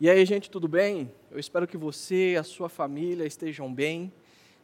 E 0.00 0.08
aí, 0.08 0.24
gente, 0.24 0.48
tudo 0.48 0.68
bem? 0.68 1.12
Eu 1.28 1.40
espero 1.40 1.66
que 1.66 1.76
você 1.76 2.34
e 2.34 2.36
a 2.36 2.44
sua 2.44 2.68
família 2.68 3.26
estejam 3.26 3.74
bem. 3.74 4.12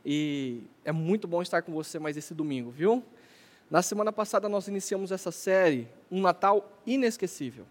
E 0.07 0.63
é 0.85 0.93
muito 0.93 1.27
bom 1.27 1.43
estar 1.43 1.61
com 1.63 1.73
você 1.73 1.99
mais 1.99 2.17
esse 2.17 2.33
domingo, 2.33 2.71
viu? 2.71 3.03
Na 3.69 3.83
semana 3.83 4.13
passada 4.13 4.49
nós 4.49 4.69
iniciamos 4.69 5.11
essa 5.11 5.33
série, 5.33 5.89
Um 6.09 6.21
Natal 6.21 6.81
Inesquecível. 6.87 7.67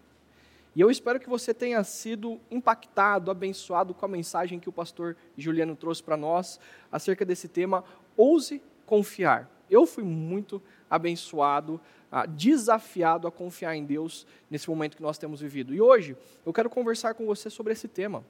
E 0.76 0.80
eu 0.82 0.90
espero 0.90 1.18
que 1.18 1.26
você 1.26 1.54
tenha 1.54 1.82
sido 1.84 2.38
impactado, 2.50 3.30
abençoado 3.30 3.94
com 3.94 4.04
a 4.04 4.08
mensagem 4.08 4.60
que 4.60 4.68
o 4.68 4.72
pastor 4.72 5.16
Juliano 5.34 5.74
trouxe 5.74 6.02
para 6.02 6.18
nós 6.18 6.60
acerca 6.92 7.24
desse 7.24 7.48
tema, 7.48 7.82
Ouse 8.14 8.60
Confiar. 8.84 9.50
Eu 9.74 9.86
fui 9.86 10.04
muito 10.04 10.62
abençoado, 10.88 11.80
ah, 12.10 12.26
desafiado 12.26 13.26
a 13.26 13.32
confiar 13.32 13.74
em 13.74 13.84
Deus 13.84 14.24
nesse 14.48 14.70
momento 14.70 14.96
que 14.96 15.02
nós 15.02 15.18
temos 15.18 15.40
vivido. 15.40 15.74
E 15.74 15.80
hoje 15.80 16.16
eu 16.46 16.52
quero 16.52 16.70
conversar 16.70 17.14
com 17.14 17.26
você 17.26 17.50
sobre 17.50 17.72
esse 17.72 17.88
tema. 17.88 18.24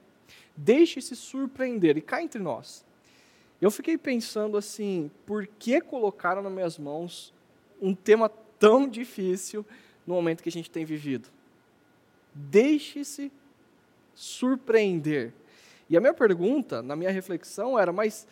Deixe-se 0.57 1.15
surpreender 1.15 1.97
e 1.97 2.01
cá 2.01 2.19
entre 2.19 2.41
nós. 2.41 2.83
Eu 3.61 3.69
fiquei 3.69 3.95
pensando 3.95 4.57
assim, 4.57 5.11
por 5.23 5.45
que 5.45 5.79
colocaram 5.79 6.41
nas 6.41 6.51
minhas 6.51 6.79
mãos 6.79 7.31
um 7.79 7.93
tema 7.93 8.27
tão 8.59 8.87
difícil 8.87 9.63
no 10.05 10.15
momento 10.15 10.41
que 10.41 10.49
a 10.49 10.51
gente 10.51 10.71
tem 10.71 10.83
vivido? 10.83 11.29
Deixe-se 12.33 13.31
surpreender. 14.15 15.31
E 15.87 15.95
a 15.95 16.01
minha 16.01 16.13
pergunta, 16.13 16.81
na 16.81 16.95
minha 16.95 17.11
reflexão, 17.11 17.77
era: 17.77 17.93
mas 17.93 18.27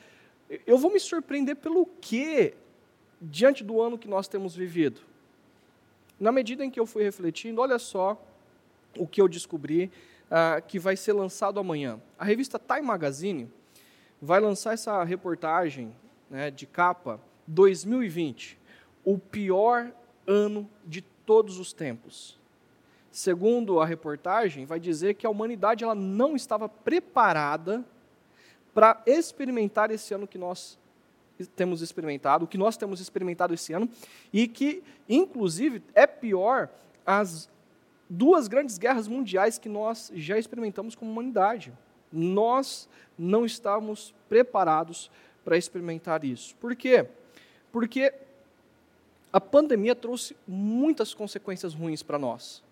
eu 0.66 0.80
vou 0.80 0.91
me 0.91 0.99
surpreender 0.99 1.55
pelo 1.57 1.85
quê 2.02 2.55
diante 3.23 3.63
do 3.63 3.81
ano 3.81 3.97
que 3.97 4.07
nós 4.07 4.27
temos 4.27 4.55
vivido? 4.55 5.01
Na 6.19 6.31
medida 6.31 6.63
em 6.63 6.69
que 6.69 6.79
eu 6.79 6.85
fui 6.85 7.03
refletindo, 7.03 7.61
olha 7.61 7.79
só 7.79 8.21
o 8.97 9.07
que 9.07 9.21
eu 9.21 9.27
descobri 9.27 9.91
uh, 10.29 10.61
que 10.67 10.77
vai 10.77 10.95
ser 10.95 11.13
lançado 11.13 11.59
amanhã. 11.59 11.99
A 12.17 12.25
revista 12.25 12.59
Time 12.59 12.81
Magazine 12.81 13.49
vai 14.21 14.39
lançar 14.39 14.73
essa 14.73 15.03
reportagem 15.03 15.95
né, 16.30 16.52
de 16.52 16.65
capa 16.65 17.19
2020, 17.47 18.57
o 19.03 19.17
pior 19.17 19.91
ano 20.27 20.69
de 20.85 21.02
todos 21.02 21.59
os 21.59 21.73
tempos. 21.73 22.39
Segundo 23.11 23.80
a 23.80 23.85
reportagem, 23.85 24.65
vai 24.65 24.80
dizer 24.80 25.13
que 25.15 25.25
a 25.25 25.30
humanidade 25.30 25.83
ela 25.83 25.95
não 25.95 26.35
estava 26.35 26.67
preparada 26.67 27.83
para 28.73 29.02
experimentar 29.05 29.91
esse 29.91 30.13
ano 30.13 30.27
que 30.27 30.37
nós 30.37 30.80
temos 31.56 31.81
experimentado, 31.81 32.45
o 32.45 32.48
que 32.48 32.58
nós 32.58 32.78
temos 32.78 33.00
experimentado 33.00 33.53
esse 33.53 33.73
ano, 33.73 33.89
e 34.31 34.48
que, 34.48 34.84
inclusive, 35.08 35.84
é 35.94 36.06
pior 36.06 36.70
as 37.06 37.50
duas 38.09 38.48
grandes 38.48 38.78
guerras 38.78 39.08
mundiais 39.08 39.58
que 39.58 39.70
nós 39.70 40.11
já 40.16 40.38
experimentamos 40.38 40.95
como 40.95 41.11
humanidade. 41.11 41.73
Nós 42.11 42.88
não 43.17 43.45
estávamos 43.45 44.14
preparados 44.30 45.09
para 45.44 45.58
experimentar 45.58 46.23
isso. 46.23 46.56
Por 46.58 46.76
quê? 46.76 47.08
Porque 47.72 48.14
a 49.31 49.42
pandemia 49.42 49.95
trouxe 49.95 50.36
muitas 50.48 51.14
consequências 51.14 51.73
ruins 51.73 52.04
para 52.04 52.20
nós. 52.20 52.64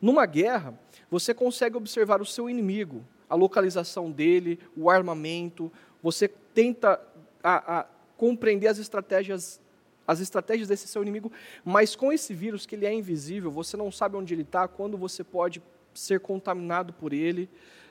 Numa 0.00 0.26
guerra, 0.26 0.78
você 1.10 1.32
consegue 1.32 1.76
observar 1.76 2.20
o 2.20 2.26
seu 2.26 2.50
inimigo, 2.50 3.02
a 3.28 3.34
localização 3.34 4.10
dele, 4.10 4.58
o 4.76 4.90
armamento, 4.90 5.72
você 6.02 6.30
tenta 6.54 7.00
a, 7.42 7.80
a 7.80 7.86
compreender 8.16 8.68
as 8.68 8.78
estratégias 8.78 9.60
as 10.06 10.20
estratégias 10.20 10.68
desse 10.68 10.86
seu 10.86 11.00
inimigo, 11.00 11.32
mas 11.64 11.96
com 11.96 12.12
esse 12.12 12.34
vírus 12.34 12.66
que 12.66 12.74
ele 12.74 12.84
é 12.84 12.92
invisível, 12.92 13.50
você 13.50 13.74
não 13.74 13.90
sabe 13.90 14.16
onde 14.16 14.34
ele 14.34 14.42
está, 14.42 14.68
quando 14.68 14.98
você 14.98 15.24
pode 15.24 15.62
ser 15.94 16.20
contaminado 16.20 16.92
por 16.92 17.14
ele. 17.14 17.48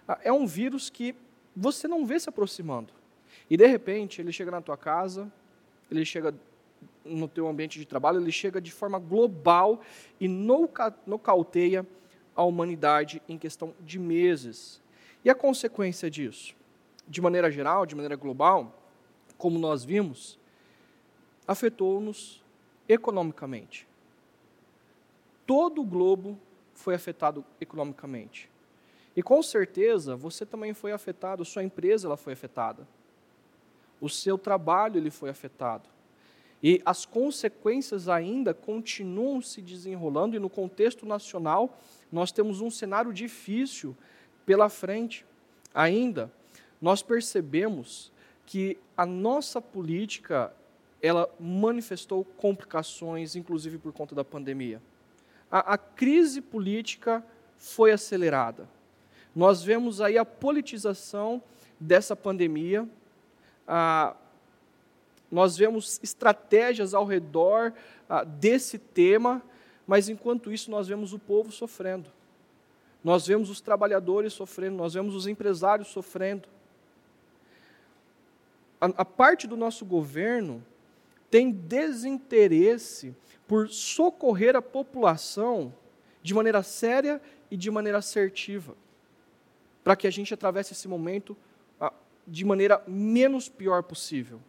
Ah, 0.07 0.19
é 0.23 0.31
um 0.31 0.45
vírus 0.45 0.89
que 0.91 1.15
você 1.55 1.87
não 1.87 2.05
vê 2.05 2.19
se 2.19 2.29
aproximando. 2.29 2.93
E 3.49 3.57
de 3.57 3.65
repente 3.65 4.21
ele 4.21 4.31
chega 4.31 4.51
na 4.51 4.61
tua 4.61 4.77
casa, 4.77 5.31
ele 5.89 6.05
chega 6.05 6.35
no 7.03 7.27
teu 7.27 7.47
ambiente 7.47 7.79
de 7.79 7.85
trabalho, 7.85 8.21
ele 8.21 8.31
chega 8.31 8.61
de 8.61 8.71
forma 8.71 8.99
global 8.99 9.81
e 10.19 10.27
nocauteia 10.27 11.85
a 12.35 12.43
humanidade 12.43 13.21
em 13.27 13.37
questão 13.37 13.73
de 13.81 13.99
meses. 13.99 14.81
E 15.23 15.29
a 15.29 15.35
consequência 15.35 16.09
disso? 16.09 16.55
De 17.07 17.21
maneira 17.21 17.51
geral, 17.51 17.85
de 17.85 17.95
maneira 17.95 18.15
global, 18.15 18.79
como 19.37 19.59
nós 19.59 19.83
vimos, 19.83 20.37
afetou-nos 21.47 22.41
economicamente. 22.87 23.87
Todo 25.45 25.81
o 25.81 25.85
globo 25.85 26.39
foi 26.73 26.95
afetado 26.95 27.43
economicamente. 27.59 28.49
E 29.15 29.21
com 29.21 29.43
certeza 29.43 30.15
você 30.15 30.45
também 30.45 30.73
foi 30.73 30.91
afetado, 30.91 31.45
sua 31.45 31.63
empresa 31.63 32.07
ela 32.07 32.17
foi 32.17 32.33
afetada. 32.33 32.87
O 34.01 34.09
seu 34.09 34.37
trabalho 34.37 34.97
ele 34.97 35.11
foi 35.11 35.29
afetado. 35.29 35.89
E 36.61 36.81
as 36.85 37.05
consequências 37.05 38.07
ainda 38.07 38.53
continuam 38.53 39.41
se 39.41 39.61
desenrolando 39.61 40.35
e 40.35 40.39
no 40.39 40.49
contexto 40.49 41.05
nacional 41.05 41.77
nós 42.11 42.31
temos 42.31 42.61
um 42.61 42.71
cenário 42.71 43.13
difícil 43.13 43.95
pela 44.45 44.69
frente. 44.69 45.25
Ainda 45.73 46.31
nós 46.83 47.01
percebemos 47.01 48.11
que 48.45 48.77
a 48.97 49.05
nossa 49.05 49.61
política 49.61 50.53
ela 51.01 51.33
manifestou 51.39 52.25
complicações, 52.25 53.37
inclusive 53.37 53.77
por 53.77 53.93
conta 53.93 54.13
da 54.13 54.25
pandemia. 54.25 54.81
A, 55.49 55.75
a 55.75 55.77
crise 55.77 56.41
política 56.41 57.25
foi 57.57 57.93
acelerada. 57.93 58.67
Nós 59.33 59.63
vemos 59.63 60.01
aí 60.01 60.17
a 60.17 60.25
politização 60.25 61.41
dessa 61.79 62.17
pandemia, 62.17 62.85
a, 63.65 64.13
nós 65.31 65.55
vemos 65.55 66.01
estratégias 66.03 66.93
ao 66.93 67.05
redor 67.05 67.71
a, 68.09 68.25
desse 68.25 68.77
tema, 68.77 69.41
mas 69.87 70.09
enquanto 70.09 70.51
isso 70.51 70.69
nós 70.69 70.89
vemos 70.89 71.13
o 71.13 71.19
povo 71.19 71.49
sofrendo. 71.49 72.09
Nós 73.01 73.25
vemos 73.25 73.49
os 73.49 73.61
trabalhadores 73.61 74.33
sofrendo, 74.33 74.75
nós 74.75 74.93
vemos 74.93 75.15
os 75.15 75.27
empresários 75.27 75.87
sofrendo 75.87 76.51
a, 78.83 78.87
a 78.97 79.05
parte 79.05 79.47
do 79.47 79.55
nosso 79.55 79.85
governo 79.85 80.61
tem 81.31 81.49
desinteresse 81.51 83.15
por 83.47 83.69
socorrer 83.69 84.57
a 84.57 84.61
população 84.61 85.73
de 86.21 86.33
maneira 86.33 86.61
séria 86.61 87.21
e 87.49 87.55
de 87.55 87.71
maneira 87.71 87.99
assertiva, 87.99 88.75
para 89.83 89.95
que 89.95 90.05
a 90.05 90.11
gente 90.11 90.33
atravesse 90.33 90.73
esse 90.73 90.87
momento 90.87 91.37
de 92.27 92.43
maneira 92.43 92.83
menos 92.85 93.47
pior 93.47 93.83
possível. 93.83 94.41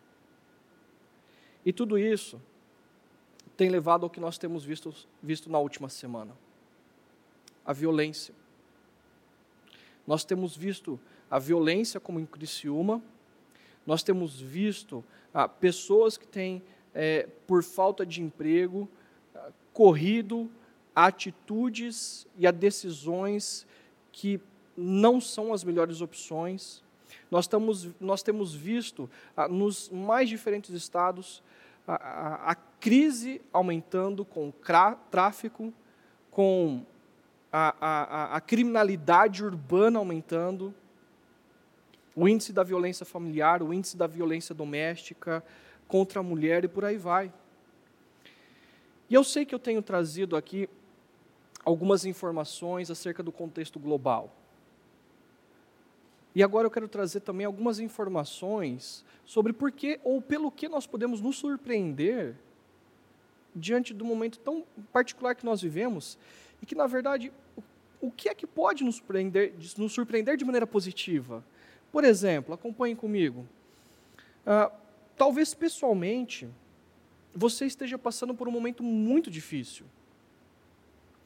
E 1.65 1.73
tudo 1.73 1.97
isso 1.97 2.41
tem 3.57 3.71
levado 3.71 4.03
ao 4.03 4.11
que 4.11 4.21
nós 4.21 4.37
temos 4.37 4.65
visto, 4.65 4.93
visto 5.23 5.49
na 5.49 5.61
última 5.61 5.89
semana: 5.89 6.37
a 7.65 7.73
violência. 7.73 8.35
Nós 10.05 10.25
temos 10.25 10.57
visto 10.57 11.01
a 11.31 11.39
violência 11.39 11.99
como 12.01 12.19
em 12.19 12.27
Criciúma, 12.27 13.03
nós 13.87 14.03
temos 14.03 14.41
visto 14.41 15.05
ah, 15.33 15.49
pessoas 15.49 16.17
que 16.17 16.27
têm, 16.27 16.63
é, 16.95 17.29
por 17.47 17.63
falta 17.63 18.05
de 18.07 18.23
emprego, 18.23 18.89
ah, 19.35 19.51
corrido 19.73 20.51
a 20.95 21.07
atitudes 21.07 22.27
e 22.39 22.47
a 22.47 22.51
decisões 22.51 23.67
que 24.13 24.41
não 24.77 25.21
são 25.21 25.53
as 25.53 25.65
melhores 25.65 26.01
opções. 26.01 26.83
Nós, 27.31 27.45
estamos, 27.45 27.89
nós 28.01 28.23
temos 28.23 28.55
visto 28.55 29.11
ah, 29.37 29.49
nos 29.49 29.89
mais 29.91 30.29
diferentes 30.29 30.71
estados 30.71 31.43
a, 31.87 31.95
a, 31.95 32.51
a 32.53 32.55
crise 32.55 33.41
aumentando 33.53 34.25
com 34.25 34.53
tráfico, 35.11 35.73
com 36.31 36.83
a, 37.53 38.37
a 38.37 38.41
criminalidade 38.41 39.45
urbana 39.45 39.99
aumentando, 39.99 40.75
o 42.15 42.29
índice 42.29 42.53
da 42.53 42.63
violência 42.63 43.05
familiar, 43.05 43.63
o 43.63 43.73
índice 43.73 43.97
da 43.97 44.07
violência 44.07 44.55
doméstica 44.55 45.45
contra 45.89 46.21
a 46.21 46.23
mulher 46.23 46.65
e 46.65 46.69
por 46.69 46.85
aí 46.85 46.97
vai. 46.97 47.33
E 49.09 49.15
eu 49.15 49.25
sei 49.25 49.45
que 49.45 49.55
eu 49.55 49.59
tenho 49.59 49.83
trazido 49.83 50.37
aqui 50.37 50.69
algumas 51.65 52.05
informações 52.05 52.91
acerca 52.91 53.23
do 53.23 53.33
contexto 53.33 53.79
global. 53.79 54.35
E 56.35 56.43
agora 56.43 56.67
eu 56.67 56.71
quero 56.71 56.89
trazer 56.89 57.21
também 57.21 57.47
algumas 57.47 57.79
informações 57.79 59.05
sobre 59.25 59.53
por 59.53 59.71
que 59.71 60.01
ou 60.03 60.21
pelo 60.21 60.51
que 60.51 60.69
nós 60.69 60.87
podemos 60.87 61.21
nos 61.21 61.37
surpreender 61.37 62.35
diante 63.55 63.95
do 63.95 64.05
momento 64.05 64.39
tão 64.41 64.65
particular 64.93 65.35
que 65.37 65.45
nós 65.45 65.63
vivemos 65.63 66.19
e 66.61 66.67
que, 66.67 66.75
na 66.75 66.89
verdade, 66.89 67.33
o 68.01 68.11
que 68.11 68.29
é 68.29 68.35
que 68.35 68.47
pode 68.47 68.83
nos 68.83 68.97
surpreender, 68.97 69.55
nos 69.79 69.93
surpreender 69.93 70.37
de 70.37 70.45
maneira 70.45 70.67
positiva? 70.67 71.45
Por 71.95 72.03
exemplo, 72.03 72.53
acompanhe 72.53 72.97
comigo. 72.97 73.47
Ah, 74.45 74.69
talvez 75.17 75.55
pessoalmente 75.55 76.49
você 77.33 77.67
esteja 77.67 77.97
passando 77.97 78.35
por 78.35 78.49
um 78.49 78.51
momento 78.51 78.83
muito 78.83 79.31
difícil. 79.31 79.87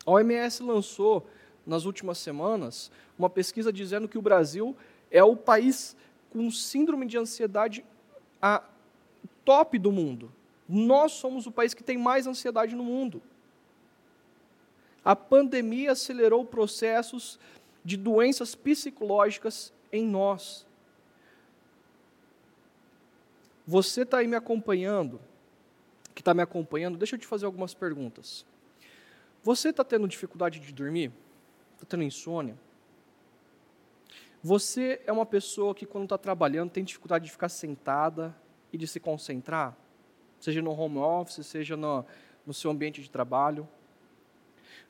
A 0.04 0.10
OMS 0.10 0.62
lançou 0.62 1.26
nas 1.66 1.86
últimas 1.86 2.18
semanas 2.18 2.90
uma 3.18 3.30
pesquisa 3.30 3.72
dizendo 3.72 4.06
que 4.06 4.18
o 4.18 4.20
Brasil 4.20 4.76
é 5.10 5.24
o 5.24 5.34
país 5.34 5.96
com 6.28 6.50
síndrome 6.50 7.06
de 7.06 7.16
ansiedade 7.16 7.82
a 8.42 8.62
top 9.46 9.78
do 9.78 9.90
mundo. 9.90 10.30
Nós 10.68 11.12
somos 11.12 11.46
o 11.46 11.50
país 11.50 11.72
que 11.72 11.82
tem 11.82 11.96
mais 11.96 12.26
ansiedade 12.26 12.76
no 12.76 12.84
mundo. 12.84 13.22
A 15.02 15.16
pandemia 15.16 15.92
acelerou 15.92 16.44
processos 16.44 17.40
de 17.82 17.96
doenças 17.96 18.54
psicológicas 18.54 19.72
em 19.92 20.06
nós. 20.06 20.66
Você 23.66 24.02
está 24.02 24.18
aí 24.18 24.26
me 24.26 24.36
acompanhando, 24.36 25.20
que 26.14 26.22
está 26.22 26.32
me 26.32 26.42
acompanhando, 26.42 26.96
deixa 26.96 27.16
eu 27.16 27.20
te 27.20 27.26
fazer 27.26 27.46
algumas 27.46 27.74
perguntas. 27.74 28.46
Você 29.42 29.68
está 29.68 29.84
tendo 29.84 30.08
dificuldade 30.08 30.58
de 30.58 30.72
dormir? 30.72 31.12
Está 31.74 31.86
tendo 31.86 32.02
insônia? 32.02 32.56
Você 34.42 35.00
é 35.06 35.12
uma 35.12 35.26
pessoa 35.26 35.74
que, 35.74 35.84
quando 35.84 36.04
está 36.04 36.16
trabalhando, 36.16 36.70
tem 36.70 36.84
dificuldade 36.84 37.26
de 37.26 37.30
ficar 37.30 37.48
sentada 37.48 38.34
e 38.72 38.78
de 38.78 38.86
se 38.86 39.00
concentrar? 39.00 39.76
Seja 40.40 40.62
no 40.62 40.70
home 40.70 40.98
office, 40.98 41.44
seja 41.46 41.76
no, 41.76 42.04
no 42.46 42.54
seu 42.54 42.70
ambiente 42.70 43.02
de 43.02 43.10
trabalho. 43.10 43.68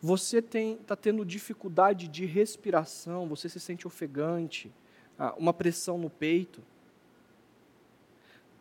Você 0.00 0.38
está 0.38 0.94
tendo 0.94 1.24
dificuldade 1.24 2.06
de 2.06 2.24
respiração, 2.26 3.26
você 3.26 3.48
se 3.48 3.58
sente 3.58 3.86
ofegante, 3.86 4.72
uma 5.36 5.52
pressão 5.52 5.98
no 5.98 6.08
peito. 6.08 6.62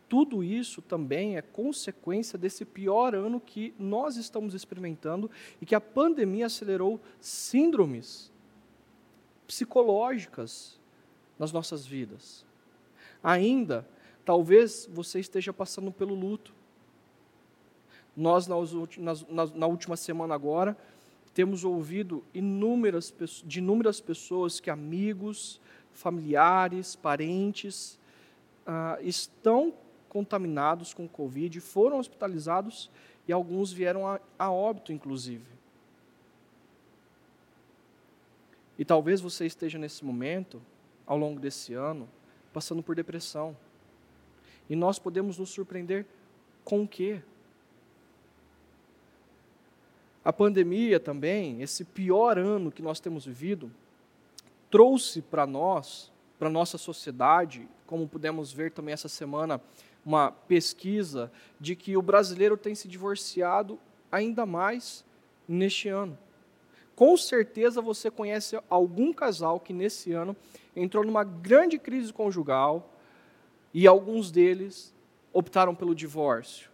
Tudo 0.08 0.42
isso 0.42 0.80
também 0.80 1.36
é 1.36 1.42
consequência 1.42 2.38
desse 2.38 2.64
pior 2.64 3.14
ano 3.14 3.38
que 3.38 3.74
nós 3.78 4.16
estamos 4.16 4.54
experimentando 4.54 5.30
e 5.60 5.66
que 5.66 5.74
a 5.74 5.80
pandemia 5.80 6.46
acelerou 6.46 6.98
síndromes 7.20 8.32
psicológicas 9.46 10.78
nas 11.38 11.52
nossas 11.52 11.86
vidas. 11.86 12.44
Ainda, 13.22 13.86
talvez 14.24 14.88
você 14.92 15.20
esteja 15.20 15.52
passando 15.52 15.92
pelo 15.92 16.14
luto. 16.14 16.54
Nós, 18.16 18.46
na, 18.46 19.66
última 19.66 19.96
semana 19.96 20.34
agora, 20.34 20.76
temos 21.32 21.64
ouvido 21.64 22.24
inúmeras, 22.34 23.14
de 23.44 23.58
inúmeras 23.58 24.00
pessoas 24.00 24.58
que 24.58 24.70
amigos, 24.70 25.60
familiares, 25.98 26.94
parentes, 26.94 27.98
ah, 28.64 28.98
estão 29.00 29.74
contaminados 30.08 30.94
com 30.94 31.08
Covid, 31.08 31.60
foram 31.60 31.98
hospitalizados 31.98 32.88
e 33.26 33.32
alguns 33.32 33.72
vieram 33.72 34.06
a, 34.06 34.20
a 34.38 34.50
óbito, 34.50 34.92
inclusive. 34.92 35.44
E 38.78 38.84
talvez 38.84 39.20
você 39.20 39.44
esteja 39.44 39.76
nesse 39.76 40.04
momento, 40.04 40.62
ao 41.04 41.18
longo 41.18 41.40
desse 41.40 41.74
ano, 41.74 42.08
passando 42.52 42.80
por 42.82 42.94
depressão. 42.94 43.56
E 44.70 44.76
nós 44.76 45.00
podemos 45.00 45.36
nos 45.36 45.50
surpreender 45.50 46.06
com 46.64 46.84
o 46.84 46.88
quê? 46.88 47.20
A 50.24 50.32
pandemia 50.32 51.00
também, 51.00 51.60
esse 51.60 51.84
pior 51.84 52.38
ano 52.38 52.70
que 52.70 52.82
nós 52.82 53.00
temos 53.00 53.26
vivido, 53.26 53.68
trouxe 54.70 55.22
para 55.22 55.46
nós, 55.46 56.12
para 56.38 56.48
nossa 56.48 56.78
sociedade, 56.78 57.68
como 57.86 58.08
pudemos 58.08 58.52
ver 58.52 58.70
também 58.70 58.92
essa 58.92 59.08
semana 59.08 59.60
uma 60.04 60.30
pesquisa 60.30 61.30
de 61.60 61.74
que 61.74 61.96
o 61.96 62.02
brasileiro 62.02 62.56
tem 62.56 62.74
se 62.74 62.88
divorciado 62.88 63.78
ainda 64.10 64.46
mais 64.46 65.04
neste 65.46 65.88
ano. 65.88 66.18
Com 66.94 67.16
certeza 67.16 67.80
você 67.80 68.10
conhece 68.10 68.58
algum 68.68 69.12
casal 69.12 69.60
que 69.60 69.72
nesse 69.72 70.12
ano 70.12 70.36
entrou 70.74 71.04
numa 71.04 71.24
grande 71.24 71.78
crise 71.78 72.12
conjugal 72.12 72.92
e 73.72 73.86
alguns 73.86 74.30
deles 74.30 74.94
optaram 75.32 75.74
pelo 75.74 75.94
divórcio. 75.94 76.70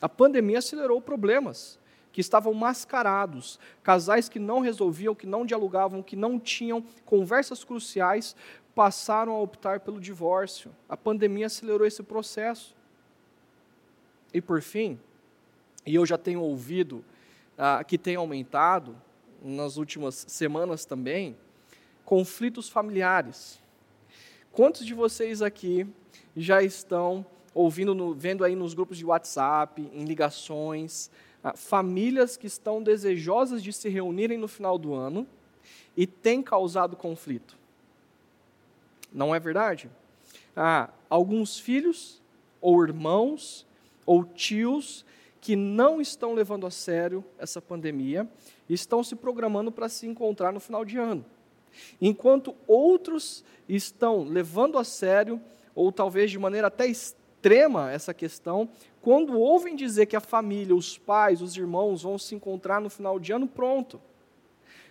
A 0.00 0.08
pandemia 0.08 0.58
acelerou 0.58 1.00
problemas 1.00 1.78
que 2.14 2.20
estavam 2.20 2.54
mascarados, 2.54 3.58
casais 3.82 4.28
que 4.28 4.38
não 4.38 4.60
resolviam, 4.60 5.16
que 5.16 5.26
não 5.26 5.44
dialogavam, 5.44 6.00
que 6.00 6.14
não 6.14 6.38
tinham 6.38 6.80
conversas 7.04 7.64
cruciais, 7.64 8.36
passaram 8.72 9.32
a 9.32 9.40
optar 9.40 9.80
pelo 9.80 10.00
divórcio. 10.00 10.70
A 10.88 10.96
pandemia 10.96 11.46
acelerou 11.46 11.84
esse 11.84 12.04
processo. 12.04 12.72
E 14.32 14.40
por 14.40 14.62
fim, 14.62 14.96
e 15.84 15.96
eu 15.96 16.06
já 16.06 16.16
tenho 16.16 16.40
ouvido 16.40 17.04
ah, 17.58 17.82
que 17.82 17.98
tem 17.98 18.14
aumentado 18.14 18.96
nas 19.42 19.76
últimas 19.76 20.24
semanas 20.28 20.84
também, 20.84 21.36
conflitos 22.04 22.68
familiares. 22.68 23.60
Quantos 24.52 24.86
de 24.86 24.94
vocês 24.94 25.42
aqui 25.42 25.84
já 26.36 26.62
estão 26.62 27.26
ouvindo, 27.52 27.92
no, 27.92 28.14
vendo 28.14 28.44
aí 28.44 28.54
nos 28.54 28.72
grupos 28.72 28.96
de 28.96 29.04
WhatsApp, 29.04 29.82
em 29.92 30.04
ligações, 30.04 31.10
famílias 31.52 32.36
que 32.36 32.46
estão 32.46 32.82
desejosas 32.82 33.62
de 33.62 33.72
se 33.72 33.88
reunirem 33.88 34.38
no 34.38 34.48
final 34.48 34.78
do 34.78 34.94
ano 34.94 35.26
e 35.96 36.06
têm 36.06 36.42
causado 36.42 36.96
conflito? 36.96 37.56
Não 39.12 39.34
é 39.34 39.38
verdade? 39.38 39.90
Há 40.56 40.90
alguns 41.10 41.58
filhos, 41.58 42.20
ou 42.60 42.82
irmãos, 42.82 43.66
ou 44.06 44.24
tios, 44.24 45.04
que 45.40 45.54
não 45.54 46.00
estão 46.00 46.32
levando 46.32 46.66
a 46.66 46.70
sério 46.70 47.22
essa 47.38 47.60
pandemia 47.60 48.26
estão 48.68 49.04
se 49.04 49.14
programando 49.14 49.70
para 49.70 49.88
se 49.88 50.06
encontrar 50.06 50.52
no 50.52 50.60
final 50.60 50.84
de 50.84 50.96
ano. 50.96 51.24
Enquanto 52.00 52.54
outros 52.66 53.44
estão 53.68 54.24
levando 54.24 54.78
a 54.78 54.84
sério, 54.84 55.40
ou 55.74 55.92
talvez 55.92 56.30
de 56.30 56.38
maneira 56.38 56.68
até 56.68 56.86
extrema, 56.86 57.23
essa 57.92 58.14
questão, 58.14 58.68
quando 59.02 59.38
ouvem 59.38 59.76
dizer 59.76 60.06
que 60.06 60.16
a 60.16 60.20
família, 60.20 60.74
os 60.74 60.96
pais, 60.96 61.42
os 61.42 61.56
irmãos 61.56 62.02
vão 62.02 62.16
se 62.18 62.34
encontrar 62.34 62.80
no 62.80 62.88
final 62.88 63.18
de 63.18 63.32
ano, 63.32 63.46
pronto 63.46 64.00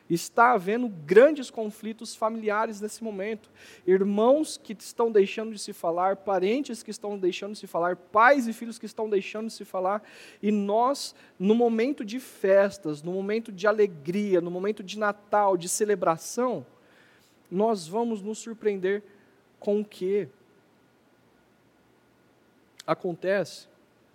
Está 0.10 0.52
havendo 0.52 0.90
grandes 0.90 1.50
conflitos 1.50 2.14
familiares 2.14 2.82
nesse 2.82 3.04
momento. 3.04 3.50
Irmãos 3.88 4.60
que 4.62 4.76
estão 4.78 5.10
deixando 5.10 5.54
de 5.54 5.60
se 5.60 5.72
falar, 5.72 6.18
parentes 6.18 6.84
que 6.84 6.92
estão 6.92 7.18
deixando 7.18 7.54
de 7.54 7.60
se 7.60 7.68
falar, 7.68 7.96
pais 7.96 8.48
e 8.48 8.54
filhos 8.54 8.78
que 8.78 8.86
estão 8.86 9.10
deixando 9.10 9.48
de 9.48 9.54
se 9.54 9.64
falar. 9.64 10.04
E 10.42 10.52
nós, 10.52 11.16
no 11.40 11.56
momento 11.56 12.04
de 12.04 12.20
festas, 12.20 13.02
no 13.02 13.14
momento 13.14 13.52
de 13.52 13.66
alegria, 13.66 14.42
no 14.42 14.52
momento 14.52 14.84
de 14.84 15.00
Natal, 15.00 15.56
de 15.56 15.70
celebração, 15.70 16.66
nós 17.50 17.88
vamos 17.88 18.22
nos 18.22 18.40
surpreender 18.40 19.04
com 19.58 19.80
o 19.80 19.86
quê? 19.86 20.28
Acontece 22.86 23.68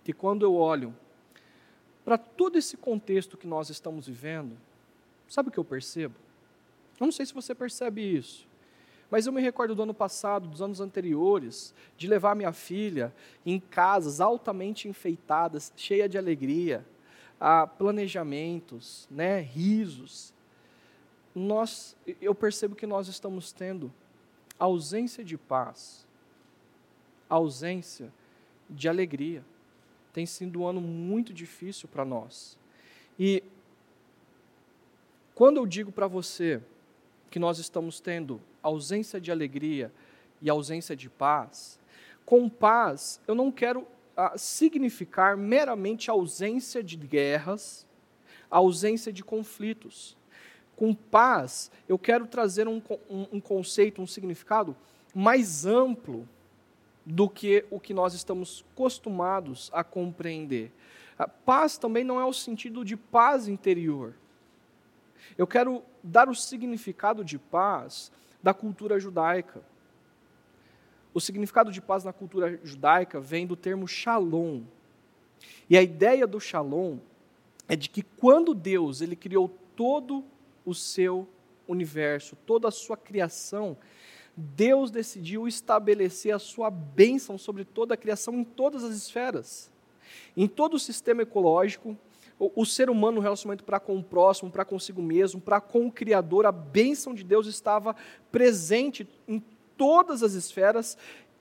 que 0.03 0.13
quando 0.13 0.43
eu 0.43 0.55
olho 0.55 0.95
para 2.05 2.17
todo 2.17 2.57
esse 2.57 2.77
contexto 2.77 3.37
que 3.37 3.47
nós 3.47 3.69
estamos 3.69 4.07
vivendo, 4.07 4.57
Sabe 5.29 5.49
o 5.49 5.51
que 5.51 5.59
eu 5.59 5.63
percebo? 5.63 6.15
Eu 6.99 7.05
não 7.05 7.11
sei 7.11 7.25
se 7.25 7.33
você 7.33 7.53
percebe 7.53 8.01
isso, 8.01 8.47
mas 9.11 9.27
eu 9.27 9.31
me 9.31 9.41
recordo 9.41 9.75
do 9.75 9.83
ano 9.83 9.93
passado, 9.93 10.47
dos 10.47 10.61
anos 10.61 10.81
anteriores, 10.81 11.73
de 11.95 12.07
levar 12.07 12.35
minha 12.35 12.51
filha 12.51 13.13
em 13.45 13.59
casas 13.59 14.19
altamente 14.19 14.89
enfeitadas, 14.89 15.71
cheia 15.75 16.09
de 16.09 16.17
alegria, 16.17 16.83
a 17.39 17.67
planejamentos, 17.67 19.07
né, 19.09 19.39
risos. 19.39 20.33
Nós, 21.33 21.95
eu 22.19 22.33
percebo 22.33 22.75
que 22.75 22.87
nós 22.87 23.07
estamos 23.07 23.51
tendo 23.51 23.93
ausência 24.57 25.23
de 25.23 25.37
paz, 25.37 26.07
ausência 27.29 28.11
de 28.69 28.87
alegria. 28.87 29.43
Tem 30.13 30.25
sido 30.25 30.61
um 30.61 30.67
ano 30.67 30.81
muito 30.81 31.33
difícil 31.33 31.87
para 31.87 32.05
nós. 32.05 32.57
E 33.17 33.43
quando 35.33 35.57
eu 35.57 35.65
digo 35.65 35.91
para 35.91 36.07
você 36.07 36.61
que 37.29 37.39
nós 37.39 37.59
estamos 37.59 37.99
tendo 37.99 38.41
ausência 38.61 39.19
de 39.19 39.31
alegria 39.31 39.91
e 40.41 40.49
ausência 40.49 40.95
de 40.95 41.09
paz, 41.09 41.79
com 42.25 42.49
paz 42.49 43.21
eu 43.27 43.35
não 43.35 43.51
quero 43.51 43.87
ah, 44.15 44.37
significar 44.37 45.37
meramente 45.37 46.09
ausência 46.09 46.83
de 46.83 46.97
guerras, 46.97 47.87
ausência 48.49 49.13
de 49.13 49.23
conflitos. 49.23 50.17
Com 50.75 50.93
paz, 50.93 51.71
eu 51.87 51.97
quero 51.97 52.25
trazer 52.27 52.67
um, 52.67 52.81
um, 53.09 53.27
um 53.33 53.39
conceito, 53.39 54.01
um 54.01 54.07
significado 54.07 54.75
mais 55.13 55.65
amplo 55.65 56.27
do 57.09 57.27
que 57.29 57.65
o 57.71 57.79
que 57.79 57.93
nós 57.93 58.13
estamos 58.13 58.63
acostumados 58.71 59.69
a 59.73 59.83
compreender. 59.83 60.71
Paz 61.45 61.77
também 61.77 62.03
não 62.03 62.19
é 62.19 62.25
o 62.25 62.33
sentido 62.33 62.85
de 62.85 62.95
paz 62.95 63.47
interior 63.47 64.13
eu 65.37 65.47
quero 65.47 65.83
dar 66.03 66.29
o 66.29 66.35
significado 66.35 67.23
de 67.23 67.37
paz 67.37 68.11
da 68.41 68.53
cultura 68.53 68.99
judaica. 68.99 69.61
O 71.13 71.19
significado 71.19 71.71
de 71.71 71.81
paz 71.81 72.03
na 72.03 72.13
cultura 72.13 72.59
judaica 72.63 73.19
vem 73.19 73.45
do 73.45 73.55
termo 73.55 73.87
shalom. 73.87 74.63
E 75.69 75.77
a 75.77 75.81
ideia 75.81 76.27
do 76.27 76.39
shalom 76.39 76.97
é 77.67 77.75
de 77.75 77.89
que 77.89 78.03
quando 78.03 78.53
Deus 78.53 79.01
ele 79.01 79.15
criou 79.15 79.49
todo 79.75 80.23
o 80.65 80.73
seu 80.73 81.27
universo, 81.67 82.35
toda 82.45 82.67
a 82.67 82.71
sua 82.71 82.97
criação, 82.97 83.77
Deus 84.35 84.91
decidiu 84.91 85.47
estabelecer 85.47 86.33
a 86.33 86.39
sua 86.39 86.69
bênção 86.69 87.37
sobre 87.37 87.65
toda 87.65 87.93
a 87.93 87.97
criação 87.97 88.35
em 88.35 88.43
todas 88.43 88.83
as 88.83 88.95
esferas. 88.95 89.71
Em 90.35 90.47
todo 90.47 90.75
o 90.75 90.79
sistema 90.79 91.21
ecológico, 91.21 91.97
o, 92.39 92.65
ser 92.65 92.89
humano 92.89 93.17
no 93.17 93.21
relacionamento 93.21 93.65
para 93.65 93.79
com 93.79 93.97
o 93.97 94.03
próximo, 94.03 94.49
para 94.49 94.63
consigo 94.63 95.01
mesmo, 95.01 95.41
para 95.41 95.59
com 95.59 95.87
o 95.87 95.91
Criador, 95.91 96.45
a 96.45 96.51
bênção 96.51 97.13
de 97.13 97.23
Deus 97.23 97.47
estava 97.47 97.93
presente 98.31 99.07
em 99.27 99.43
todas 99.75 100.23
as 100.23 100.33
esferas 100.33 100.97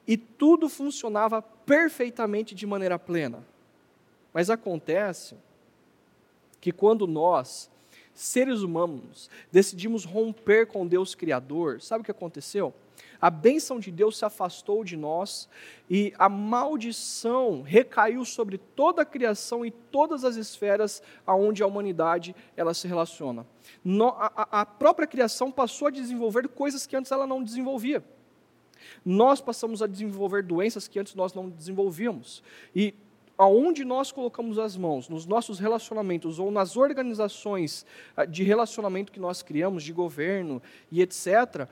e 0.06 0.16
tudo 0.16 0.68
funcionava 0.68 1.40
perfeitamente 1.40 2.54
de 2.54 2.66
maneira 2.66 2.98
plena. 2.98 3.46
Mas 4.32 4.50
acontece 4.50 5.36
que 6.60 6.72
quando 6.72 7.06
nós, 7.06 7.70
seres 8.18 8.62
humanos, 8.62 9.30
decidimos 9.52 10.04
romper 10.04 10.66
com 10.66 10.84
Deus 10.84 11.14
Criador, 11.14 11.80
sabe 11.80 12.02
o 12.02 12.04
que 12.04 12.10
aconteceu? 12.10 12.74
A 13.20 13.30
bênção 13.30 13.78
de 13.78 13.92
Deus 13.92 14.18
se 14.18 14.24
afastou 14.24 14.82
de 14.82 14.96
nós 14.96 15.48
e 15.88 16.12
a 16.18 16.28
maldição 16.28 17.62
recaiu 17.62 18.24
sobre 18.24 18.58
toda 18.58 19.02
a 19.02 19.04
criação 19.04 19.64
e 19.64 19.70
todas 19.70 20.24
as 20.24 20.34
esferas 20.34 21.00
aonde 21.24 21.62
a 21.62 21.66
humanidade 21.66 22.34
ela 22.56 22.74
se 22.74 22.88
relaciona. 22.88 23.46
No, 23.84 24.08
a, 24.08 24.48
a 24.50 24.66
própria 24.66 25.06
criação 25.06 25.50
passou 25.50 25.86
a 25.86 25.92
desenvolver 25.92 26.48
coisas 26.48 26.86
que 26.86 26.96
antes 26.96 27.12
ela 27.12 27.26
não 27.26 27.42
desenvolvia. 27.42 28.04
Nós 29.04 29.40
passamos 29.40 29.80
a 29.80 29.86
desenvolver 29.86 30.42
doenças 30.42 30.88
que 30.88 30.98
antes 30.98 31.14
nós 31.14 31.34
não 31.34 31.48
desenvolvíamos. 31.48 32.42
E 32.74 32.94
aonde 33.38 33.84
nós 33.84 34.10
colocamos 34.10 34.58
as 34.58 34.76
mãos, 34.76 35.08
nos 35.08 35.24
nossos 35.24 35.60
relacionamentos 35.60 36.40
ou 36.40 36.50
nas 36.50 36.76
organizações 36.76 37.86
ah, 38.16 38.24
de 38.24 38.42
relacionamento 38.42 39.12
que 39.12 39.20
nós 39.20 39.42
criamos, 39.42 39.84
de 39.84 39.92
governo 39.92 40.60
e 40.90 41.00
etc., 41.00 41.68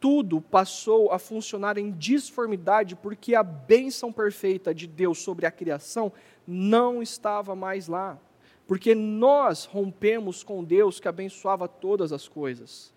tudo 0.00 0.40
passou 0.40 1.12
a 1.12 1.18
funcionar 1.20 1.78
em 1.78 1.92
disformidade 1.92 2.96
porque 2.96 3.36
a 3.36 3.42
bênção 3.44 4.12
perfeita 4.12 4.74
de 4.74 4.88
Deus 4.88 5.18
sobre 5.18 5.46
a 5.46 5.50
criação 5.52 6.12
não 6.44 7.00
estava 7.00 7.54
mais 7.54 7.86
lá. 7.86 8.18
Porque 8.66 8.96
nós 8.96 9.64
rompemos 9.64 10.42
com 10.42 10.64
Deus 10.64 10.98
que 10.98 11.06
abençoava 11.06 11.68
todas 11.68 12.12
as 12.12 12.26
coisas. 12.26 12.92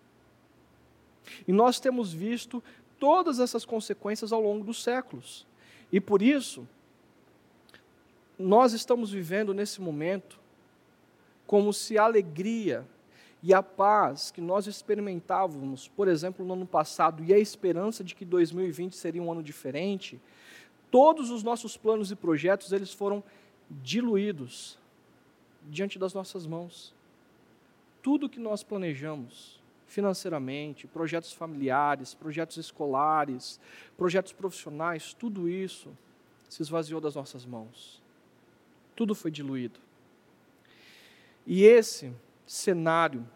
E 1.48 1.52
nós 1.52 1.80
temos 1.80 2.12
visto 2.12 2.64
todas 3.00 3.40
essas 3.40 3.66
consequências 3.66 4.34
ao 4.34 4.42
longo 4.42 4.64
dos 4.64 4.82
séculos. 4.82 5.46
E 5.92 6.02
por 6.02 6.24
isso, 6.24 6.68
nós 8.38 8.74
estamos 8.74 9.12
vivendo 9.12 9.54
nesse 9.54 9.82
momento 9.82 10.40
como 11.48 11.72
se 11.72 11.98
a 11.98 12.04
alegria 12.04 12.86
e 13.42 13.54
a 13.54 13.62
paz 13.62 14.32
que 14.32 14.42
nós 14.42 14.68
experimentávamos, 14.68 15.88
por 15.88 16.08
exemplo, 16.08 16.46
no 16.46 16.54
ano 16.54 16.66
passado, 16.66 17.24
e 17.24 17.34
a 17.34 17.38
esperança 17.38 18.04
de 18.04 18.16
que 18.16 18.26
2020 18.26 18.96
seria 18.96 19.22
um 19.22 19.32
ano 19.32 19.44
diferente, 19.44 20.20
todos 20.90 21.30
os 21.30 21.44
nossos 21.44 21.78
planos 21.78 22.12
e 22.12 22.16
projetos, 22.16 22.72
eles 22.72 22.92
foram 22.92 23.24
diluídos 23.70 24.80
diante 25.70 26.00
das 26.00 26.14
nossas 26.14 26.48
mãos. 26.48 26.94
Tudo 28.02 28.30
que 28.30 28.40
nós 28.40 28.64
planejamos, 28.64 29.62
financeiramente, 29.86 30.88
projetos 30.88 31.32
familiares, 31.32 32.16
projetos 32.16 32.58
escolares, 32.58 33.60
projetos 33.96 34.34
profissionais, 34.34 35.14
tudo 35.14 35.48
isso 35.48 35.96
se 36.50 36.64
esvaziou 36.64 37.00
das 37.00 37.16
nossas 37.16 37.46
mãos 37.46 38.04
tudo 38.96 39.14
foi 39.14 39.30
diluído. 39.32 39.80
E 41.46 41.64
esse 41.64 42.12
cenário 42.46 43.28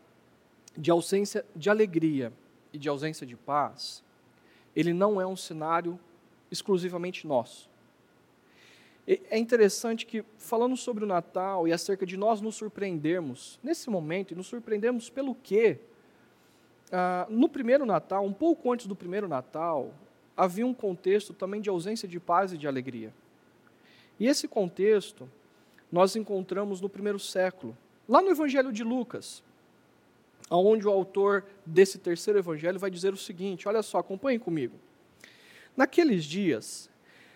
de 0.78 0.89
ausência 0.89 1.46
de 1.56 1.70
alegria 1.70 2.32
e 2.72 2.78
de 2.78 2.88
ausência 2.88 3.25
de 3.25 3.36
paz, 3.36 4.04
ele 4.75 4.94
não 4.94 5.20
é 5.20 5.28
um 5.28 5.36
cenário 5.36 6.00
exclusivamente 6.51 7.28
nosso. 7.28 7.70
É 9.08 9.39
interessante 9.39 10.06
que, 10.06 10.24
falando 10.38 10.78
sobre 10.78 11.04
o 11.04 11.08
Natal 11.08 11.68
e 11.68 11.74
acerca 11.74 12.06
de 12.06 12.16
nós 12.16 12.42
nos 12.42 12.56
surpreendermos, 12.56 13.60
nesse 13.63 13.89
momento, 13.89 14.34
e 14.34 14.36
nos 14.36 14.46
surpreendemos 14.46 15.10
pelo 15.10 15.34
quê? 15.34 15.80
Ah, 16.92 17.25
no 17.28 17.50
primeiro 17.50 17.88
Natal, 17.88 18.24
um 18.24 18.34
pouco 18.34 18.72
antes 18.72 18.86
do 18.86 18.96
primeiro 18.96 19.28
Natal, 19.28 19.92
havia 20.38 20.66
um 20.66 20.75
contexto 20.75 21.34
também 21.34 21.60
de 21.60 21.70
ausência 21.70 22.08
de 22.08 22.20
paz 22.20 22.54
e 22.54 22.58
de 22.58 22.68
alegria. 22.68 23.12
E 24.20 24.28
esse 24.28 24.48
contexto 24.48 25.28
nós 25.91 26.15
encontramos 26.15 26.81
no 26.81 26.89
primeiro 26.89 27.19
século, 27.19 27.77
lá 28.08 28.22
no 28.22 28.29
Evangelho 28.29 28.72
de 28.72 28.84
Lucas, 28.84 29.43
onde 30.50 30.88
o 30.88 30.91
autor 30.91 31.46
desse 31.65 31.98
terceiro 31.98 32.39
evangelho 32.39 32.79
vai 32.79 32.89
dizer 32.89 33.13
o 33.13 33.17
seguinte: 33.17 33.67
olha 33.67 33.81
só, 33.81 34.00
acompanhem 34.00 34.39
comigo. 34.39 34.75
Naqueles 35.75 36.25
dias, 36.25 36.89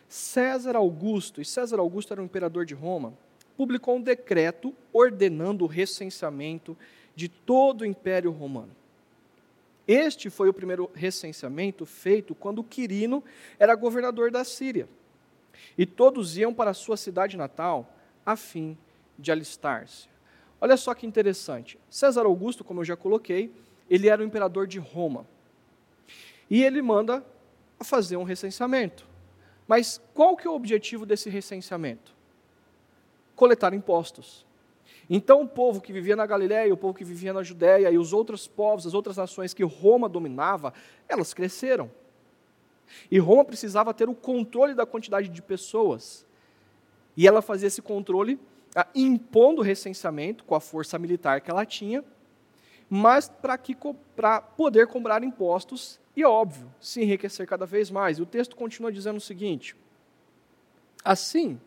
César 0.08 0.76
Augusto, 0.76 1.42
e 1.42 1.46
César 1.46 1.80
Augusto 1.80 2.14
era 2.14 2.22
o 2.22 2.26
imperador 2.26 2.66
de 2.66 2.74
Roma, 2.74 3.14
publicou 3.56 3.98
um 3.98 4.02
decreto 4.02 4.74
ordenando 4.92 5.64
o 5.64 5.68
recenseamento 5.68 6.78
de 7.16 7.30
todo 7.30 7.82
o 7.82 7.86
Império 7.86 8.32
Romano. 8.32 8.72
Este 9.88 10.30
foi 10.30 10.50
o 10.50 10.54
primeiro 10.54 10.90
recenseamento 10.94 11.86
feito 11.86 12.34
quando 12.34 12.64
Quirino 12.64 13.24
era 13.60 13.76
governador 13.76 14.32
da 14.32 14.44
Síria. 14.44 14.88
E 15.78 15.86
todos 15.86 16.38
iam 16.38 16.54
para 16.54 16.72
a 16.72 16.74
sua 16.74 16.98
cidade 16.98 17.38
natal, 17.38 17.94
a 18.26 18.36
fim 18.36 18.78
de 19.18 19.32
alistar-se. 19.32 20.08
Olha 20.60 20.78
só 20.78 20.94
que 20.94 21.06
interessante. 21.06 21.78
César 21.90 22.26
Augusto, 22.26 22.64
como 22.64 22.82
eu 22.82 22.86
já 22.86 22.96
coloquei, 22.96 23.52
ele 23.90 24.08
era 24.08 24.22
o 24.22 24.26
imperador 24.26 24.66
de 24.66 24.80
Roma. 24.80 25.28
E 26.50 26.64
ele 26.64 26.82
manda 26.82 27.26
fazer 27.82 28.18
um 28.18 28.24
recenseamento. 28.24 29.06
Mas 29.68 30.02
qual 30.14 30.36
que 30.38 30.48
é 30.48 30.50
o 30.50 30.56
objetivo 30.56 31.06
desse 31.06 31.30
recenseamento? 31.30 32.14
Coletar 33.36 33.74
impostos. 33.74 34.46
Então 35.10 35.42
o 35.42 35.48
povo 35.48 35.82
que 35.82 35.92
vivia 35.92 36.16
na 36.16 36.26
Galiléia, 36.26 36.74
o 36.74 36.78
povo 36.78 36.94
que 36.94 37.04
vivia 37.04 37.34
na 37.34 37.44
Judéia 37.44 37.92
e 37.92 37.98
os 37.98 38.14
outros 38.14 38.48
povos, 38.48 38.88
as 38.88 38.94
outras 38.94 39.18
nações 39.18 39.54
que 39.54 39.64
Roma 39.64 40.08
dominava, 40.08 40.74
elas 41.08 41.34
cresceram. 41.34 41.92
E 43.10 43.20
Roma 43.20 43.44
precisava 43.44 43.94
ter 43.94 44.08
o 44.08 44.16
controle 44.16 44.74
da 44.74 44.86
quantidade 44.86 45.30
de 45.30 45.42
pessoas. 45.42 46.26
E 47.16 47.28
ela 47.28 47.42
fazia 47.42 47.68
esse 47.68 47.82
controle 47.82 48.40
impondo 48.96 49.62
o 49.62 49.64
recenseamento 49.64 50.44
com 50.44 50.56
a 50.56 50.60
força 50.60 50.98
militar 50.98 51.42
que 51.42 51.52
ela 51.52 51.66
tinha, 51.66 52.04
mas 52.90 53.30
para 53.30 54.42
poder 54.42 54.88
cobrar 54.88 55.24
impostos 55.24 56.00
e, 56.16 56.24
óbvio, 56.24 56.72
se 56.80 57.02
enriquecer 57.02 57.48
cada 57.48 57.66
vez 57.66 57.90
mais. 57.90 58.18
E 58.18 58.22
o 58.22 58.26
texto 58.26 58.56
continua 58.56 58.92
dizendo 58.92 59.18
o 59.18 59.22
seguinte: 59.22 59.76
Assim, 61.04 61.60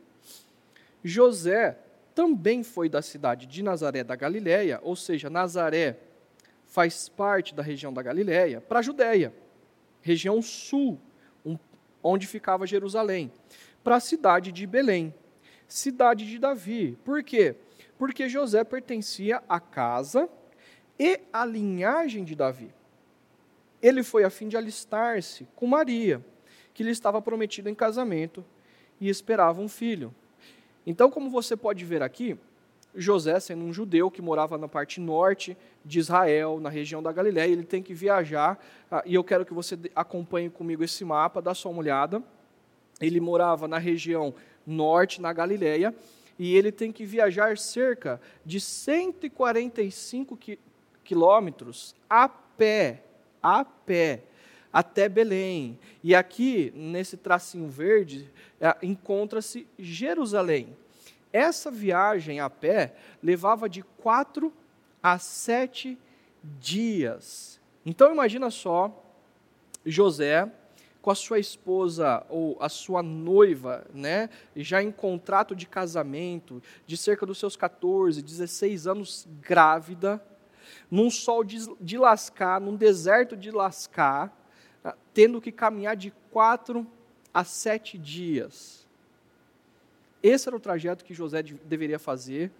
José 1.03 1.79
também 2.15 2.63
foi 2.63 2.89
da 2.89 3.03
cidade 3.03 3.47
de 3.47 3.63
Nazaré 3.63 4.03
da 4.03 4.17
Galiléia, 4.17 4.81
ou 4.83 4.97
seja, 4.97 5.29
Nazaré 5.29 5.99
faz 6.65 7.09
parte 7.09 7.55
da 7.55 7.63
região 7.63 7.93
da 7.93 8.03
Galiléia, 8.03 8.61
para 8.61 8.81
a 8.81 8.83
Judéia, 8.83 9.33
região 10.01 10.41
sul, 10.41 10.99
onde 12.03 12.27
ficava 12.27 12.67
Jerusalém, 12.67 13.31
para 13.85 13.97
a 13.97 14.01
cidade 14.01 14.51
de 14.51 14.67
Belém, 14.67 15.15
cidade 15.69 16.27
de 16.27 16.39
Davi. 16.39 16.99
Por 17.05 17.23
quê? 17.23 17.57
Porque 17.99 18.29
José 18.29 18.63
pertencia 18.65 19.43
à 19.49 19.59
casa 19.59 20.29
e 20.99 21.21
à 21.33 21.45
linhagem 21.45 22.25
de 22.25 22.35
Davi. 22.35 22.73
Ele 23.83 24.03
foi 24.03 24.25
a 24.25 24.31
fim 24.31 24.49
de 24.49 24.57
alistar-se 24.57 25.47
com 25.55 25.67
Maria, 25.67 26.25
que 26.73 26.83
lhe 26.83 26.91
estava 26.91 27.21
prometida 27.21 27.71
em 27.71 27.75
casamento 27.75 28.45
e 29.01 29.09
esperava 29.09 29.61
um 29.61 29.69
filho. 29.69 30.15
Então, 30.87 31.11
como 31.11 31.31
você 31.31 31.57
pode 31.57 31.85
ver 31.85 32.03
aqui, 32.03 32.39
José, 32.95 33.39
sendo 33.41 33.65
um 33.65 33.73
judeu 33.73 34.11
que 34.11 34.23
morava 34.23 34.57
na 34.57 34.67
parte 34.67 35.01
norte 35.01 35.57
de 35.85 35.99
Israel, 35.99 36.59
na 36.61 36.71
região 36.71 37.03
da 37.03 37.13
Galiléia, 37.13 37.53
ele 37.53 37.65
tem 37.65 37.83
que 37.83 37.93
viajar, 37.93 38.59
ah, 38.91 39.03
e 39.05 39.15
eu 39.15 39.23
quero 39.23 39.45
que 39.45 39.53
você 39.53 39.79
acompanhe 39.95 40.49
comigo 40.49 40.83
esse 40.83 41.05
mapa, 41.05 41.43
dá 41.43 41.55
só 41.55 41.71
uma 41.71 41.81
olhada. 41.81 42.23
Ele 43.01 43.21
morava 43.21 43.69
na 43.69 43.79
região 43.79 44.35
norte, 44.67 45.21
na 45.21 45.33
Galileia, 45.33 45.95
e 46.39 46.55
ele 46.55 46.71
tem 46.71 46.93
que 46.93 47.05
viajar 47.05 47.57
cerca 47.57 48.21
de 48.45 48.61
145 48.61 50.39
quilômetros 51.05 51.95
a 52.09 52.29
pé, 52.29 53.03
a 53.43 53.65
pé, 53.65 54.23
até 54.73 55.09
Belém. 55.09 55.79
E 56.03 56.15
aqui, 56.15 56.73
nesse 56.75 57.17
tracinho 57.17 57.69
verde, 57.69 58.31
é, 58.61 58.77
encontra-se 58.83 59.67
Jerusalém. 59.79 60.77
Essa 61.33 61.71
viagem 61.71 62.41
a 62.41 62.49
pé 62.51 62.95
levava 63.23 63.69
de 63.69 63.83
quatro 63.83 64.53
a 65.03 65.19
sete 65.19 65.99
dias. 66.43 67.61
Então 67.85 68.13
imagina 68.13 68.51
só, 68.51 69.05
José 69.85 70.51
com 71.07 71.13
a 71.13 71.15
sua 71.15 71.39
esposa 71.39 72.27
ou 72.29 72.57
a 72.61 72.69
sua 72.69 73.01
noiva, 73.01 73.87
né, 73.95 74.29
já 74.57 74.83
em 74.83 74.91
contrato 74.91 75.55
de 75.55 75.65
casamento, 75.65 76.61
de 76.85 76.97
cerca 76.97 77.25
dos 77.25 77.39
seus 77.39 77.55
14, 77.55 78.21
16 78.21 78.89
anos 78.89 79.29
grávida, 79.41 80.21
num 80.91 81.09
sol 81.09 81.45
de, 81.45 81.59
de 81.81 81.97
lascar, 81.97 82.61
num 82.61 82.75
deserto 82.75 83.37
de 83.37 83.53
lascar, 83.53 84.37
ah, 84.83 84.97
tendo 85.15 85.41
que 85.41 85.53
caminhar 85.53 85.95
de 85.95 86.13
quatro 86.33 86.85
a 87.33 87.45
sete 87.45 87.97
dias. 87.97 88.85
Esse 90.21 90.49
era 90.49 90.57
o 90.57 90.61
trajeto 90.61 91.05
que 91.05 91.15
José 91.15 91.41
de, 91.41 91.55
deveria 91.55 92.01
fazer 92.01 92.51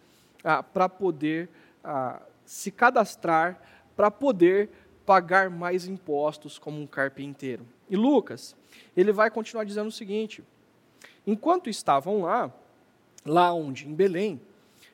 ah, 0.45 0.63
para 0.63 0.89
poder 0.89 1.49
ah, 1.83 2.23
se 2.45 2.71
cadastrar, 2.71 3.61
para 3.97 4.09
poder 4.09 4.71
pagar 5.07 5.49
mais 5.49 5.87
impostos 5.87 6.59
como 6.59 6.81
um 6.81 6.87
carpinteiro. 6.87 7.65
E 7.89 7.97
Lucas, 7.97 8.57
ele 8.97 9.13
vai 9.13 9.31
continuar 9.31 9.65
dizendo 9.65 9.87
o 9.87 9.93
seguinte: 9.93 10.43
enquanto 11.25 11.71
estavam 11.71 12.23
lá, 12.23 12.53
lá 13.25 13.55
onde? 13.55 13.89
Em 13.89 13.95
Belém, 13.95 14.41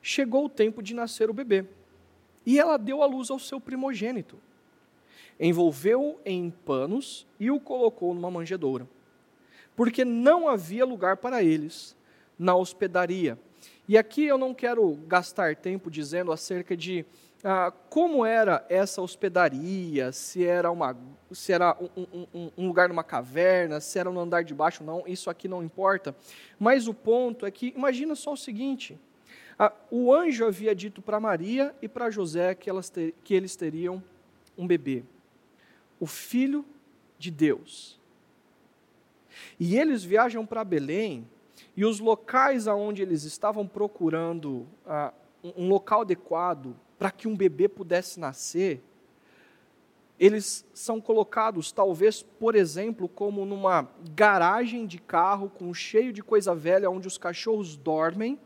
chegou 0.01 0.45
o 0.45 0.49
tempo 0.49 0.81
de 0.81 0.93
nascer 0.93 1.29
o 1.29 1.33
bebê. 1.33 1.65
E 2.45 2.59
ela 2.59 2.77
deu 2.77 3.01
à 3.01 3.05
luz 3.05 3.31
ao 3.31 3.39
seu 3.39 3.59
primogênito. 3.59 4.37
Envolveu-o 5.39 6.19
em 6.23 6.51
panos 6.51 7.25
e 7.39 7.49
o 7.49 7.59
colocou 7.59 8.13
numa 8.13 8.29
manjedoura. 8.29 8.87
Porque 9.75 10.05
não 10.05 10.47
havia 10.47 10.85
lugar 10.85 11.17
para 11.17 11.41
eles 11.43 11.95
na 12.37 12.55
hospedaria. 12.55 13.39
E 13.87 13.97
aqui 13.97 14.25
eu 14.25 14.37
não 14.37 14.53
quero 14.53 14.93
gastar 15.07 15.55
tempo 15.55 15.89
dizendo 15.89 16.31
acerca 16.31 16.77
de 16.77 17.05
ah, 17.43 17.73
como 17.89 18.25
era 18.25 18.65
essa 18.69 19.01
hospedaria, 19.01 20.13
se 20.13 20.45
era, 20.45 20.71
uma, 20.71 20.95
se 21.31 21.51
era 21.51 21.77
um, 21.97 22.25
um, 22.33 22.51
um, 22.57 22.67
lugar 22.67 22.87
numa 22.87 23.03
caverna, 23.03 23.81
se 23.81 23.99
era 23.99 24.09
no 24.09 24.19
andar 24.19 24.43
de 24.43 24.53
baixo, 24.53 24.83
não, 24.83 25.03
isso 25.05 25.29
aqui 25.29 25.47
não 25.47 25.61
importa. 25.61 26.15
Mas 26.57 26.87
o 26.87 26.93
ponto 26.93 27.45
é 27.45 27.51
que, 27.51 27.73
imagina 27.75 28.15
só 28.15 28.31
o 28.31 28.37
seguinte: 28.37 28.97
ah, 29.59 29.73
o 29.91 30.13
anjo 30.13 30.45
havia 30.45 30.73
dito 30.73 31.01
para 31.01 31.19
Maria 31.19 31.75
e 31.81 31.87
para 31.89 32.09
José 32.09 32.55
que, 32.55 32.69
elas 32.69 32.89
ter, 32.89 33.13
que 33.23 33.33
eles 33.33 33.57
teriam 33.57 34.01
um 34.57 34.65
bebê, 34.65 35.03
o 35.99 36.05
filho 36.05 36.65
de 37.19 37.29
Deus. 37.29 37.99
E 39.59 39.77
eles 39.77 40.03
viajam 40.03 40.45
para 40.45 40.63
Belém, 40.63 41.27
e 41.75 41.83
os 41.83 41.99
locais 41.99 42.67
aonde 42.69 43.01
eles 43.01 43.23
estavam 43.23 43.67
procurando 43.67 44.65
ah, 44.85 45.11
um 45.43 45.67
local 45.67 46.01
adequado 46.01 46.73
para 47.03 47.11
que 47.11 47.27
um 47.27 47.35
bebê 47.35 47.67
pudesse 47.67 48.17
nascer, 48.17 48.81
eles 50.17 50.65
são 50.73 51.01
colocados, 51.01 51.69
talvez, 51.69 52.23
por 52.23 52.55
exemplo, 52.55 53.09
como 53.09 53.45
numa 53.45 53.89
garagem 54.15 54.87
de 54.87 54.99
carro 54.99 55.49
com 55.49 55.73
cheio 55.73 56.13
de 56.13 56.23
coisa 56.23 56.55
velha, 56.55 56.89
onde 56.89 57.05
os 57.05 57.17
cachorros 57.17 57.75
dormem, 57.75 58.39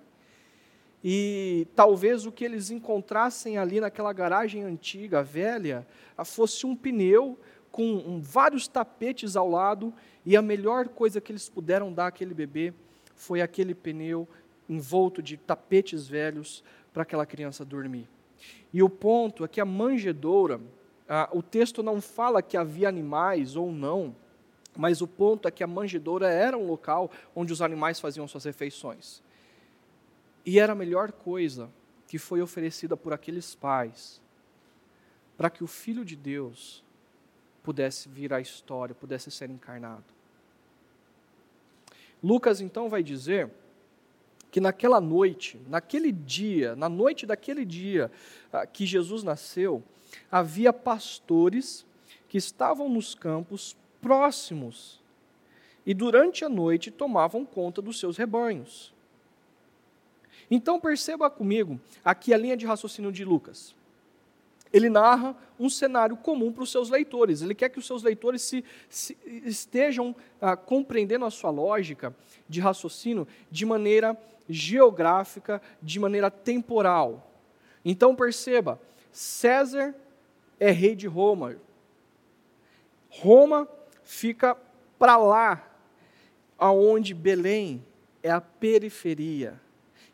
e 1.03 1.67
talvez 1.75 2.25
o 2.25 2.31
que 2.31 2.43
eles 2.43 2.71
encontrassem 2.71 3.59
ali 3.59 3.79
naquela 3.79 4.11
garagem 4.11 4.63
antiga, 4.63 5.21
velha, 5.21 5.85
fosse 6.25 6.65
um 6.65 6.75
pneu 6.75 7.39
com 7.71 8.19
vários 8.23 8.67
tapetes 8.67 9.35
ao 9.35 9.47
lado, 9.47 9.93
e 10.25 10.35
a 10.35 10.41
melhor 10.41 10.87
coisa 10.87 11.21
que 11.21 11.31
eles 11.31 11.47
puderam 11.47 11.93
dar 11.93 12.07
àquele 12.07 12.33
bebê 12.33 12.73
foi 13.13 13.39
aquele 13.39 13.75
pneu 13.75 14.27
envolto 14.67 15.21
de 15.21 15.37
tapetes 15.37 16.07
velhos 16.07 16.63
para 16.91 17.03
aquela 17.03 17.23
criança 17.23 17.63
dormir. 17.63 18.09
E 18.73 18.83
o 18.83 18.89
ponto 18.89 19.43
é 19.43 19.47
que 19.47 19.61
a 19.61 19.65
manjedoura, 19.65 20.59
ah, 21.07 21.29
o 21.31 21.41
texto 21.41 21.81
não 21.81 22.01
fala 22.01 22.41
que 22.41 22.57
havia 22.57 22.89
animais 22.89 23.55
ou 23.55 23.71
não, 23.71 24.15
mas 24.75 25.01
o 25.01 25.07
ponto 25.07 25.47
é 25.47 25.51
que 25.51 25.63
a 25.63 25.67
manjedoura 25.67 26.29
era 26.29 26.57
um 26.57 26.67
local 26.67 27.11
onde 27.35 27.51
os 27.51 27.61
animais 27.61 27.99
faziam 27.99 28.27
suas 28.27 28.45
refeições. 28.45 29.21
E 30.45 30.59
era 30.59 30.73
a 30.73 30.75
melhor 30.75 31.11
coisa 31.11 31.69
que 32.07 32.17
foi 32.17 32.41
oferecida 32.41 32.95
por 32.95 33.11
aqueles 33.11 33.55
pais 33.55 34.21
para 35.37 35.49
que 35.49 35.63
o 35.63 35.67
Filho 35.67 36.03
de 36.03 36.15
Deus 36.15 36.83
pudesse 37.61 38.09
vir 38.09 38.33
à 38.33 38.41
história, 38.41 38.95
pudesse 38.95 39.29
ser 39.29 39.49
encarnado. 39.49 40.05
Lucas 42.23 42.59
então 42.59 42.89
vai 42.89 43.03
dizer 43.03 43.51
que 44.57 44.61
naquela 44.61 44.99
noite, 44.99 45.61
naquele 45.69 46.11
dia, 46.11 46.75
na 46.75 46.89
noite 46.89 47.27
daquele 47.27 47.63
dia 47.63 48.11
ah, 48.51 48.65
que 48.65 48.87
Jesus 48.87 49.21
nasceu, 49.21 49.83
havia 50.31 50.73
pastores 50.73 51.85
que 52.27 52.39
estavam 52.39 52.89
nos 52.89 53.13
campos 53.13 53.77
próximos 54.01 54.99
e 55.85 55.93
durante 55.93 56.43
a 56.43 56.49
noite 56.49 56.89
tomavam 56.89 57.45
conta 57.45 57.83
dos 57.83 57.99
seus 57.99 58.17
rebanhos. 58.17 58.91
Então 60.49 60.79
perceba 60.79 61.29
comigo 61.29 61.79
aqui 62.03 62.33
a 62.33 62.37
linha 62.37 62.57
de 62.57 62.65
raciocínio 62.65 63.11
de 63.11 63.23
Lucas. 63.23 63.75
Ele 64.73 64.89
narra 64.89 65.37
um 65.59 65.69
cenário 65.69 66.17
comum 66.17 66.51
para 66.51 66.63
os 66.63 66.71
seus 66.71 66.89
leitores. 66.89 67.43
Ele 67.43 67.53
quer 67.53 67.69
que 67.69 67.77
os 67.77 67.85
seus 67.85 68.01
leitores 68.01 68.41
se, 68.41 68.65
se 68.89 69.15
estejam 69.45 70.15
ah, 70.41 70.57
compreendendo 70.57 71.25
a 71.25 71.29
sua 71.29 71.51
lógica 71.51 72.11
de 72.49 72.59
raciocínio 72.59 73.27
de 73.51 73.63
maneira 73.63 74.17
geográfica, 74.49 75.61
de 75.81 75.99
maneira 75.99 76.31
temporal. 76.31 77.31
Então 77.83 78.15
perceba, 78.15 78.79
César 79.11 79.95
é 80.59 80.71
rei 80.71 80.95
de 80.95 81.07
Roma. 81.07 81.55
Roma 83.09 83.67
fica 84.03 84.57
para 84.97 85.17
lá, 85.17 85.67
aonde 86.57 87.13
Belém 87.13 87.83
é 88.23 88.29
a 88.29 88.41
periferia. 88.41 89.59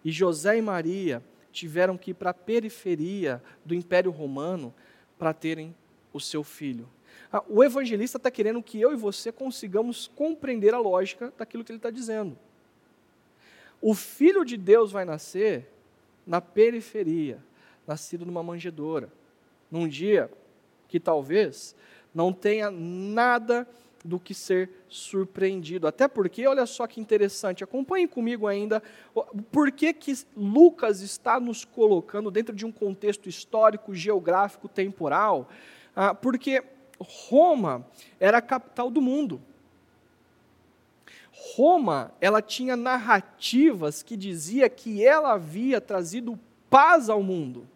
E 0.03 0.11
José 0.11 0.57
e 0.57 0.61
Maria 0.61 1.23
tiveram 1.51 1.97
que 1.97 2.11
ir 2.11 2.15
para 2.15 2.31
a 2.31 2.33
periferia 2.33 3.41
do 3.63 3.73
Império 3.73 4.11
Romano 4.11 4.73
para 5.17 5.33
terem 5.33 5.75
o 6.11 6.19
seu 6.19 6.43
filho. 6.43 6.89
Ah, 7.31 7.43
o 7.47 7.63
evangelista 7.63 8.17
está 8.17 8.29
querendo 8.29 8.61
que 8.61 8.79
eu 8.79 8.91
e 8.91 8.95
você 8.95 9.31
consigamos 9.31 10.07
compreender 10.07 10.73
a 10.73 10.79
lógica 10.79 11.33
daquilo 11.37 11.63
que 11.63 11.71
ele 11.71 11.79
está 11.79 11.89
dizendo. 11.89 12.37
O 13.85 13.93
filho 13.93 14.45
de 14.45 14.55
Deus 14.55 14.93
vai 14.93 15.03
nascer 15.03 15.69
na 16.25 16.39
periferia, 16.39 17.43
nascido 17.85 18.25
numa 18.25 18.41
manjedoura, 18.41 19.11
num 19.69 19.89
dia 19.89 20.31
que 20.87 21.01
talvez 21.01 21.75
não 22.15 22.31
tenha 22.31 22.71
nada 22.71 23.67
do 24.01 24.17
que 24.17 24.33
ser 24.33 24.69
surpreendido. 24.87 25.85
Até 25.85 26.07
porque, 26.07 26.47
olha 26.47 26.65
só 26.65 26.87
que 26.87 27.01
interessante, 27.01 27.61
acompanhe 27.61 28.07
comigo 28.07 28.47
ainda, 28.47 28.81
por 29.51 29.69
que, 29.69 29.91
que 29.91 30.13
Lucas 30.33 31.01
está 31.01 31.37
nos 31.37 31.65
colocando 31.65 32.31
dentro 32.31 32.55
de 32.55 32.65
um 32.65 32.71
contexto 32.71 33.27
histórico, 33.27 33.93
geográfico, 33.93 34.69
temporal? 34.69 35.49
Ah, 35.93 36.15
porque 36.15 36.63
Roma 36.97 37.85
era 38.17 38.37
a 38.37 38.41
capital 38.41 38.89
do 38.89 39.01
mundo. 39.01 39.41
Roma, 41.51 42.11
ela 42.21 42.41
tinha 42.41 42.75
narrativas 42.75 44.01
que 44.01 44.15
dizia 44.15 44.69
que 44.69 45.05
ela 45.05 45.33
havia 45.33 45.81
trazido 45.81 46.39
paz 46.69 47.09
ao 47.09 47.21
mundo. 47.21 47.67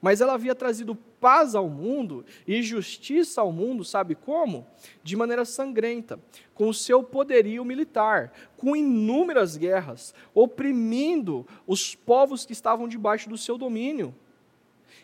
Mas 0.00 0.20
ela 0.20 0.34
havia 0.34 0.54
trazido 0.54 0.94
paz 0.94 1.54
ao 1.54 1.68
mundo 1.68 2.24
e 2.46 2.62
justiça 2.62 3.40
ao 3.40 3.50
mundo, 3.50 3.84
sabe 3.84 4.14
como? 4.14 4.66
De 5.02 5.16
maneira 5.16 5.44
sangrenta, 5.44 6.20
com 6.54 6.68
o 6.68 6.74
seu 6.74 7.02
poderio 7.02 7.64
militar, 7.64 8.32
com 8.56 8.76
inúmeras 8.76 9.56
guerras, 9.56 10.14
oprimindo 10.34 11.46
os 11.66 11.94
povos 11.94 12.44
que 12.44 12.52
estavam 12.52 12.86
debaixo 12.86 13.28
do 13.28 13.38
seu 13.38 13.58
domínio 13.58 14.14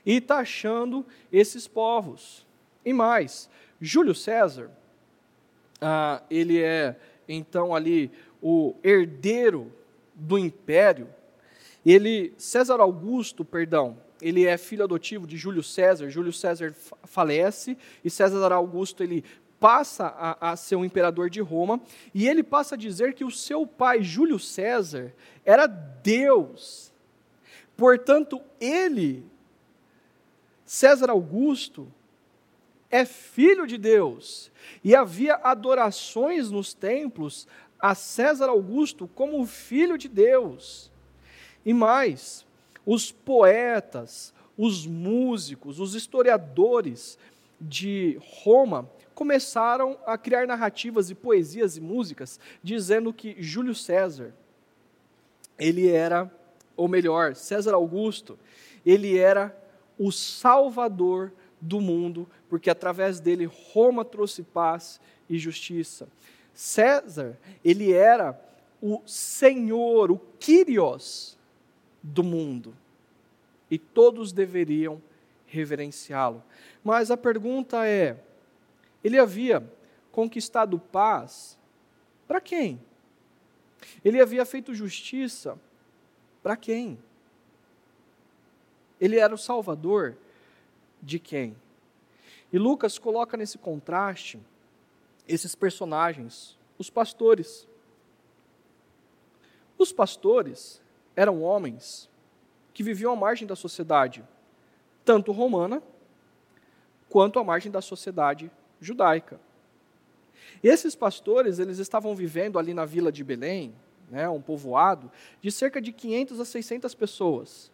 e 0.05 0.21
taxando 0.21 1.05
esses 1.33 1.67
povos. 1.67 2.47
E 2.85 2.93
mais, 2.93 3.49
Júlio 3.81 4.15
César, 4.15 4.71
ah, 5.81 6.23
ele 6.31 6.63
é 6.63 6.97
então 7.29 7.75
ali 7.75 8.11
o 8.43 8.75
herdeiro 8.83 9.73
do 10.15 10.39
império, 10.39 11.09
ele, 11.85 12.33
César 12.39 12.81
Augusto, 12.81 13.45
perdão, 13.45 13.97
ele 14.23 14.47
é 14.47 14.57
filho 14.57 14.85
adotivo 14.85 15.27
de 15.27 15.37
Júlio 15.37 15.63
César. 15.63 16.09
Júlio 16.09 16.33
César 16.33 16.75
falece 17.05 17.77
e 18.03 18.09
César 18.09 18.53
Augusto 18.53 19.03
ele 19.03 19.25
passa 19.61 20.07
a, 20.07 20.53
a, 20.53 20.57
ser 20.57 20.77
um 20.77 20.85
imperador 20.85 21.31
de 21.31 21.41
Roma 21.41 21.81
e 22.15 22.29
ele 22.29 22.43
passa 22.43 22.75
a 22.75 22.79
dizer 22.79 23.15
que 23.15 23.25
o 23.25 23.31
seu 23.31 23.67
pai 23.67 24.03
Júlio 24.03 24.39
César 24.39 25.13
era 25.45 25.67
Deus. 25.67 26.93
Portanto, 27.77 28.41
ele, 28.61 29.25
César 30.65 31.11
Augusto, 31.11 31.91
é 32.95 33.05
filho 33.05 33.67
de 33.67 33.77
Deus. 33.77 34.53
E 34.85 34.95
havia 34.95 35.35
adorações 35.43 36.49
nos 36.49 36.73
templos 36.73 37.49
a 37.81 37.93
César 37.93 38.49
Augusto 38.49 39.09
como 39.09 39.45
filho 39.47 39.99
de 39.99 40.09
Deus. 40.09 40.93
E 41.67 41.75
mais, 41.75 42.47
os 42.87 43.11
poetas, 43.11 44.33
os 44.57 44.87
músicos, 44.87 45.81
os 45.81 45.97
historiadores 45.97 47.19
de 47.61 48.17
Roma 48.21 48.89
começaram 49.13 49.99
a 50.07 50.17
criar 50.17 50.47
narrativas 50.47 51.11
e 51.11 51.17
poesias 51.17 51.77
e 51.77 51.81
músicas 51.81 52.39
dizendo 52.63 53.13
que 53.13 53.35
Júlio 53.43 53.75
César 53.75 54.33
ele 55.59 55.91
era, 55.91 56.33
ou 56.77 56.87
melhor, 56.87 57.35
César 57.35 57.75
Augusto, 57.75 58.39
ele 58.87 59.19
era 59.19 59.57
o 59.99 60.13
Salvador 60.13 61.33
do 61.65 61.81
mundo, 61.81 62.29
porque 62.49 62.69
através 62.69 63.21
dele 63.21 63.51
Roma 63.73 64.05
trouxe 64.05 64.43
paz 64.43 65.01
e 65.29 65.39
justiça. 65.39 66.07
César, 66.53 67.39
ele 67.65 67.93
era 67.93 68.39
o 68.81 69.01
Senhor, 69.07 70.11
o 70.11 70.19
Kyrios 70.39 71.39
do 72.03 72.23
mundo, 72.23 72.77
e 73.71 73.79
todos 73.79 74.31
deveriam 74.31 75.01
reverenciá-lo. 75.47 76.43
Mas 76.83 77.11
a 77.11 77.17
pergunta 77.17 77.87
é: 77.87 78.23
ele 79.03 79.19
havia 79.19 79.67
conquistado 80.13 80.79
paz 80.79 81.59
para 82.29 82.41
quem? 82.43 82.81
Ele 84.05 84.21
havia 84.21 84.45
feito 84.45 84.75
justiça 84.75 85.59
para 86.43 86.57
quem? 86.57 86.99
Ele 89.01 89.19
era 89.19 89.35
o 89.35 89.39
salvador 89.39 90.17
de 91.05 91.19
quem? 91.19 91.57
E 92.53 92.59
Lucas 92.59 92.99
coloca 92.99 93.37
nesse 93.37 93.59
contraste 93.59 94.41
esses 95.29 95.55
personagens, 95.55 96.59
os 96.79 96.91
pastores. 96.91 97.69
Os 99.79 99.93
pastores 99.93 100.81
eram 101.17 101.43
homens 101.43 102.09
que 102.73 102.83
viviam 102.83 103.13
à 103.13 103.17
margem 103.17 103.47
da 103.47 103.57
sociedade, 103.57 104.25
tanto 105.05 105.33
romana 105.33 105.83
quanto 107.09 107.39
à 107.39 107.45
margem 107.45 107.71
da 107.71 107.81
sociedade 107.81 108.51
judaica. 108.81 109.41
Esses 110.63 110.95
pastores, 110.95 111.59
eles 111.59 111.79
estavam 111.79 112.15
vivendo 112.15 112.59
ali 112.59 112.75
na 112.75 112.85
vila 112.85 113.13
de 113.13 113.23
Belém, 113.23 113.75
né, 114.11 114.29
um 114.29 114.41
povoado 114.41 115.11
de 115.41 115.51
cerca 115.51 115.81
de 115.81 115.93
500 115.93 116.41
a 116.41 116.45
600 116.45 116.95
pessoas. 116.95 117.73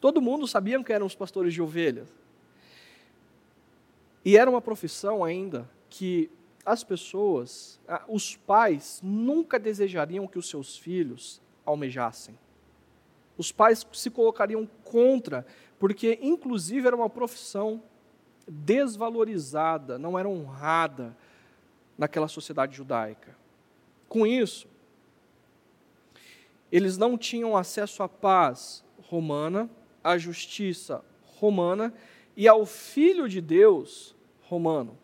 Todo 0.00 0.20
mundo 0.20 0.46
sabia 0.46 0.82
que 0.82 0.92
eram 0.92 1.06
os 1.06 1.14
pastores 1.14 1.54
de 1.54 1.62
ovelhas. 1.62 2.08
E 4.26 4.36
era 4.36 4.50
uma 4.50 4.60
profissão 4.60 5.22
ainda 5.22 5.70
que 5.88 6.28
as 6.64 6.82
pessoas, 6.82 7.78
os 8.08 8.34
pais, 8.34 9.00
nunca 9.00 9.56
desejariam 9.56 10.26
que 10.26 10.36
os 10.36 10.48
seus 10.48 10.76
filhos 10.76 11.40
almejassem. 11.64 12.36
Os 13.38 13.52
pais 13.52 13.86
se 13.92 14.10
colocariam 14.10 14.68
contra, 14.82 15.46
porque, 15.78 16.18
inclusive, 16.20 16.88
era 16.88 16.96
uma 16.96 17.08
profissão 17.08 17.80
desvalorizada, 18.48 19.96
não 19.96 20.18
era 20.18 20.28
honrada 20.28 21.16
naquela 21.96 22.26
sociedade 22.26 22.76
judaica. 22.76 23.32
Com 24.08 24.26
isso, 24.26 24.66
eles 26.72 26.98
não 26.98 27.16
tinham 27.16 27.56
acesso 27.56 28.02
à 28.02 28.08
paz 28.08 28.84
romana, 29.08 29.70
à 30.02 30.18
justiça 30.18 31.04
romana 31.38 31.94
e 32.36 32.48
ao 32.48 32.66
Filho 32.66 33.28
de 33.28 33.40
Deus 33.40 34.15
romano. 34.48 34.96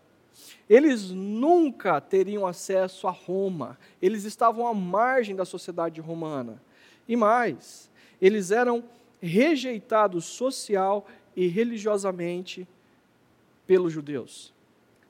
Eles 0.69 1.11
nunca 1.11 2.01
teriam 2.01 2.47
acesso 2.47 3.07
a 3.07 3.11
Roma, 3.11 3.79
eles 4.01 4.25
estavam 4.25 4.67
à 4.67 4.75
margem 4.75 5.37
da 5.37 5.45
sociedade 5.45 6.01
romana. 6.01 6.63
E 7.07 7.17
mais, 7.17 7.91
eles 8.21 8.51
eram 8.51 8.85
rejeitados 9.21 10.25
social 10.25 11.07
e 11.37 11.47
religiosamente 11.47 12.67
pelos 13.67 13.93
judeus. 13.93 14.53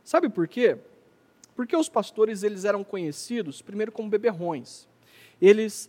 Sabe 0.04 0.28
por 0.28 0.48
quê? 0.48 0.76
Porque 1.54 1.76
os 1.76 1.88
pastores 1.88 2.42
eles 2.42 2.64
eram 2.64 2.82
conhecidos 2.82 3.62
primeiro 3.62 3.92
como 3.92 4.08
beberrões. 4.08 4.88
Eles 5.40 5.88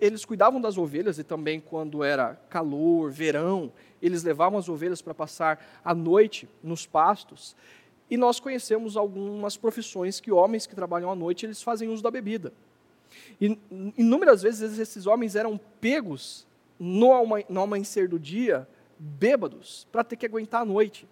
eles 0.00 0.24
cuidavam 0.24 0.60
das 0.60 0.76
ovelhas 0.76 1.18
e 1.18 1.24
também 1.24 1.60
quando 1.60 2.02
era 2.02 2.34
calor, 2.50 3.10
verão, 3.10 3.72
eles 4.00 4.22
levavam 4.22 4.58
as 4.58 4.68
ovelhas 4.68 5.00
para 5.00 5.14
passar 5.14 5.64
a 5.84 5.94
noite 5.94 6.48
nos 6.62 6.86
pastos. 6.86 7.54
E 8.10 8.16
nós 8.16 8.40
conhecemos 8.40 8.96
algumas 8.96 9.56
profissões 9.56 10.20
que 10.20 10.32
homens 10.32 10.66
que 10.66 10.74
trabalham 10.74 11.10
à 11.10 11.14
noite, 11.14 11.46
eles 11.46 11.62
fazem 11.62 11.88
uso 11.88 12.02
da 12.02 12.10
bebida. 12.10 12.52
E 13.40 13.58
inúmeras 13.96 14.42
vezes 14.42 14.78
esses 14.78 15.06
homens 15.06 15.36
eram 15.36 15.58
pegos 15.80 16.46
no 16.78 17.12
amanhecer 17.62 18.08
do 18.08 18.18
dia, 18.18 18.68
bêbados, 18.98 19.86
para 19.92 20.02
ter 20.02 20.16
que 20.16 20.26
aguentar 20.26 20.62
a 20.62 20.64
noite. 20.64 21.06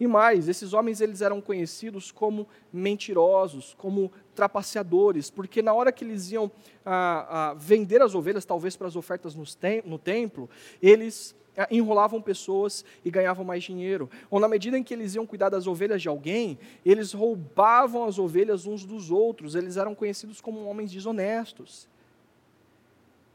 E 0.00 0.06
mais, 0.06 0.48
esses 0.48 0.72
homens 0.72 1.00
eles 1.00 1.20
eram 1.20 1.40
conhecidos 1.40 2.10
como 2.10 2.46
mentirosos, 2.72 3.74
como 3.76 4.12
trapaceadores, 4.38 5.30
porque 5.30 5.60
na 5.60 5.74
hora 5.74 5.90
que 5.90 6.04
eles 6.04 6.30
iam 6.30 6.48
ah, 6.86 7.26
ah, 7.28 7.54
vender 7.54 8.00
as 8.00 8.14
ovelhas, 8.14 8.44
talvez 8.44 8.76
para 8.76 8.86
as 8.86 8.94
ofertas 8.94 9.34
tem, 9.56 9.82
no 9.84 9.98
templo, 9.98 10.48
eles 10.80 11.34
ah, 11.56 11.66
enrolavam 11.72 12.22
pessoas 12.22 12.84
e 13.04 13.10
ganhavam 13.10 13.44
mais 13.44 13.64
dinheiro. 13.64 14.08
Ou 14.30 14.38
na 14.38 14.46
medida 14.46 14.78
em 14.78 14.84
que 14.84 14.94
eles 14.94 15.16
iam 15.16 15.26
cuidar 15.26 15.48
das 15.48 15.66
ovelhas 15.66 16.00
de 16.00 16.08
alguém, 16.08 16.56
eles 16.86 17.12
roubavam 17.12 18.04
as 18.04 18.16
ovelhas 18.16 18.64
uns 18.64 18.84
dos 18.84 19.10
outros, 19.10 19.56
eles 19.56 19.76
eram 19.76 19.92
conhecidos 19.92 20.40
como 20.40 20.64
homens 20.66 20.92
desonestos. 20.92 21.88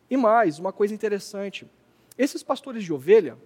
E 0.10 0.16
mais, 0.16 0.58
uma 0.58 0.72
coisa 0.72 0.94
interessante: 0.94 1.68
esses 2.18 2.42
pastores 2.42 2.86
de 2.86 2.94
ovelha, 2.94 3.38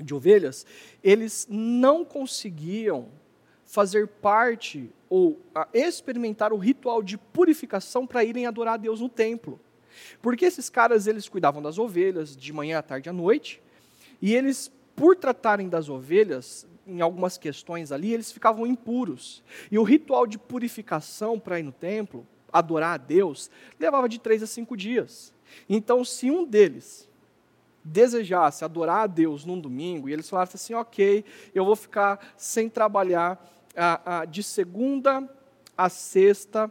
de 0.00 0.14
ovelhas, 0.14 0.64
eles 1.04 1.46
não 1.50 2.02
conseguiam 2.02 3.08
fazer 3.68 4.08
parte 4.08 4.90
ou 5.10 5.38
experimentar 5.74 6.54
o 6.54 6.56
ritual 6.56 7.02
de 7.02 7.18
purificação 7.18 8.06
para 8.06 8.24
irem 8.24 8.46
adorar 8.46 8.74
a 8.74 8.78
Deus 8.78 9.00
no 9.00 9.10
templo. 9.10 9.60
Porque 10.22 10.46
esses 10.46 10.70
caras, 10.70 11.06
eles 11.06 11.28
cuidavam 11.28 11.60
das 11.60 11.78
ovelhas 11.78 12.34
de 12.34 12.50
manhã 12.50 12.78
à 12.78 12.82
tarde 12.82 13.10
à 13.10 13.12
noite, 13.12 13.60
e 14.22 14.34
eles, 14.34 14.72
por 14.96 15.14
tratarem 15.16 15.68
das 15.68 15.88
ovelhas, 15.90 16.66
em 16.86 17.02
algumas 17.02 17.36
questões 17.36 17.92
ali, 17.92 18.14
eles 18.14 18.32
ficavam 18.32 18.66
impuros. 18.66 19.42
E 19.70 19.78
o 19.78 19.82
ritual 19.82 20.26
de 20.26 20.38
purificação 20.38 21.38
para 21.38 21.60
ir 21.60 21.62
no 21.62 21.72
templo, 21.72 22.26
adorar 22.50 22.94
a 22.94 22.96
Deus, 22.96 23.50
levava 23.78 24.08
de 24.08 24.18
três 24.18 24.42
a 24.42 24.46
cinco 24.46 24.78
dias. 24.78 25.32
Então, 25.68 26.02
se 26.04 26.30
um 26.30 26.42
deles 26.42 27.06
desejasse 27.84 28.64
adorar 28.64 29.02
a 29.02 29.06
Deus 29.06 29.44
num 29.44 29.60
domingo, 29.60 30.08
e 30.08 30.12
eles 30.12 30.28
falassem 30.28 30.54
assim: 30.54 30.74
ok, 30.74 31.22
eu 31.54 31.66
vou 31.66 31.76
ficar 31.76 32.34
sem 32.36 32.68
trabalhar 32.70 33.57
ah, 33.76 34.00
ah, 34.04 34.24
de 34.24 34.42
segunda 34.42 35.28
a 35.76 35.88
sexta, 35.88 36.70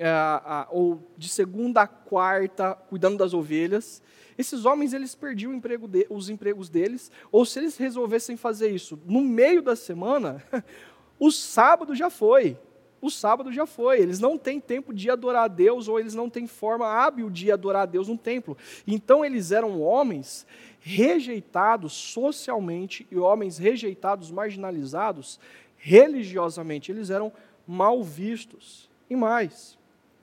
ah, 0.00 0.66
ou 0.70 1.00
de 1.16 1.28
segunda 1.28 1.82
a 1.82 1.86
quarta, 1.86 2.74
cuidando 2.74 3.16
das 3.16 3.34
ovelhas, 3.34 4.02
esses 4.36 4.64
homens 4.64 4.92
eles 4.92 5.14
perdiam 5.14 5.52
emprego 5.52 5.88
de, 5.88 6.06
os 6.08 6.28
empregos 6.28 6.68
deles, 6.68 7.10
ou 7.30 7.44
se 7.44 7.58
eles 7.58 7.76
resolvessem 7.76 8.36
fazer 8.36 8.70
isso 8.70 8.98
no 9.04 9.20
meio 9.20 9.62
da 9.62 9.74
semana, 9.74 10.42
o 11.18 11.30
sábado 11.30 11.94
já 11.94 12.08
foi 12.08 12.56
o 13.00 13.10
sábado 13.10 13.52
já 13.52 13.66
foi. 13.66 14.00
Eles 14.00 14.20
não 14.20 14.36
têm 14.36 14.60
tempo 14.60 14.92
de 14.92 15.10
adorar 15.10 15.44
a 15.44 15.48
Deus, 15.48 15.88
ou 15.88 15.98
eles 15.98 16.14
não 16.14 16.28
têm 16.28 16.46
forma 16.46 16.86
hábil 16.86 17.30
de 17.30 17.50
adorar 17.50 17.82
a 17.82 17.86
Deus 17.86 18.08
no 18.08 18.18
templo. 18.18 18.56
Então 18.86 19.24
eles 19.24 19.52
eram 19.52 19.80
homens 19.80 20.46
rejeitados 20.80 21.92
socialmente 21.92 23.06
e 23.10 23.16
homens 23.16 23.58
rejeitados, 23.58 24.30
marginalizados 24.30 25.38
religiosamente. 25.78 26.92
Eles 26.92 27.08
eram 27.08 27.32
mal 27.66 28.02
vistos. 28.02 28.90
E 29.08 29.16
mais, 29.16 29.78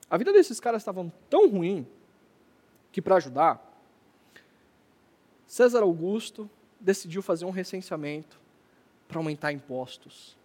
a 0.09 0.17
vida 0.17 0.31
desses 0.31 0.59
caras 0.59 0.81
estava 0.81 1.11
tão 1.29 1.49
ruim 1.49 1.87
que, 2.91 3.01
para 3.01 3.15
ajudar, 3.15 3.61
César 5.47 5.81
Augusto 5.81 6.49
decidiu 6.79 7.21
fazer 7.21 7.45
um 7.45 7.49
recenseamento 7.49 8.39
para 9.07 9.17
aumentar 9.17 9.51
impostos. 9.51 10.37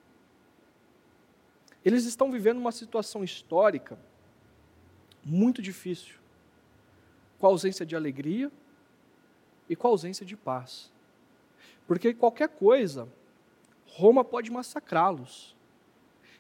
Eles 1.85 2.05
estão 2.05 2.31
vivendo 2.31 2.59
uma 2.59 2.73
situação 2.73 3.25
histórica 3.25 3.99
muito 5.25 5.61
difícil, 5.61 6.17
com 7.39 7.47
a 7.47 7.51
ausência 7.51 7.85
de 7.85 7.97
alegria 7.97 8.51
e 9.69 9.77
com 9.77 9.87
a 9.87 9.91
ausência 9.91 10.25
de 10.25 10.37
paz. 10.37 10.91
Porque 11.87 12.15
qualquer 12.15 12.49
coisa, 12.49 13.09
Roma 14.01 14.25
pode 14.25 14.51
massacrá-los. 14.51 15.55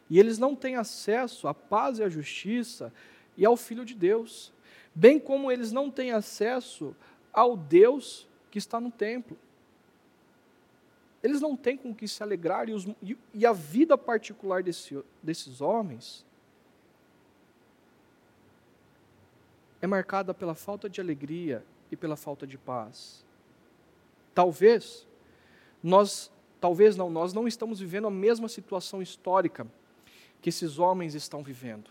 E 0.08 0.18
eles 0.18 0.38
não 0.38 0.56
têm 0.56 0.76
acesso 0.76 1.46
à 1.46 1.54
paz 1.54 1.98
e 1.98 2.02
à 2.02 2.08
justiça 2.08 2.92
e 3.36 3.44
ao 3.44 3.56
Filho 3.56 3.84
de 3.84 3.94
Deus, 3.94 4.52
bem 4.94 5.20
como 5.20 5.52
eles 5.52 5.70
não 5.70 5.90
têm 5.90 6.10
acesso 6.10 6.96
ao 7.32 7.56
Deus 7.56 8.26
que 8.50 8.58
está 8.58 8.80
no 8.80 8.90
templo. 8.90 9.38
Eles 11.22 11.40
não 11.40 11.54
têm 11.54 11.76
com 11.76 11.94
que 11.94 12.08
se 12.08 12.22
alegrar, 12.22 12.68
e, 12.68 12.72
os, 12.72 12.86
e, 13.02 13.16
e 13.34 13.44
a 13.46 13.52
vida 13.52 13.96
particular 13.96 14.62
desse, 14.62 14.98
desses 15.22 15.60
homens 15.60 16.24
é 19.82 19.86
marcada 19.86 20.32
pela 20.32 20.54
falta 20.54 20.88
de 20.88 21.00
alegria 21.00 21.64
e 21.90 21.96
pela 21.96 22.16
falta 22.16 22.46
de 22.46 22.56
paz. 22.56 23.24
Talvez 24.34 25.06
nós, 25.82 26.30
talvez 26.60 26.96
não, 26.96 27.08
nós 27.08 27.32
não 27.32 27.48
estamos 27.48 27.80
vivendo 27.80 28.06
a 28.06 28.10
mesma 28.10 28.48
situação 28.48 29.00
histórica 29.00 29.66
que 30.40 30.48
esses 30.48 30.78
homens 30.78 31.14
estão 31.14 31.42
vivendo. 31.42 31.90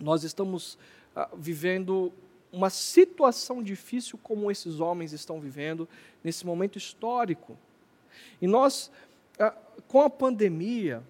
Nós 0.00 0.24
estamos 0.24 0.78
ah, 1.14 1.28
vivendo 1.36 2.12
uma 2.52 2.70
situação 2.70 3.62
difícil 3.62 4.18
como 4.22 4.50
esses 4.50 4.80
homens 4.80 5.12
estão 5.12 5.40
vivendo 5.40 5.88
nesse 6.24 6.46
momento 6.46 6.78
histórico 6.78 7.56
E 8.40 8.46
nós, 8.46 8.90
ah, 9.38 9.54
com 9.86 10.00
a 10.00 10.10
pandemia, 10.10 11.02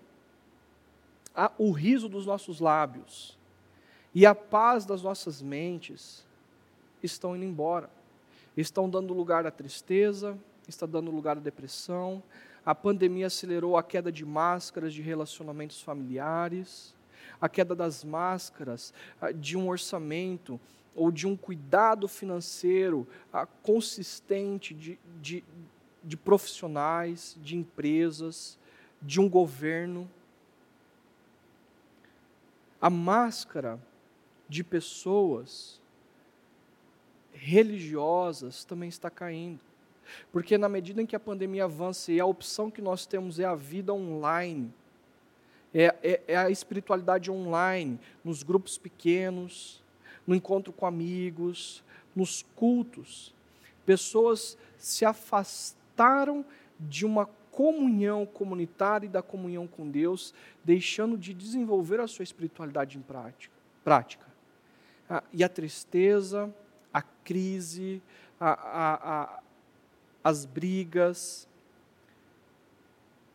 o 1.56 1.70
riso 1.70 2.08
dos 2.08 2.26
nossos 2.26 2.58
lábios 2.58 3.38
e 4.14 4.26
a 4.26 4.34
paz 4.34 4.84
das 4.84 5.02
nossas 5.02 5.40
mentes 5.40 6.26
estão 7.02 7.36
indo 7.36 7.44
embora. 7.44 7.88
Estão 8.56 8.90
dando 8.90 9.14
lugar 9.14 9.46
à 9.46 9.50
tristeza, 9.50 10.36
está 10.66 10.84
dando 10.84 11.12
lugar 11.12 11.36
à 11.36 11.40
depressão. 11.40 12.20
A 12.68 12.74
pandemia 12.74 13.28
acelerou 13.28 13.78
a 13.78 13.82
queda 13.82 14.12
de 14.12 14.26
máscaras 14.26 14.92
de 14.92 15.00
relacionamentos 15.00 15.80
familiares, 15.80 16.94
a 17.40 17.48
queda 17.48 17.74
das 17.74 18.04
máscaras 18.04 18.92
ah, 19.18 19.32
de 19.32 19.56
um 19.56 19.68
orçamento 19.68 20.60
ou 20.94 21.10
de 21.10 21.26
um 21.26 21.34
cuidado 21.34 22.06
financeiro 22.06 23.08
ah, 23.32 23.46
consistente 23.46 24.74
de, 24.74 24.98
de, 25.18 25.42
de 26.04 26.14
profissionais, 26.14 27.38
de 27.40 27.56
empresas, 27.56 28.58
de 29.00 29.18
um 29.18 29.30
governo. 29.30 30.06
A 32.78 32.90
máscara 32.90 33.80
de 34.46 34.62
pessoas 34.62 35.80
religiosas 37.32 38.62
também 38.62 38.90
está 38.90 39.08
caindo. 39.08 39.67
Porque 40.32 40.58
na 40.58 40.68
medida 40.68 41.02
em 41.02 41.06
que 41.06 41.16
a 41.16 41.20
pandemia 41.20 41.64
avança 41.64 42.12
e 42.12 42.20
a 42.20 42.26
opção 42.26 42.70
que 42.70 42.82
nós 42.82 43.06
temos 43.06 43.38
é 43.38 43.44
a 43.44 43.54
vida 43.54 43.92
online, 43.92 44.72
é, 45.72 45.94
é, 46.02 46.20
é, 46.28 46.36
a 46.36 46.50
espiritualidade 46.50 47.30
online, 47.30 47.98
nos 48.24 48.42
grupos 48.42 48.78
pequenos, 48.78 49.82
no 50.26 50.34
encontro 50.34 50.72
com 50.72 50.86
amigos, 50.86 51.82
nos 52.14 52.42
cultos. 52.56 53.34
Pessoas 53.84 54.56
se 54.76 55.04
afastaram 55.04 56.44
de 56.78 57.04
uma 57.04 57.26
comunhão 57.50 58.24
comunitária 58.24 59.06
e 59.06 59.10
da 59.10 59.20
comunhão 59.20 59.66
com 59.66 59.90
Deus, 59.90 60.32
deixando 60.64 61.18
de 61.18 61.34
desenvolver 61.34 61.98
a 62.00 62.06
sua 62.06 62.22
espiritualidade 62.22 62.96
em 62.96 63.02
prática. 63.02 63.54
prática. 63.82 64.26
Ah, 65.10 65.24
e 65.32 65.42
a 65.42 65.48
tristeza, 65.48 66.54
a 66.92 67.02
crise, 67.02 68.02
a, 68.38 68.50
a, 68.50 68.94
a, 68.94 69.40
as 70.28 70.44
brigas, 70.44 71.48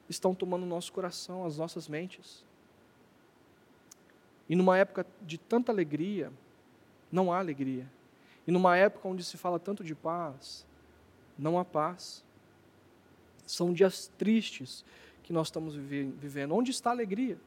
estão 0.07 0.35
tomando 0.35 0.61
o 0.61 0.67
nosso 0.67 0.93
coração, 0.93 1.43
as 1.43 1.57
nossas 1.57 1.87
mentes. 1.87 2.45
E 4.47 4.55
numa 4.55 4.77
época 4.77 5.03
de 5.19 5.39
tanta 5.39 5.71
alegria, 5.71 6.31
não 7.11 7.33
há 7.33 7.39
alegria. 7.39 7.89
E 8.45 8.51
numa 8.51 8.77
época 8.77 9.07
onde 9.07 9.23
se 9.23 9.37
fala 9.37 9.57
tanto 9.57 9.83
de 9.83 9.95
paz, 9.95 10.67
não 11.35 11.57
há 11.57 11.65
paz. 11.65 12.23
São 13.47 13.73
dias 13.73 14.11
tristes 14.15 14.85
que 15.23 15.33
nós 15.33 15.47
estamos 15.47 15.73
vivendo. 15.73 16.53
Onde 16.53 16.69
está 16.69 16.91
a 16.91 16.93
alegria? 16.93 17.39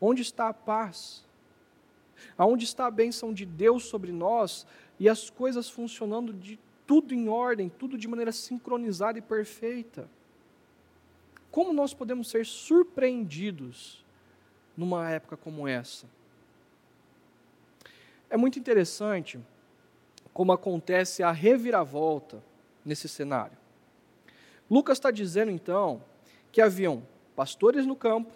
Onde 0.00 0.22
está 0.22 0.48
a 0.48 0.54
paz? 0.54 1.26
Aonde 2.38 2.66
está 2.66 2.86
a 2.86 2.90
bênção 2.90 3.34
de 3.34 3.44
Deus 3.44 3.86
sobre 3.86 4.12
nós 4.12 4.64
e 4.96 5.08
as 5.08 5.28
coisas 5.28 5.68
funcionando 5.68 6.32
de 6.32 6.56
tudo 6.90 7.14
em 7.14 7.28
ordem, 7.28 7.68
tudo 7.68 7.96
de 7.96 8.08
maneira 8.08 8.32
sincronizada 8.32 9.16
e 9.16 9.22
perfeita? 9.22 10.10
Como 11.48 11.72
nós 11.72 11.94
podemos 11.94 12.28
ser 12.28 12.44
surpreendidos 12.44 14.04
numa 14.76 15.08
época 15.08 15.36
como 15.36 15.68
essa? 15.68 16.08
É 18.28 18.36
muito 18.36 18.58
interessante 18.58 19.38
como 20.34 20.50
acontece 20.50 21.22
a 21.22 21.30
reviravolta 21.30 22.42
nesse 22.84 23.08
cenário. 23.08 23.56
Lucas 24.68 24.98
está 24.98 25.12
dizendo 25.12 25.52
então 25.52 26.02
que 26.50 26.60
haviam 26.60 27.06
pastores 27.36 27.86
no 27.86 27.94
campo, 27.94 28.32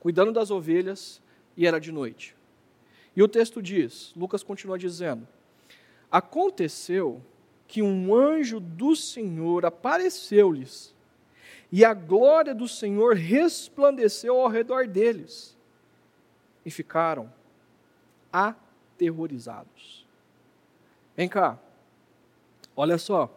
cuidando 0.00 0.32
das 0.32 0.50
ovelhas, 0.50 1.22
e 1.56 1.68
era 1.68 1.78
de 1.78 1.92
noite. 1.92 2.34
E 3.14 3.22
o 3.22 3.28
texto 3.28 3.62
diz, 3.62 4.12
Lucas 4.16 4.42
continua 4.42 4.76
dizendo: 4.76 5.24
Aconteceu 6.10 7.22
que 7.66 7.82
um 7.82 8.14
anjo 8.14 8.60
do 8.60 8.94
Senhor 8.94 9.66
apareceu-lhes, 9.66 10.94
e 11.70 11.84
a 11.84 11.92
glória 11.92 12.54
do 12.54 12.68
Senhor 12.68 13.16
resplandeceu 13.16 14.40
ao 14.40 14.48
redor 14.48 14.86
deles, 14.86 15.56
e 16.64 16.70
ficaram 16.70 17.32
aterrorizados. 18.32 20.06
Vem 21.16 21.28
cá, 21.28 21.58
olha 22.76 22.98
só. 22.98 23.34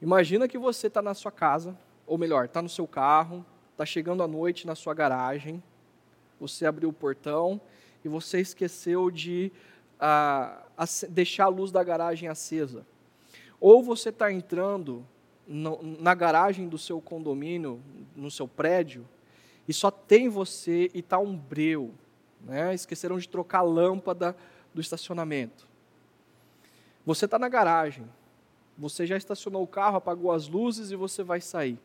Imagina 0.00 0.46
que 0.48 0.56
você 0.56 0.86
está 0.86 1.02
na 1.02 1.14
sua 1.14 1.32
casa, 1.32 1.76
ou 2.06 2.16
melhor, 2.16 2.46
está 2.46 2.62
no 2.62 2.68
seu 2.68 2.86
carro, 2.86 3.44
está 3.72 3.84
chegando 3.84 4.22
à 4.22 4.28
noite 4.28 4.66
na 4.66 4.74
sua 4.74 4.94
garagem, 4.94 5.62
você 6.40 6.66
abriu 6.66 6.88
o 6.88 6.92
portão 6.92 7.60
e 8.04 8.08
você 8.08 8.40
esqueceu 8.40 9.10
de 9.10 9.52
ah, 9.98 10.62
deixar 11.08 11.44
a 11.44 11.48
luz 11.48 11.70
da 11.70 11.82
garagem 11.82 12.28
acesa. 12.28 12.86
Ou 13.60 13.82
você 13.82 14.10
está 14.10 14.32
entrando 14.32 15.04
no, 15.46 15.82
na 15.82 16.14
garagem 16.14 16.68
do 16.68 16.78
seu 16.78 17.00
condomínio, 17.00 17.80
no 18.14 18.30
seu 18.30 18.46
prédio, 18.46 19.06
e 19.66 19.72
só 19.72 19.90
tem 19.90 20.28
você 20.28 20.90
e 20.94 21.00
está 21.00 21.18
um 21.18 21.36
breu. 21.36 21.92
Né? 22.40 22.74
Esqueceram 22.74 23.18
de 23.18 23.28
trocar 23.28 23.58
a 23.58 23.62
lâmpada 23.62 24.36
do 24.72 24.80
estacionamento. 24.80 25.66
Você 27.04 27.24
está 27.24 27.38
na 27.38 27.48
garagem, 27.48 28.06
você 28.76 29.06
já 29.06 29.16
estacionou 29.16 29.62
o 29.62 29.66
carro, 29.66 29.96
apagou 29.96 30.30
as 30.30 30.46
luzes 30.46 30.90
e 30.90 30.96
você 30.96 31.22
vai 31.22 31.40
sair. 31.40 31.78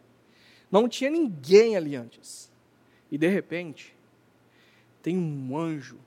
Não 0.71 0.87
tinha 0.87 1.09
ninguém 1.09 1.75
ali 1.75 1.95
antes. 1.95 2.51
E 3.11 3.17
de 3.17 3.27
repente, 3.27 3.95
tem 5.01 5.17
um 5.17 5.57
anjo 5.57 5.97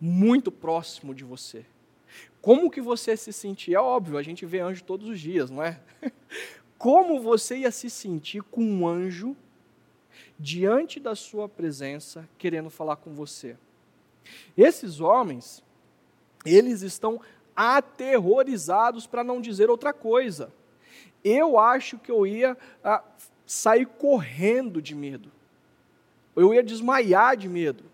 muito 0.00 0.50
próximo 0.50 1.14
de 1.14 1.24
você. 1.24 1.64
Como 2.40 2.70
que 2.70 2.80
você 2.80 3.16
se 3.16 3.32
sentia? 3.32 3.76
É 3.76 3.80
óbvio, 3.80 4.16
a 4.16 4.22
gente 4.22 4.46
vê 4.46 4.60
anjo 4.60 4.84
todos 4.84 5.08
os 5.08 5.20
dias, 5.20 5.50
não 5.50 5.62
é? 5.62 5.80
Como 6.78 7.20
você 7.20 7.58
ia 7.58 7.70
se 7.70 7.90
sentir 7.90 8.42
com 8.42 8.62
um 8.62 8.86
anjo 8.86 9.36
diante 10.38 11.00
da 11.00 11.16
sua 11.16 11.48
presença, 11.48 12.28
querendo 12.38 12.70
falar 12.70 12.96
com 12.96 13.12
você? 13.12 13.56
Esses 14.56 15.00
homens, 15.00 15.64
eles 16.44 16.82
estão 16.82 17.20
aterrorizados, 17.56 19.06
para 19.06 19.24
não 19.24 19.40
dizer 19.40 19.68
outra 19.68 19.92
coisa. 19.92 20.52
Eu 21.24 21.58
acho 21.58 21.98
que 21.98 22.10
eu 22.10 22.24
ia 22.24 22.56
ah, 22.84 23.02
sair 23.44 23.86
correndo 23.86 24.80
de 24.80 24.94
medo. 24.94 25.32
Eu 26.36 26.54
ia 26.54 26.62
desmaiar 26.62 27.36
de 27.36 27.48
medo. 27.48 27.84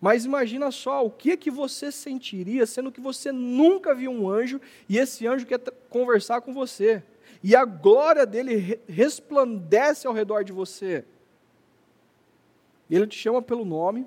Mas 0.00 0.24
imagina 0.24 0.70
só, 0.70 1.04
o 1.04 1.10
que 1.10 1.32
é 1.32 1.36
que 1.36 1.50
você 1.50 1.90
sentiria 1.90 2.66
sendo 2.66 2.92
que 2.92 3.00
você 3.00 3.32
nunca 3.32 3.94
viu 3.94 4.10
um 4.10 4.28
anjo 4.28 4.60
e 4.88 4.98
esse 4.98 5.26
anjo 5.26 5.46
quer 5.46 5.58
conversar 5.88 6.40
com 6.40 6.52
você? 6.52 7.02
E 7.42 7.54
a 7.54 7.64
glória 7.64 8.26
dele 8.26 8.80
resplandece 8.88 10.06
ao 10.06 10.12
redor 10.12 10.44
de 10.44 10.52
você. 10.52 11.04
Ele 12.90 13.06
te 13.06 13.18
chama 13.18 13.40
pelo 13.40 13.64
nome 13.64 14.06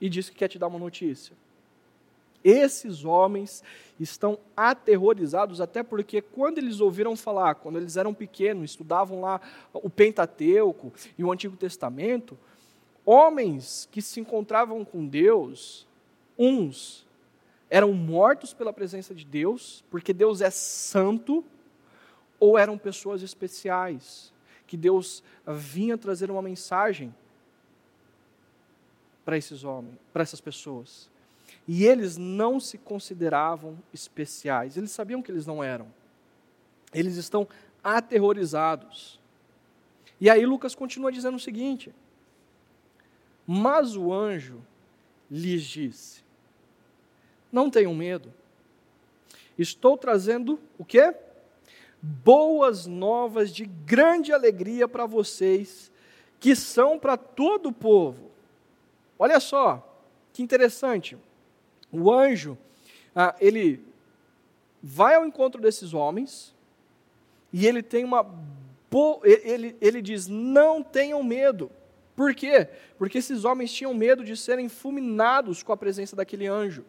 e 0.00 0.08
diz 0.08 0.28
que 0.28 0.36
quer 0.36 0.48
te 0.48 0.58
dar 0.58 0.66
uma 0.66 0.78
notícia. 0.78 1.34
Esses 2.44 3.04
homens 3.04 3.62
estão 3.98 4.38
aterrorizados, 4.56 5.60
até 5.60 5.82
porque 5.82 6.22
quando 6.22 6.58
eles 6.58 6.80
ouviram 6.80 7.16
falar, 7.16 7.56
quando 7.56 7.76
eles 7.76 7.96
eram 7.96 8.14
pequenos, 8.14 8.70
estudavam 8.70 9.20
lá 9.20 9.40
o 9.72 9.90
Pentateuco 9.90 10.92
e 11.18 11.24
o 11.24 11.32
Antigo 11.32 11.56
Testamento, 11.56 12.38
homens 13.08 13.88
que 13.90 14.02
se 14.02 14.20
encontravam 14.20 14.84
com 14.84 15.06
Deus, 15.06 15.86
uns 16.38 17.06
eram 17.70 17.94
mortos 17.94 18.52
pela 18.52 18.70
presença 18.70 19.14
de 19.14 19.24
Deus, 19.24 19.82
porque 19.90 20.12
Deus 20.12 20.42
é 20.42 20.50
santo, 20.50 21.42
ou 22.38 22.58
eram 22.58 22.76
pessoas 22.76 23.22
especiais, 23.22 24.30
que 24.66 24.76
Deus 24.76 25.22
vinha 25.46 25.96
trazer 25.96 26.30
uma 26.30 26.42
mensagem 26.42 27.14
para 29.24 29.38
esses 29.38 29.64
homens, 29.64 29.96
para 30.12 30.22
essas 30.22 30.40
pessoas. 30.40 31.10
E 31.66 31.86
eles 31.86 32.18
não 32.18 32.60
se 32.60 32.76
consideravam 32.76 33.78
especiais, 33.92 34.76
eles 34.76 34.90
sabiam 34.90 35.22
que 35.22 35.30
eles 35.30 35.46
não 35.46 35.64
eram. 35.64 35.88
Eles 36.92 37.16
estão 37.16 37.48
aterrorizados. 37.82 39.18
E 40.20 40.28
aí 40.28 40.44
Lucas 40.44 40.74
continua 40.74 41.10
dizendo 41.10 41.36
o 41.36 41.40
seguinte: 41.40 41.90
Mas 43.50 43.96
o 43.96 44.12
anjo 44.12 44.60
lhes 45.30 45.62
disse: 45.62 46.22
Não 47.50 47.70
tenham 47.70 47.94
medo. 47.94 48.30
Estou 49.58 49.96
trazendo 49.96 50.60
o 50.76 50.84
quê? 50.84 51.14
Boas 52.02 52.84
novas 52.84 53.50
de 53.50 53.64
grande 53.64 54.34
alegria 54.34 54.86
para 54.86 55.06
vocês, 55.06 55.90
que 56.38 56.54
são 56.54 56.98
para 56.98 57.16
todo 57.16 57.70
o 57.70 57.72
povo. 57.72 58.30
Olha 59.18 59.40
só, 59.40 59.98
que 60.34 60.42
interessante. 60.42 61.16
O 61.90 62.12
anjo, 62.12 62.56
ah, 63.16 63.34
ele 63.40 63.82
vai 64.82 65.14
ao 65.14 65.24
encontro 65.24 65.58
desses 65.58 65.94
homens 65.94 66.54
e 67.50 67.66
ele 67.66 67.82
tem 67.82 68.04
uma 68.04 68.26
ele, 69.24 69.74
ele 69.80 70.02
diz: 70.02 70.28
não 70.28 70.82
tenham 70.82 71.22
medo. 71.22 71.70
Por 72.18 72.34
quê? 72.34 72.66
Porque 72.98 73.18
esses 73.18 73.44
homens 73.44 73.72
tinham 73.72 73.94
medo 73.94 74.24
de 74.24 74.36
serem 74.36 74.68
fulminados 74.68 75.62
com 75.62 75.72
a 75.72 75.76
presença 75.76 76.16
daquele 76.16 76.48
anjo. 76.48 76.84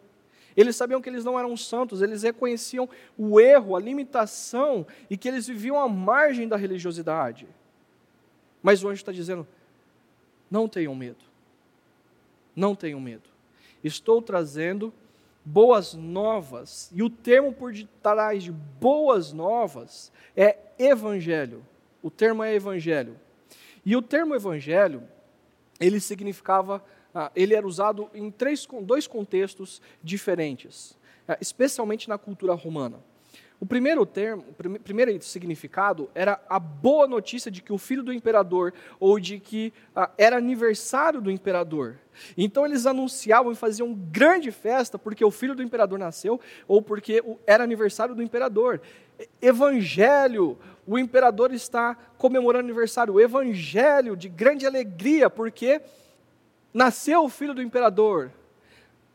Eles 0.57 0.75
sabiam 0.75 0.99
que 0.99 1.07
eles 1.07 1.23
não 1.23 1.37
eram 1.37 1.55
santos, 1.55 2.01
eles 2.01 2.23
reconheciam 2.23 2.89
o 3.15 3.39
erro, 3.39 3.75
a 3.75 3.79
limitação 3.79 4.87
e 5.07 5.15
que 5.15 5.27
eles 5.27 5.45
viviam 5.45 5.79
à 5.79 5.87
margem 5.87 6.47
da 6.47 6.57
religiosidade. 6.57 7.45
Mas 8.63 8.83
o 8.83 8.87
anjo 8.87 9.01
está 9.01 9.11
dizendo: 9.11 9.47
não 10.49 10.67
tenham 10.67 10.95
medo, 10.95 11.23
não 12.55 12.73
tenham 12.73 12.99
medo. 12.99 13.29
Estou 13.83 14.23
trazendo 14.23 14.91
boas 15.45 15.93
novas, 15.93 16.89
e 16.91 17.03
o 17.03 17.09
termo 17.09 17.53
por 17.53 17.71
detrás 17.71 18.41
de 18.41 18.51
boas 18.51 19.31
novas 19.31 20.11
é 20.35 20.57
evangelho. 20.79 21.63
O 22.01 22.09
termo 22.09 22.43
é 22.43 22.55
evangelho. 22.55 23.15
E 23.85 23.95
o 23.95 24.01
termo 24.01 24.33
evangelho, 24.33 25.03
ele 25.79 25.99
significava, 25.99 26.83
ah, 27.13 27.31
ele 27.35 27.55
era 27.55 27.65
usado 27.65 28.09
em 28.13 28.29
três, 28.29 28.67
dois 28.83 29.07
contextos 29.07 29.81
diferentes, 30.03 30.97
ah, 31.27 31.37
especialmente 31.39 32.09
na 32.09 32.17
cultura 32.17 32.53
romana. 32.53 32.99
O 33.61 33.65
primeiro 33.65 34.05
termo, 34.05 34.45
o 34.47 34.79
primeiro 34.79 35.21
significado 35.21 36.09
era 36.15 36.41
a 36.47 36.57
boa 36.57 37.05
notícia 37.05 37.51
de 37.51 37.61
que 37.61 37.73
o 37.73 37.77
filho 37.77 38.01
do 38.01 38.13
imperador, 38.13 38.73
ou 39.01 39.19
de 39.19 39.37
que 39.37 39.73
ah, 39.93 40.09
era 40.17 40.37
aniversário 40.37 41.19
do 41.19 41.29
imperador. 41.29 41.97
Então 42.37 42.65
eles 42.65 42.85
anunciavam 42.85 43.51
e 43.51 43.55
faziam 43.55 43.93
grande 43.93 44.49
festa 44.49 44.97
porque 44.97 45.25
o 45.25 45.31
filho 45.31 45.55
do 45.55 45.61
imperador 45.61 45.99
nasceu, 45.99 46.39
ou 46.69 46.81
porque 46.81 47.21
era 47.45 47.61
aniversário 47.61 48.15
do 48.15 48.23
imperador. 48.23 48.81
Evangelho, 49.41 50.57
o 50.89 50.97
imperador 50.97 51.53
está 51.53 51.95
comemorando 52.17 52.65
aniversário. 52.65 53.13
O 53.13 53.21
evangelho 53.21 54.17
de 54.17 54.27
grande 54.27 54.65
alegria, 54.65 55.29
porque 55.29 55.79
nasceu 56.73 57.23
o 57.23 57.29
filho 57.29 57.53
do 57.53 57.61
imperador. 57.61 58.31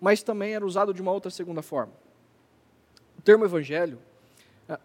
Mas 0.00 0.22
também 0.22 0.54
era 0.54 0.64
usado 0.64 0.94
de 0.94 1.02
uma 1.02 1.10
outra 1.10 1.32
segunda 1.32 1.62
forma. 1.62 1.92
O 3.18 3.22
termo 3.22 3.44
evangelho 3.44 3.98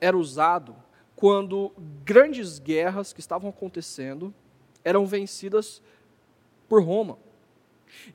era 0.02 0.18
usado 0.18 0.76
quando 1.16 1.72
grandes 2.04 2.58
guerras 2.58 3.14
que 3.14 3.20
estavam 3.20 3.52
acontecendo 3.52 4.34
eram 4.84 5.06
vencidas 5.06 5.84
por 6.68 6.84
Roma. 6.84 7.20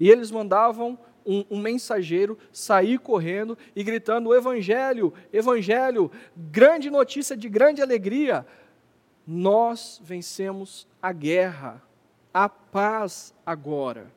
E 0.00 0.10
eles 0.10 0.32
mandavam 0.32 0.98
um, 1.24 1.44
um, 1.48 1.60
mensageiro 1.60 2.36
sair 2.52 2.98
correndo 2.98 3.56
e 3.76 3.84
gritando: 3.84 4.34
Evangelho, 4.34 5.14
Evangelho, 5.32 6.10
grande 6.36 6.90
notícia 6.90 7.36
de 7.36 7.48
grande 7.48 7.80
alegria. 7.80 8.44
Nós 9.26 10.00
vencemos 10.02 10.86
a 11.00 11.12
guerra, 11.12 11.82
a 12.32 12.48
paz 12.48 13.34
agora. 13.44 14.12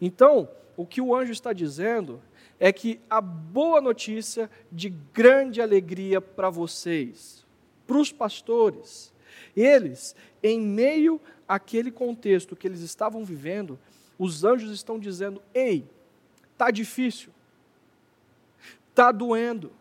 Então, 0.00 0.48
o 0.76 0.84
que 0.84 1.00
o 1.00 1.14
anjo 1.14 1.32
está 1.32 1.52
dizendo 1.52 2.20
é 2.58 2.72
que 2.72 3.00
a 3.08 3.20
boa 3.20 3.80
notícia 3.80 4.50
de 4.70 4.88
grande 4.88 5.60
alegria 5.60 6.20
para 6.20 6.50
vocês, 6.50 7.44
para 7.86 7.98
os 7.98 8.12
pastores, 8.12 9.12
eles, 9.56 10.16
em 10.42 10.60
meio 10.60 11.20
àquele 11.46 11.90
contexto 11.90 12.56
que 12.56 12.66
eles 12.66 12.80
estavam 12.80 13.24
vivendo, 13.24 13.78
os 14.18 14.44
anjos 14.44 14.70
estão 14.72 14.98
dizendo: 14.98 15.42
ei, 15.52 15.88
está 16.52 16.70
difícil, 16.70 17.30
está 18.90 19.12
doendo, 19.12 19.72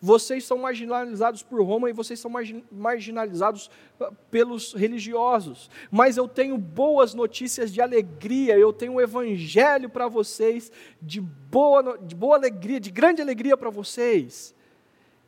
vocês 0.00 0.44
são 0.44 0.58
marginalizados 0.58 1.42
por 1.42 1.62
Roma 1.62 1.90
e 1.90 1.92
vocês 1.92 2.18
são 2.18 2.30
marginalizados 2.70 3.70
pelos 4.30 4.72
religiosos. 4.72 5.70
Mas 5.90 6.16
eu 6.16 6.26
tenho 6.26 6.58
boas 6.58 7.14
notícias 7.14 7.72
de 7.72 7.80
alegria, 7.80 8.58
eu 8.58 8.72
tenho 8.72 8.94
um 8.94 9.00
evangelho 9.00 9.88
para 9.88 10.08
vocês, 10.08 10.72
de 11.00 11.20
boa, 11.20 11.98
de 11.98 12.14
boa 12.14 12.36
alegria, 12.36 12.80
de 12.80 12.90
grande 12.90 13.22
alegria 13.22 13.56
para 13.56 13.70
vocês. 13.70 14.54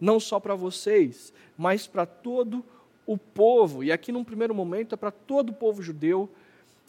Não 0.00 0.18
só 0.18 0.40
para 0.40 0.54
vocês, 0.54 1.32
mas 1.56 1.86
para 1.86 2.04
todo 2.04 2.64
o 3.06 3.16
povo. 3.16 3.84
E 3.84 3.92
aqui, 3.92 4.10
num 4.10 4.24
primeiro 4.24 4.54
momento, 4.54 4.94
é 4.94 4.96
para 4.96 5.10
todo 5.10 5.50
o 5.50 5.54
povo 5.54 5.82
judeu, 5.82 6.28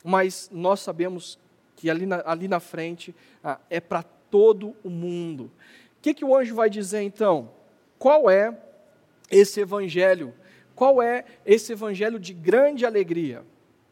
mas 0.04 0.50
nós 0.52 0.80
sabemos 0.80 1.38
que 1.76 1.90
ali 1.90 2.06
na, 2.06 2.24
ali 2.26 2.48
na 2.48 2.60
frente 2.60 3.14
ah, 3.44 3.60
é 3.70 3.80
para 3.80 4.04
todo 4.04 4.76
o 4.84 4.90
mundo. 4.90 5.46
O 5.46 6.02
que, 6.02 6.14
que 6.14 6.26
o 6.26 6.36
anjo 6.36 6.56
vai 6.56 6.70
dizer 6.70 7.02
então? 7.02 7.52
Qual 8.06 8.30
é 8.30 8.56
esse 9.32 9.60
evangelho? 9.60 10.32
Qual 10.76 11.02
é 11.02 11.26
esse 11.44 11.72
evangelho 11.72 12.20
de 12.20 12.36
grande 12.36 12.86
alegria? 12.86 13.44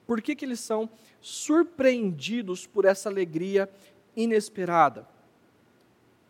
Por 0.06 0.22
que, 0.22 0.36
que 0.36 0.46
eles 0.46 0.60
são 0.60 0.88
surpreendidos 1.20 2.68
por 2.68 2.86
essa 2.86 3.10
alegria 3.10 3.68
inesperada? 4.16 5.08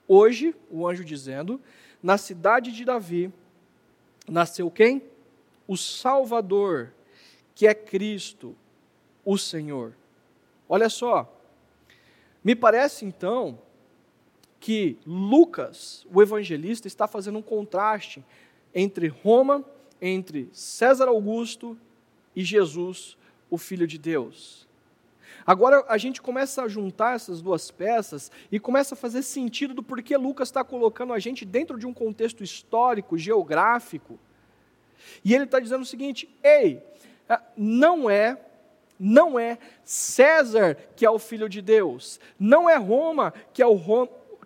Hoje, 0.08 0.56
o 0.72 0.88
anjo 0.88 1.04
dizendo, 1.04 1.60
na 2.02 2.18
cidade 2.18 2.72
de 2.72 2.86
Davi, 2.86 3.30
nasceu 4.30 4.72
quem? 4.72 5.04
O 5.68 5.76
Salvador, 5.76 6.94
que 7.54 7.68
é 7.68 7.74
Cristo, 7.74 8.56
o 9.26 9.38
Senhor. 9.38 9.92
Olha 10.70 10.88
só, 10.88 11.38
me 12.42 12.56
parece 12.56 13.04
então 13.04 13.60
que 14.64 14.98
Lucas, 15.06 16.08
o 16.10 16.22
evangelista, 16.22 16.88
está 16.88 17.06
fazendo 17.06 17.38
um 17.38 17.42
contraste 17.42 18.24
entre 18.74 19.10
Roma, 19.10 19.62
entre 20.02 20.50
César 20.54 21.10
Augusto 21.10 21.78
e 22.34 22.46
Jesus, 22.46 23.18
o 23.50 23.58
Filho 23.58 23.86
de 23.86 23.98
Deus. 23.98 24.66
Agora 25.46 25.84
a 25.90 25.98
gente 25.98 26.22
começa 26.22 26.64
a 26.64 26.70
juntar 26.70 27.18
essas 27.18 27.42
duas 27.42 27.72
peças 27.72 28.32
e 28.50 28.58
começa 28.58 28.96
a 28.96 28.98
fazer 28.98 29.24
sentido 29.24 29.74
do 29.74 29.84
porquê 29.84 30.16
Lucas 30.16 30.48
está 30.48 30.64
colocando 30.64 31.12
a 31.12 31.20
gente 31.20 31.44
dentro 31.44 31.78
de 31.78 31.86
um 31.86 31.94
contexto 31.94 32.42
histórico, 32.42 33.18
geográfico. 33.18 34.18
E 35.26 35.36
ele 35.36 35.44
está 35.44 35.60
dizendo 35.60 35.82
o 35.82 35.86
seguinte: 35.86 36.34
ei, 36.42 36.82
ah, 37.28 37.44
não 37.58 38.10
é 38.10 38.38
não 38.98 39.38
é 39.38 39.58
César 39.84 40.78
que 40.96 41.06
é 41.06 41.10
o 41.10 41.20
filho 41.20 41.50
de 41.50 41.62
Deus, 41.62 42.18
não 42.40 42.70
é 42.70 42.78
Roma 42.78 43.34
que 43.52 43.62
é 43.62 43.68
o, 43.68 43.76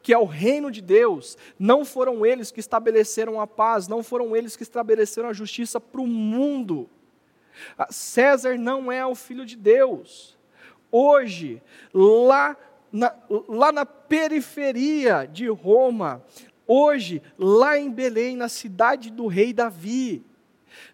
que 0.07 0.13
é 0.13 0.17
o 0.17 0.23
reino 0.23 0.71
de 0.71 0.81
Deus. 0.81 1.37
Não 1.59 1.83
foram 1.83 2.25
eles 2.25 2.49
que 2.49 2.61
estabeleceram 2.61 3.41
a 3.41 3.45
paz, 3.45 3.89
não 3.89 4.01
foram 4.01 4.37
eles 4.37 4.55
que 4.55 4.63
estabeleceram 4.63 5.27
a 5.27 5.33
justiça 5.33 5.81
para 5.81 5.99
o 5.99 6.07
mundo. 6.07 6.89
Ah, 7.77 7.91
César 7.91 8.57
não 8.57 8.89
é 8.89 9.05
o 9.05 9.13
filho 9.13 9.45
de 9.45 9.57
Deus. 9.57 10.37
Hoje, 10.89 11.61
lá 11.93 12.55
na, 12.89 13.13
lá 13.49 13.73
na 13.73 13.85
periferia 13.85 15.27
de 15.29 15.49
Roma, 15.49 16.23
hoje, 16.65 17.21
lá 17.37 17.77
em 17.77 17.91
Belém, 17.91 18.37
na 18.37 18.47
cidade 18.47 19.11
do 19.11 19.27
rei 19.27 19.51
Davi, 19.51 20.23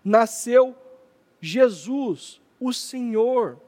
nasceu 0.04 0.76
Jesus, 1.40 2.42
o 2.60 2.74
Senhor, 2.74 3.60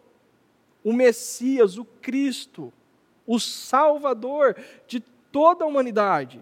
o 0.84 0.92
Messias, 0.92 1.78
o 1.78 1.86
Cristo, 1.86 2.74
o 3.28 3.40
Salvador 3.40 4.56
de 4.88 5.04
toda 5.36 5.65
a 5.65 5.67
humanidade. 5.67 6.39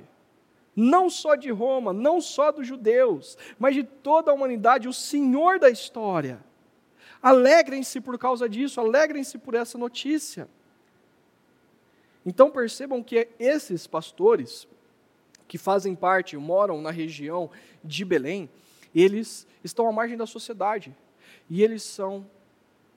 Não 0.76 1.10
só 1.10 1.34
de 1.34 1.50
Roma, 1.50 1.92
não 1.92 2.22
só 2.22 2.52
dos 2.52 2.68
judeus, 2.68 3.36
mas 3.58 3.74
de 3.74 3.84
toda 3.84 4.30
a 4.30 4.34
humanidade, 4.36 4.88
o 4.88 4.94
Senhor 4.94 5.58
da 5.58 5.68
história. 5.68 6.40
Alegrem-se 7.20 8.00
por 8.00 8.20
causa 8.20 8.48
disso, 8.48 8.80
alegrem-se 8.80 9.40
por 9.40 9.56
essa 9.56 9.80
notícia. 9.80 10.48
Então 12.24 12.52
percebam 12.52 13.02
que 13.02 13.30
esses 13.40 13.88
pastores, 13.88 14.68
que 15.48 15.58
fazem 15.58 15.96
parte, 15.96 16.38
moram 16.38 16.80
na 16.80 16.92
região 16.92 17.50
de 17.84 18.06
Belém, 18.06 18.48
eles 18.94 19.48
estão 19.64 19.88
à 19.88 19.92
margem 19.92 20.16
da 20.16 20.28
sociedade 20.28 20.96
e 21.50 21.64
eles 21.64 21.82
são 21.82 22.28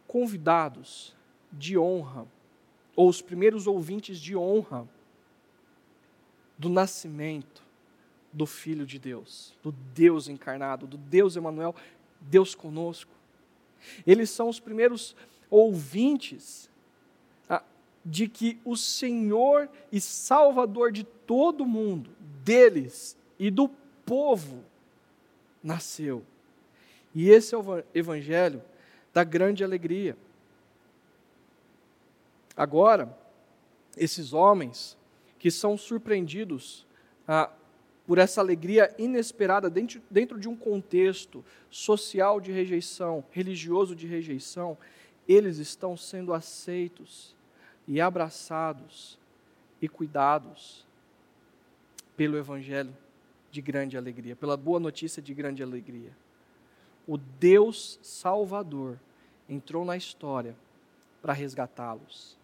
convidados 0.06 1.16
de 1.50 1.78
honra, 1.78 2.26
ou 2.94 3.08
os 3.08 3.22
primeiros 3.22 3.66
ouvintes 3.66 4.20
de 4.20 4.36
honra 4.36 4.86
do 6.58 6.68
nascimento 6.68 7.62
do 8.32 8.46
Filho 8.46 8.84
de 8.84 8.98
Deus, 8.98 9.54
do 9.62 9.72
Deus 9.72 10.28
encarnado, 10.28 10.86
do 10.86 10.96
Deus 10.96 11.36
Emanuel, 11.36 11.74
Deus 12.20 12.54
conosco. 12.54 13.10
Eles 14.06 14.30
são 14.30 14.48
os 14.48 14.60
primeiros 14.60 15.14
ouvintes 15.50 16.68
ah, 17.48 17.62
de 18.04 18.28
que 18.28 18.58
o 18.64 18.76
Senhor 18.76 19.68
e 19.90 20.00
Salvador 20.00 20.92
de 20.92 21.04
todo 21.04 21.64
mundo, 21.64 22.10
deles 22.44 23.16
e 23.38 23.50
do 23.50 23.68
povo, 24.04 24.62
nasceu. 25.62 26.22
E 27.14 27.30
esse 27.30 27.54
é 27.54 27.58
o 27.58 27.82
evangelho 27.94 28.62
da 29.12 29.24
grande 29.24 29.64
alegria. 29.64 30.16
Agora, 32.56 33.16
esses 33.96 34.32
homens 34.32 34.95
que 35.38 35.50
são 35.50 35.76
surpreendidos 35.76 36.86
ah, 37.26 37.50
por 38.06 38.18
essa 38.18 38.40
alegria 38.40 38.94
inesperada 38.98 39.68
dentro, 39.68 40.00
dentro 40.10 40.38
de 40.38 40.48
um 40.48 40.56
contexto 40.56 41.44
social 41.70 42.40
de 42.40 42.52
rejeição, 42.52 43.24
religioso 43.30 43.96
de 43.96 44.06
rejeição, 44.06 44.78
eles 45.28 45.58
estão 45.58 45.96
sendo 45.96 46.32
aceitos 46.32 47.34
e 47.86 48.00
abraçados 48.00 49.18
e 49.82 49.88
cuidados 49.88 50.86
pelo 52.16 52.38
Evangelho 52.38 52.96
de 53.50 53.60
grande 53.60 53.96
alegria, 53.96 54.36
pela 54.36 54.56
boa 54.56 54.78
notícia 54.78 55.20
de 55.20 55.34
grande 55.34 55.62
alegria. 55.62 56.16
O 57.06 57.16
Deus 57.16 57.98
Salvador 58.02 58.98
entrou 59.48 59.84
na 59.84 59.96
história 59.96 60.56
para 61.22 61.32
resgatá-los. 61.32 62.36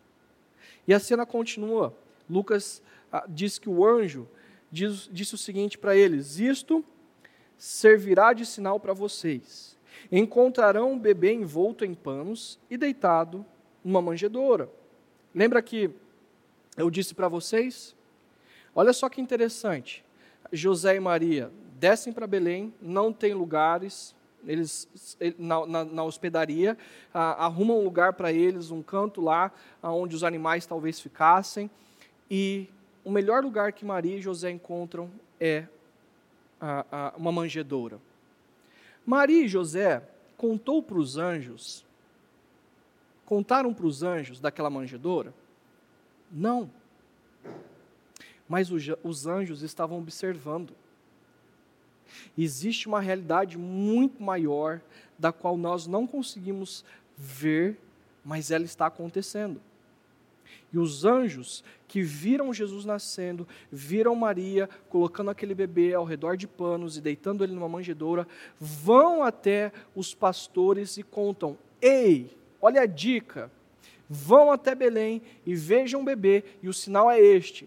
E 0.86 0.95
a 0.95 1.01
cena 1.01 1.26
continua. 1.26 1.95
Lucas 2.33 2.83
ah, 3.12 3.24
diz 3.28 3.59
que 3.59 3.68
o 3.68 3.87
anjo 3.87 4.26
diz, 4.70 5.09
disse 5.12 5.35
o 5.35 5.39
seguinte 5.39 5.76
para 5.76 5.95
eles: 5.95 6.39
Isto 6.39 6.85
servirá 7.59 8.33
de 8.33 8.47
sinal 8.47 8.80
para 8.80 8.95
vocês. 8.95 9.78
Encontrarão 10.11 10.93
um 10.93 10.99
bebê 10.99 11.33
envolto 11.33 11.85
em 11.85 11.95
panos 11.95 12.59
e 12.70 12.76
deitado 12.76 13.45
numa 13.85 14.01
manjedoura. 14.01 14.70
Lembra 15.35 15.61
que 15.62 15.91
eu 16.76 16.91
disse 16.91 17.14
para 17.14 17.28
vocês? 17.28 17.95
Olha 18.74 18.93
só 18.93 19.09
que 19.09 19.20
interessante. 19.20 20.05
José 20.51 20.97
e 20.97 21.01
Maria 21.01 21.53
descem 21.78 22.12
para 22.12 22.26
Belém, 22.26 22.72
não 22.80 23.12
tem 23.12 23.35
lugares, 23.35 24.14
eles 24.47 24.89
na, 25.39 25.66
na, 25.66 25.85
na 25.85 26.05
hospedaria 26.05 26.76
ah, 27.12 27.45
arrumam 27.45 27.78
um 27.78 27.85
lugar 27.85 28.14
para 28.14 28.33
eles, 28.33 28.70
um 28.70 28.83
canto 28.83 29.20
lá 29.20 29.53
onde 29.83 30.16
os 30.16 30.24
animais 30.24 30.66
talvez 30.66 31.01
ficassem, 31.01 31.70
e 32.35 32.66
o 33.05 33.11
melhor 33.11 33.45
lugar 33.45 33.74
que 33.74 33.85
Maria 33.85 34.16
e 34.16 34.22
José 34.22 34.51
encontram 34.51 35.11
é 35.39 35.66
a, 36.59 36.87
a, 36.91 37.12
uma 37.14 37.30
manjedoura. 37.30 38.01
Maria 39.05 39.45
e 39.45 39.49
José 39.49 40.03
contou 40.35 40.83
para 40.83 40.97
os 40.97 41.18
anjos, 41.18 41.85
contaram 43.26 43.74
para 43.74 43.85
os 43.85 44.03
anjos 44.03 44.41
daquela 44.41 44.70
manjedoura? 44.70 45.35
Não. 46.30 46.70
Mas 48.49 48.70
os, 48.70 48.83
os 49.05 49.26
anjos 49.26 49.61
estavam 49.61 49.99
observando. 49.99 50.72
Existe 52.37 52.89
uma 52.89 53.01
realidade 53.01 53.59
muito 53.59 54.22
maior 54.22 54.80
da 55.18 55.33
qual 55.33 55.59
nós 55.59 55.87
não 55.87 56.07
conseguimos 56.07 56.83
ver, 57.14 57.76
mas 58.24 58.51
ela 58.51 58.64
está 58.64 58.87
acontecendo. 58.87 59.61
E 60.73 60.79
os 60.79 61.05
anjos 61.05 61.62
que 61.87 62.03
viram 62.03 62.55
Jesus 62.55 62.85
nascendo, 62.85 63.47
viram 63.70 64.14
Maria 64.14 64.68
colocando 64.89 65.31
aquele 65.31 65.55
bebê 65.55 65.93
ao 65.93 66.05
redor 66.05 66.37
de 66.37 66.47
panos 66.47 66.97
e 66.97 67.01
deitando 67.01 67.45
ele 67.45 67.53
numa 67.53 67.68
manjedoura, 67.68 68.27
vão 68.59 69.23
até 69.23 69.73
os 69.95 70.14
pastores 70.14 70.97
e 70.97 71.03
contam: 71.03 71.59
Ei, 71.81 72.37
olha 72.61 72.83
a 72.83 72.87
dica. 72.87 73.51
Vão 74.09 74.51
até 74.51 74.75
Belém 74.75 75.23
e 75.47 75.55
vejam 75.55 76.03
o 76.03 76.05
bebê, 76.05 76.45
e 76.62 76.68
o 76.68 76.73
sinal 76.73 77.11
é 77.11 77.18
este 77.18 77.66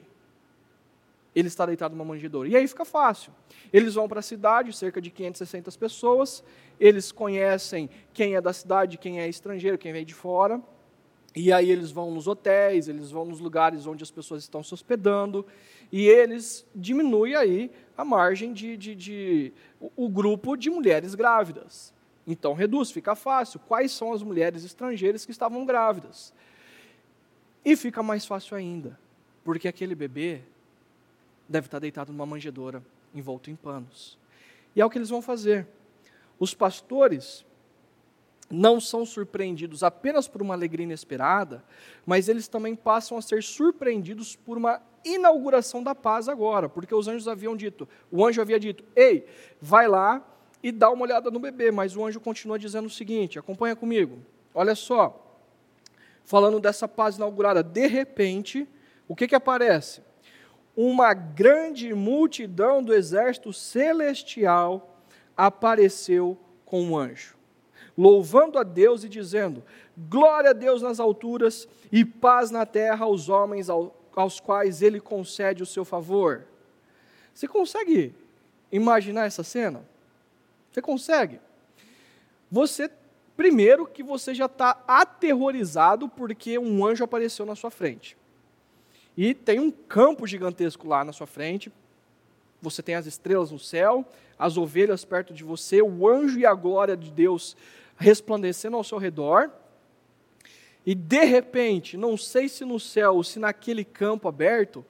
ele 1.36 1.50
está 1.50 1.66
deitado 1.66 1.94
numa 1.94 2.06
manjedoura. 2.06 2.48
E 2.48 2.56
aí 2.56 2.66
fica 2.66 2.86
fácil. 2.86 3.32
Eles 3.74 3.96
vão 3.96 4.08
para 4.08 4.20
a 4.20 4.24
cidade, 4.24 4.72
cerca 4.72 5.02
de 5.02 5.12
560 5.12 5.70
pessoas, 5.74 6.42
eles 6.80 7.12
conhecem 7.12 7.90
quem 8.14 8.36
é 8.36 8.42
da 8.42 8.54
cidade, 8.54 8.98
quem 8.98 9.20
é 9.20 9.28
estrangeiro, 9.28 9.78
quem 9.78 9.92
vem 9.92 10.06
de 10.06 10.14
fora, 10.14 10.62
e 11.36 11.52
aí 11.52 11.70
eles 11.70 11.92
vão 11.92 12.12
nos 12.12 12.28
hotéis, 12.28 12.88
eles 12.88 13.12
vão 13.12 13.26
nos 13.26 13.40
lugares 13.40 13.86
onde 13.86 14.04
as 14.04 14.12
pessoas 14.12 14.44
estão 14.44 14.64
se 14.64 14.74
hospedando, 14.74 15.46
e 15.92 16.08
eles 16.08 16.66
diminuem 16.74 17.36
aí 17.36 17.72
a 17.98 18.06
margem 18.06 18.54
de, 18.54 18.78
de, 18.78 18.96
de 18.96 19.54
o 19.96 20.08
grupo 20.08 20.56
de 20.56 20.70
mulheres 20.70 21.14
grávidas. 21.14 21.94
Então 22.26 22.54
reduz, 22.54 22.90
fica 22.90 23.16
fácil. 23.16 23.60
Quais 23.60 23.92
são 23.92 24.14
as 24.14 24.24
mulheres 24.24 24.64
estrangeiras 24.64 25.26
que 25.26 25.32
estavam 25.32 25.66
grávidas? 25.66 26.34
E 27.64 27.76
fica 27.76 28.02
mais 28.02 28.26
fácil 28.26 28.56
ainda, 28.56 28.98
porque 29.44 29.68
aquele 29.68 29.94
bebê 29.94 30.42
deve 31.48 31.68
estar 31.68 31.80
deitado 31.80 32.12
numa 32.12 32.26
manjedoura, 32.26 32.82
envolto 33.14 33.52
em 33.52 33.56
panos. 33.56 34.18
E 34.76 34.82
é 34.82 34.86
o 34.86 34.90
que 34.90 34.98
eles 34.98 35.10
vão 35.10 35.22
fazer. 35.22 35.68
Os 36.40 36.54
pastores 36.54 37.46
não 38.50 38.80
são 38.80 39.06
surpreendidos 39.06 39.84
apenas 39.84 40.28
por 40.28 40.42
uma 40.42 40.54
alegria 40.54 40.84
inesperada, 40.84 41.64
mas 42.06 42.30
eles 42.30 42.48
também 42.48 42.76
passam 42.76 43.18
a 43.18 43.22
ser 43.22 43.42
surpreendidos 43.42 44.36
por 44.36 44.58
uma 44.58 44.82
inauguração 45.04 45.84
da 45.84 45.94
paz 45.94 46.30
agora, 46.30 46.70
porque 46.70 46.94
os 46.94 47.08
anjos 47.08 47.28
haviam 47.28 47.56
dito, 47.56 47.88
o 48.12 48.26
anjo 48.26 48.42
havia 48.42 48.60
dito: 48.60 48.84
"Ei, 48.96 49.26
vai 49.62 49.88
lá 49.88 50.26
e 50.62 50.72
dá 50.72 50.90
uma 50.90 51.04
olhada 51.04 51.30
no 51.32 51.40
bebê", 51.40 51.72
mas 51.72 51.96
o 51.96 52.06
anjo 52.06 52.20
continua 52.20 52.60
dizendo 52.60 52.86
o 52.86 52.90
seguinte: 52.90 53.40
acompanha 53.40 53.76
comigo. 53.76 54.20
Olha 54.54 54.76
só. 54.76 55.22
Falando 56.24 56.60
dessa 56.60 56.88
paz 56.88 57.18
inaugurada, 57.18 57.62
de 57.62 57.86
repente, 57.86 58.68
o 59.08 59.16
que 59.16 59.28
que 59.28 59.36
aparece? 59.36 60.02
uma 60.76 61.14
grande 61.14 61.94
multidão 61.94 62.84
do 62.84 62.94
exército 62.94 63.54
celestial 63.54 65.00
apareceu 65.38 66.38
com 66.66 66.82
um 66.84 66.98
anjo, 66.98 67.35
louvando 67.98 68.58
a 68.58 68.64
Deus 68.64 69.04
e 69.04 69.10
dizendo: 69.10 69.64
Glória 69.98 70.52
a 70.52 70.54
Deus 70.54 70.82
nas 70.82 71.00
alturas 71.00 71.68
e 71.92 72.04
paz 72.04 72.52
na 72.52 72.66
terra 72.66 73.06
aos 73.06 73.30
homens 73.30 73.70
aos 73.70 74.40
quais 74.40 74.82
ele 74.82 75.00
concede 75.00 75.64
o 75.64 75.66
seu 75.66 75.86
favor. 75.86 76.46
Você 77.34 77.48
consegue 77.48 78.14
imaginar 78.72 79.26
essa 79.26 79.44
cena? 79.44 79.86
Você 80.72 80.82
consegue? 80.82 81.40
Você, 82.52 82.90
primeiro, 83.36 83.86
que 83.86 84.04
você 84.04 84.34
já 84.34 84.46
está 84.46 84.82
aterrorizado 84.88 86.08
porque 86.08 86.58
um 86.58 86.86
anjo 86.86 87.04
apareceu 87.04 87.46
na 87.46 87.56
sua 87.56 87.72
frente 87.72 88.18
e 89.18 89.34
tem 89.34 89.60
um 89.60 89.72
campo 89.72 90.28
gigantesco 90.28 90.88
lá 90.88 91.04
na 91.04 91.14
sua 91.14 91.28
frente. 91.28 91.72
Você 92.62 92.82
tem 92.84 92.96
as 92.96 93.06
estrelas 93.06 93.52
no 93.52 93.60
céu, 93.60 94.06
as 94.38 94.58
ovelhas 94.58 95.06
perto 95.06 95.34
de 95.34 95.44
você, 95.44 95.82
o 95.82 96.08
anjo 96.08 96.40
e 96.40 96.46
a 96.46 96.54
glória 96.54 96.98
de 96.98 97.12
Deus 97.12 97.56
resplandecendo 97.98 98.78
ao 98.78 98.84
seu 98.84 98.98
redor. 98.98 99.52
E 100.86 100.94
de 100.94 101.24
repente, 101.24 101.98
não 101.98 102.16
sei 102.16 102.48
se 102.48 102.64
no 102.64 102.80
céu 102.80 103.16
ou 103.16 103.24
se 103.24 103.40
naquele 103.40 103.84
campo 103.84 104.28
aberto, 104.28 104.86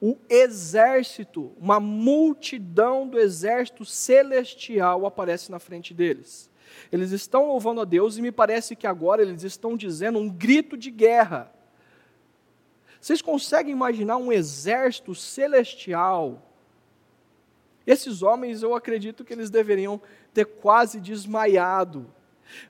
o 0.00 0.16
exército, 0.28 1.52
uma 1.58 1.78
multidão 1.78 3.06
do 3.06 3.18
exército 3.18 3.84
celestial 3.84 5.06
aparece 5.06 5.50
na 5.50 5.58
frente 5.58 5.94
deles. 5.94 6.50
Eles 6.90 7.10
estão 7.10 7.46
louvando 7.46 7.80
a 7.80 7.84
Deus 7.84 8.16
e 8.16 8.22
me 8.22 8.32
parece 8.32 8.74
que 8.74 8.86
agora 8.86 9.22
eles 9.22 9.42
estão 9.42 9.76
dizendo 9.76 10.18
um 10.18 10.28
grito 10.28 10.76
de 10.76 10.90
guerra. 10.90 11.52
Vocês 13.00 13.20
conseguem 13.20 13.72
imaginar 13.72 14.16
um 14.16 14.32
exército 14.32 15.14
celestial? 15.14 16.40
Esses 17.86 18.22
homens, 18.22 18.62
eu 18.62 18.74
acredito 18.74 19.24
que 19.24 19.32
eles 19.32 19.50
deveriam 19.50 20.00
ter 20.32 20.44
quase 20.44 21.00
desmaiado. 21.00 22.06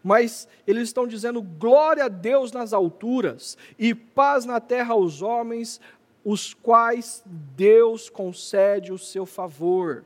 Mas 0.03 0.49
eles 0.67 0.85
estão 0.89 1.07
dizendo 1.07 1.43
glória 1.43 2.05
a 2.05 2.09
Deus 2.09 2.53
nas 2.53 2.73
alturas 2.73 3.57
e 3.79 3.95
paz 3.95 4.45
na 4.45 4.61
terra 4.61 4.95
aos 4.95 5.23
homens, 5.23 5.81
os 6.25 6.55
quais 6.55 7.23
Deus 7.27 8.09
concede 8.09 8.93
o 8.93 8.99
seu 8.99 9.27
favor. 9.27 10.05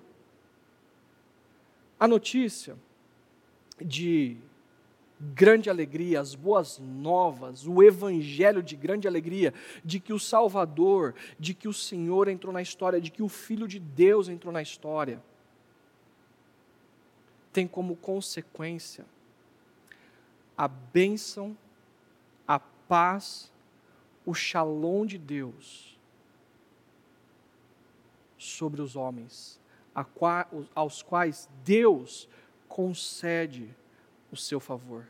A 1.98 2.06
notícia 2.06 2.76
de 3.80 4.36
grande 5.18 5.70
alegria, 5.70 6.20
as 6.20 6.34
boas 6.34 6.78
novas, 6.78 7.66
o 7.66 7.82
evangelho 7.82 8.62
de 8.62 8.76
grande 8.76 9.08
alegria, 9.08 9.52
de 9.84 9.98
que 9.98 10.12
o 10.12 10.18
Salvador, 10.18 11.14
de 11.38 11.54
que 11.54 11.68
o 11.68 11.72
Senhor 11.72 12.28
entrou 12.28 12.52
na 12.52 12.60
história, 12.60 13.00
de 13.00 13.10
que 13.10 13.22
o 13.22 13.28
Filho 13.28 13.66
de 13.66 13.78
Deus 13.78 14.28
entrou 14.28 14.52
na 14.52 14.60
história, 14.60 15.22
tem 17.52 17.66
como 17.66 17.96
consequência 17.96 19.06
a 20.56 20.66
bênção, 20.66 21.56
a 22.46 22.58
paz, 22.58 23.52
o 24.24 24.34
shalom 24.34 25.04
de 25.04 25.18
Deus 25.18 25.98
sobre 28.38 28.80
os 28.80 28.96
homens, 28.96 29.60
aos 30.74 31.02
quais 31.02 31.48
Deus 31.64 32.28
concede 32.68 33.74
o 34.30 34.36
seu 34.36 34.60
favor. 34.60 35.06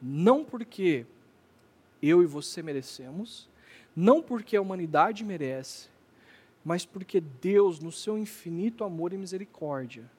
Não 0.00 0.44
porque 0.44 1.06
eu 2.02 2.22
e 2.22 2.26
você 2.26 2.62
merecemos, 2.62 3.48
não 3.94 4.22
porque 4.22 4.56
a 4.56 4.62
humanidade 4.62 5.24
merece, 5.24 5.88
mas 6.64 6.84
porque 6.84 7.20
Deus, 7.20 7.80
no 7.80 7.90
seu 7.90 8.18
infinito 8.18 8.84
amor 8.84 9.12
e 9.12 9.18
misericórdia, 9.18 10.10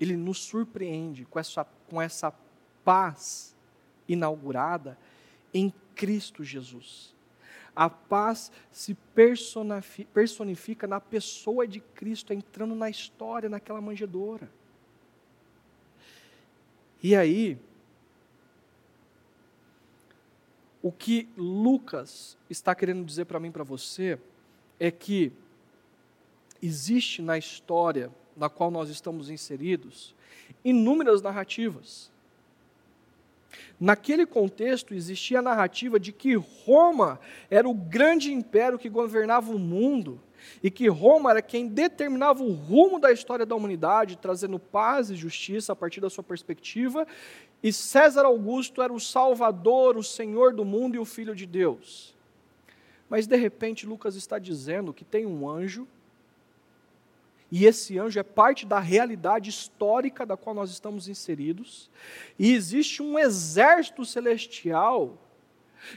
Ele 0.00 0.16
nos 0.16 0.38
surpreende 0.38 1.24
com 1.24 1.38
essa, 1.38 1.64
com 1.88 2.00
essa 2.00 2.32
paz 2.84 3.55
inaugurada 4.08 4.98
em 5.52 5.72
Cristo 5.94 6.44
Jesus. 6.44 7.14
A 7.74 7.90
paz 7.90 8.50
se 8.70 8.96
personifica 10.14 10.86
na 10.86 11.00
pessoa 11.00 11.66
de 11.66 11.80
Cristo, 11.80 12.32
entrando 12.32 12.74
na 12.74 12.88
história, 12.88 13.48
naquela 13.48 13.80
manjedoura. 13.80 14.50
E 17.02 17.14
aí, 17.14 17.58
o 20.82 20.90
que 20.90 21.28
Lucas 21.36 22.38
está 22.48 22.74
querendo 22.74 23.04
dizer 23.04 23.26
para 23.26 23.38
mim, 23.38 23.50
para 23.50 23.64
você, 23.64 24.18
é 24.80 24.90
que 24.90 25.32
existe 26.62 27.20
na 27.20 27.36
história 27.36 28.10
na 28.36 28.48
qual 28.48 28.70
nós 28.70 28.88
estamos 28.88 29.28
inseridos 29.28 30.14
inúmeras 30.64 31.22
narrativas. 31.22 32.10
Naquele 33.78 34.24
contexto 34.26 34.94
existia 34.94 35.40
a 35.40 35.42
narrativa 35.42 36.00
de 36.00 36.12
que 36.12 36.34
Roma 36.34 37.20
era 37.50 37.68
o 37.68 37.74
grande 37.74 38.32
império 38.32 38.78
que 38.78 38.88
governava 38.88 39.52
o 39.52 39.58
mundo 39.58 40.20
e 40.62 40.70
que 40.70 40.88
Roma 40.88 41.30
era 41.30 41.42
quem 41.42 41.68
determinava 41.68 42.42
o 42.42 42.52
rumo 42.52 42.98
da 42.98 43.12
história 43.12 43.44
da 43.44 43.54
humanidade, 43.54 44.18
trazendo 44.18 44.58
paz 44.58 45.10
e 45.10 45.16
justiça 45.16 45.72
a 45.72 45.76
partir 45.76 46.00
da 46.00 46.10
sua 46.10 46.22
perspectiva, 46.22 47.06
e 47.62 47.72
César 47.72 48.24
Augusto 48.24 48.82
era 48.82 48.92
o 48.92 49.00
Salvador, 49.00 49.96
o 49.96 50.02
Senhor 50.02 50.54
do 50.54 50.64
mundo 50.64 50.94
e 50.94 50.98
o 50.98 51.04
Filho 51.04 51.34
de 51.34 51.46
Deus. 51.46 52.14
Mas 53.08 53.26
de 53.26 53.36
repente 53.36 53.86
Lucas 53.86 54.14
está 54.16 54.38
dizendo 54.38 54.92
que 54.92 55.04
tem 55.04 55.26
um 55.26 55.48
anjo 55.48 55.86
e 57.50 57.64
esse 57.64 57.98
anjo 57.98 58.18
é 58.18 58.22
parte 58.22 58.66
da 58.66 58.80
realidade 58.80 59.50
histórica 59.50 60.26
da 60.26 60.36
qual 60.36 60.54
nós 60.54 60.70
estamos 60.70 61.08
inseridos. 61.08 61.90
E 62.38 62.52
existe 62.52 63.02
um 63.02 63.18
exército 63.18 64.04
celestial 64.04 65.22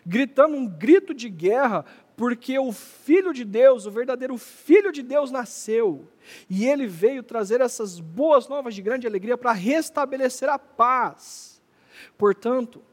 gritando 0.06 0.56
um 0.56 0.68
grito 0.68 1.14
de 1.14 1.30
guerra, 1.30 1.86
porque 2.16 2.60
o 2.60 2.72
Filho 2.72 3.34
de 3.34 3.44
Deus, 3.44 3.86
o 3.86 3.92
verdadeiro 3.92 4.38
Filho 4.38 4.92
de 4.92 5.02
Deus, 5.02 5.32
nasceu. 5.32 6.08
E 6.50 6.68
ele 6.68 6.86
veio 6.86 7.24
trazer 7.24 7.62
essas 7.62 8.00
boas 8.00 8.48
novas 8.48 8.76
de 8.76 8.82
grande 8.82 9.08
alegria 9.08 9.38
para 9.38 9.52
restabelecer 9.52 10.50
a 10.50 10.60
paz. 10.60 11.62
Portanto, 12.18 12.84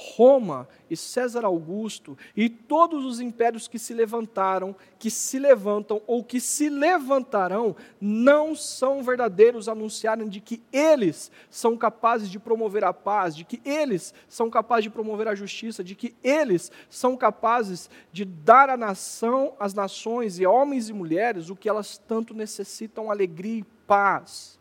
Roma 0.00 0.66
e 0.88 0.96
César 0.96 1.44
Augusto 1.44 2.16
e 2.34 2.48
todos 2.48 3.04
os 3.04 3.20
impérios 3.20 3.68
que 3.68 3.78
se 3.78 3.92
levantaram, 3.92 4.74
que 4.98 5.10
se 5.10 5.38
levantam 5.38 6.00
ou 6.06 6.24
que 6.24 6.40
se 6.40 6.70
levantarão, 6.70 7.76
não 8.00 8.54
são 8.54 9.02
verdadeiros 9.02 9.68
anunciarem 9.68 10.26
de 10.26 10.40
que 10.40 10.62
eles 10.72 11.30
são 11.50 11.76
capazes 11.76 12.30
de 12.30 12.38
promover 12.38 12.82
a 12.82 12.94
paz, 12.94 13.36
de 13.36 13.44
que 13.44 13.60
eles 13.62 14.14
são 14.26 14.48
capazes 14.48 14.84
de 14.84 14.90
promover 14.90 15.28
a 15.28 15.34
justiça, 15.34 15.84
de 15.84 15.94
que 15.94 16.14
eles 16.24 16.72
são 16.88 17.14
capazes 17.14 17.90
de 18.10 18.24
dar 18.24 18.70
à 18.70 18.78
nação, 18.78 19.52
às 19.60 19.74
nações 19.74 20.40
e 20.40 20.46
homens 20.46 20.88
e 20.88 20.94
mulheres 20.94 21.50
o 21.50 21.56
que 21.56 21.68
elas 21.68 21.98
tanto 21.98 22.32
necessitam, 22.32 23.10
alegria 23.10 23.58
e 23.58 23.64
paz 23.86 24.59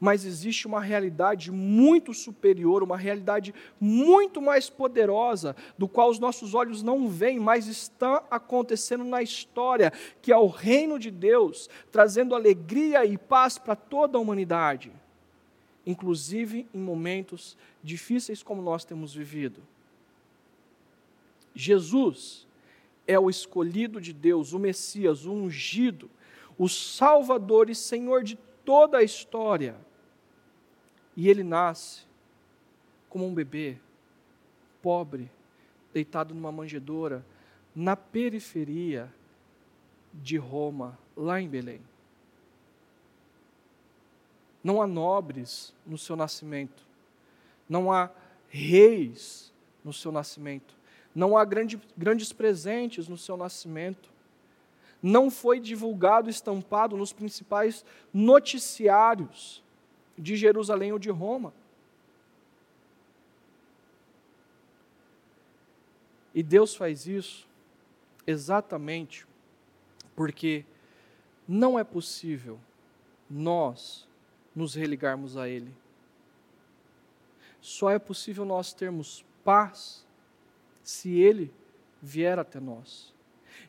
mas 0.00 0.24
existe 0.24 0.66
uma 0.66 0.80
realidade 0.80 1.52
muito 1.52 2.14
superior, 2.14 2.82
uma 2.82 2.96
realidade 2.96 3.54
muito 3.78 4.40
mais 4.40 4.70
poderosa, 4.70 5.54
do 5.76 5.86
qual 5.86 6.08
os 6.08 6.18
nossos 6.18 6.54
olhos 6.54 6.82
não 6.82 7.06
veem, 7.06 7.38
mas 7.38 7.66
está 7.66 8.24
acontecendo 8.30 9.04
na 9.04 9.22
história, 9.22 9.92
que 10.22 10.32
é 10.32 10.36
o 10.36 10.46
reino 10.46 10.98
de 10.98 11.10
Deus, 11.10 11.68
trazendo 11.92 12.34
alegria 12.34 13.04
e 13.04 13.18
paz 13.18 13.58
para 13.58 13.76
toda 13.76 14.16
a 14.16 14.20
humanidade, 14.20 14.90
inclusive 15.84 16.66
em 16.72 16.78
momentos 16.78 17.56
difíceis 17.82 18.42
como 18.42 18.62
nós 18.62 18.84
temos 18.84 19.14
vivido. 19.14 19.62
Jesus 21.54 22.46
é 23.06 23.18
o 23.18 23.28
escolhido 23.28 24.00
de 24.00 24.14
Deus, 24.14 24.54
o 24.54 24.58
Messias, 24.58 25.26
o 25.26 25.32
ungido, 25.32 26.08
o 26.56 26.68
Salvador 26.68 27.68
e 27.68 27.74
Senhor 27.74 28.22
de 28.22 28.38
toda 28.64 28.98
a 28.98 29.02
história. 29.02 29.74
E 31.16 31.28
ele 31.28 31.42
nasce 31.42 32.02
como 33.08 33.26
um 33.26 33.34
bebê, 33.34 33.76
pobre, 34.80 35.30
deitado 35.92 36.34
numa 36.34 36.52
manjedoura, 36.52 37.24
na 37.74 37.96
periferia 37.96 39.12
de 40.12 40.36
Roma, 40.36 40.98
lá 41.16 41.40
em 41.40 41.48
Belém. 41.48 41.80
Não 44.62 44.80
há 44.80 44.86
nobres 44.86 45.74
no 45.86 45.96
seu 45.96 46.14
nascimento, 46.14 46.84
não 47.68 47.90
há 47.90 48.10
reis 48.48 49.52
no 49.84 49.92
seu 49.92 50.12
nascimento, 50.12 50.74
não 51.14 51.36
há 51.36 51.44
grande, 51.44 51.80
grandes 51.96 52.32
presentes 52.32 53.08
no 53.08 53.16
seu 53.16 53.36
nascimento, 53.36 54.10
não 55.02 55.30
foi 55.30 55.58
divulgado, 55.58 56.28
estampado 56.28 56.96
nos 56.96 57.12
principais 57.12 57.84
noticiários 58.12 59.62
de 60.20 60.36
Jerusalém 60.36 60.92
ou 60.92 60.98
de 60.98 61.10
Roma. 61.10 61.52
E 66.34 66.42
Deus 66.42 66.74
faz 66.74 67.06
isso 67.06 67.48
exatamente 68.26 69.26
porque 70.14 70.64
não 71.48 71.78
é 71.78 71.82
possível 71.82 72.60
nós 73.28 74.06
nos 74.54 74.74
religarmos 74.74 75.36
a 75.36 75.48
Ele. 75.48 75.74
Só 77.60 77.90
é 77.90 77.98
possível 77.98 78.44
nós 78.44 78.72
termos 78.72 79.24
paz 79.44 80.06
se 80.82 81.18
Ele 81.18 81.52
vier 82.00 82.38
até 82.38 82.60
nós. 82.60 83.12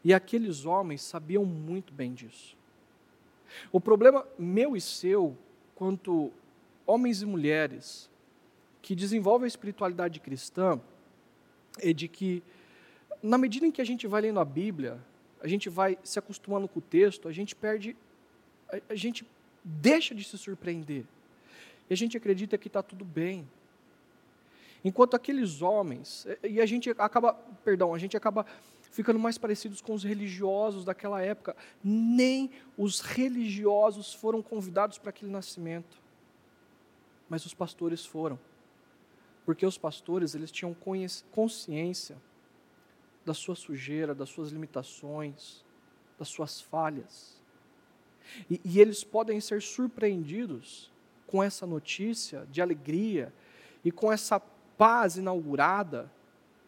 E 0.03 0.13
aqueles 0.13 0.65
homens 0.65 1.01
sabiam 1.01 1.45
muito 1.45 1.93
bem 1.93 2.13
disso. 2.13 2.57
O 3.71 3.81
problema 3.81 4.25
meu 4.37 4.75
e 4.75 4.81
seu, 4.81 5.37
quanto 5.75 6.31
homens 6.91 7.21
e 7.21 7.25
mulheres 7.25 8.09
que 8.81 8.93
desenvolvem 8.95 9.45
a 9.45 9.47
espiritualidade 9.47 10.19
cristã 10.19 10.79
é 11.79 11.93
de 11.93 12.07
que, 12.07 12.43
na 13.23 13.37
medida 13.37 13.65
em 13.65 13.71
que 13.71 13.81
a 13.81 13.85
gente 13.85 14.07
vai 14.07 14.21
lendo 14.21 14.39
a 14.39 14.45
Bíblia, 14.45 14.99
a 15.41 15.47
gente 15.47 15.69
vai 15.69 15.97
se 16.03 16.19
acostumando 16.19 16.67
com 16.67 16.79
o 16.79 16.81
texto, 16.81 17.29
a 17.29 17.31
gente 17.31 17.55
perde, 17.55 17.95
a, 18.89 18.95
gente 18.95 19.25
deixa 19.63 20.13
de 20.13 20.23
se 20.23 20.37
surpreender. 20.37 21.05
E 21.89 21.93
a 21.93 21.97
gente 21.97 22.17
acredita 22.17 22.57
que 22.57 22.67
está 22.67 22.83
tudo 22.83 23.05
bem. 23.05 23.47
Enquanto 24.83 25.15
aqueles 25.15 25.61
homens, 25.61 26.27
e 26.43 26.59
a 26.59 26.65
gente 26.65 26.89
acaba, 26.97 27.33
perdão, 27.63 27.93
a 27.93 27.99
gente 27.99 28.17
acaba 28.17 28.45
ficando 28.91 29.19
mais 29.19 29.37
parecidos 29.37 29.79
com 29.79 29.93
os 29.93 30.03
religiosos 30.03 30.83
daquela 30.83 31.21
época. 31.21 31.55
Nem 31.81 32.51
os 32.77 32.99
religiosos 32.99 34.13
foram 34.13 34.41
convidados 34.41 34.97
para 34.97 35.11
aquele 35.11 35.31
nascimento 35.31 36.00
mas 37.31 37.45
os 37.45 37.53
pastores 37.53 38.05
foram. 38.05 38.37
Porque 39.45 39.65
os 39.65 39.77
pastores, 39.77 40.35
eles 40.35 40.51
tinham 40.51 40.75
consciência 41.31 42.17
da 43.25 43.33
sua 43.33 43.55
sujeira, 43.55 44.13
das 44.13 44.27
suas 44.27 44.51
limitações, 44.51 45.63
das 46.19 46.27
suas 46.27 46.59
falhas. 46.59 47.41
E, 48.49 48.59
e 48.65 48.81
eles 48.81 49.01
podem 49.01 49.39
ser 49.39 49.61
surpreendidos 49.61 50.91
com 51.25 51.41
essa 51.41 51.65
notícia 51.65 52.45
de 52.51 52.61
alegria 52.61 53.33
e 53.81 53.93
com 53.93 54.11
essa 54.11 54.37
paz 54.77 55.15
inaugurada 55.15 56.11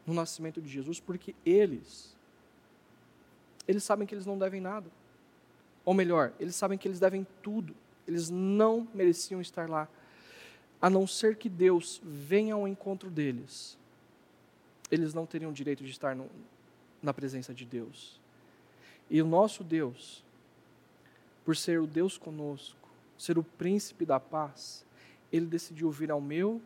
no 0.07 0.13
nascimento 0.13 0.61
de 0.61 0.69
Jesus, 0.69 0.97
porque 0.97 1.35
eles, 1.45 2.15
eles 3.67 3.83
sabem 3.83 4.07
que 4.07 4.15
eles 4.15 4.25
não 4.25 4.39
devem 4.39 4.61
nada. 4.61 4.89
Ou 5.83 5.93
melhor, 5.93 6.31
eles 6.39 6.55
sabem 6.55 6.77
que 6.77 6.87
eles 6.87 7.01
devem 7.01 7.27
tudo. 7.41 7.75
Eles 8.07 8.29
não 8.29 8.87
mereciam 8.93 9.41
estar 9.41 9.69
lá 9.69 9.89
a 10.83 10.89
não 10.89 11.07
ser 11.07 11.37
que 11.37 11.47
Deus 11.47 12.01
venha 12.03 12.55
ao 12.55 12.67
encontro 12.67 13.09
deles, 13.09 13.77
eles 14.91 15.13
não 15.13 15.25
teriam 15.25 15.53
direito 15.53 15.81
de 15.81 15.89
estar 15.89 16.13
no, 16.13 16.29
na 17.01 17.13
presença 17.13 17.53
de 17.53 17.63
Deus. 17.63 18.19
E 19.09 19.21
o 19.21 19.25
nosso 19.25 19.63
Deus, 19.63 20.21
por 21.45 21.55
ser 21.55 21.79
o 21.79 21.87
Deus 21.87 22.17
conosco, 22.17 22.89
ser 23.17 23.37
o 23.37 23.43
príncipe 23.45 24.05
da 24.05 24.19
paz, 24.19 24.85
ele 25.31 25.45
decidiu 25.45 25.89
vir 25.89 26.11
ao 26.11 26.19
meu 26.19 26.61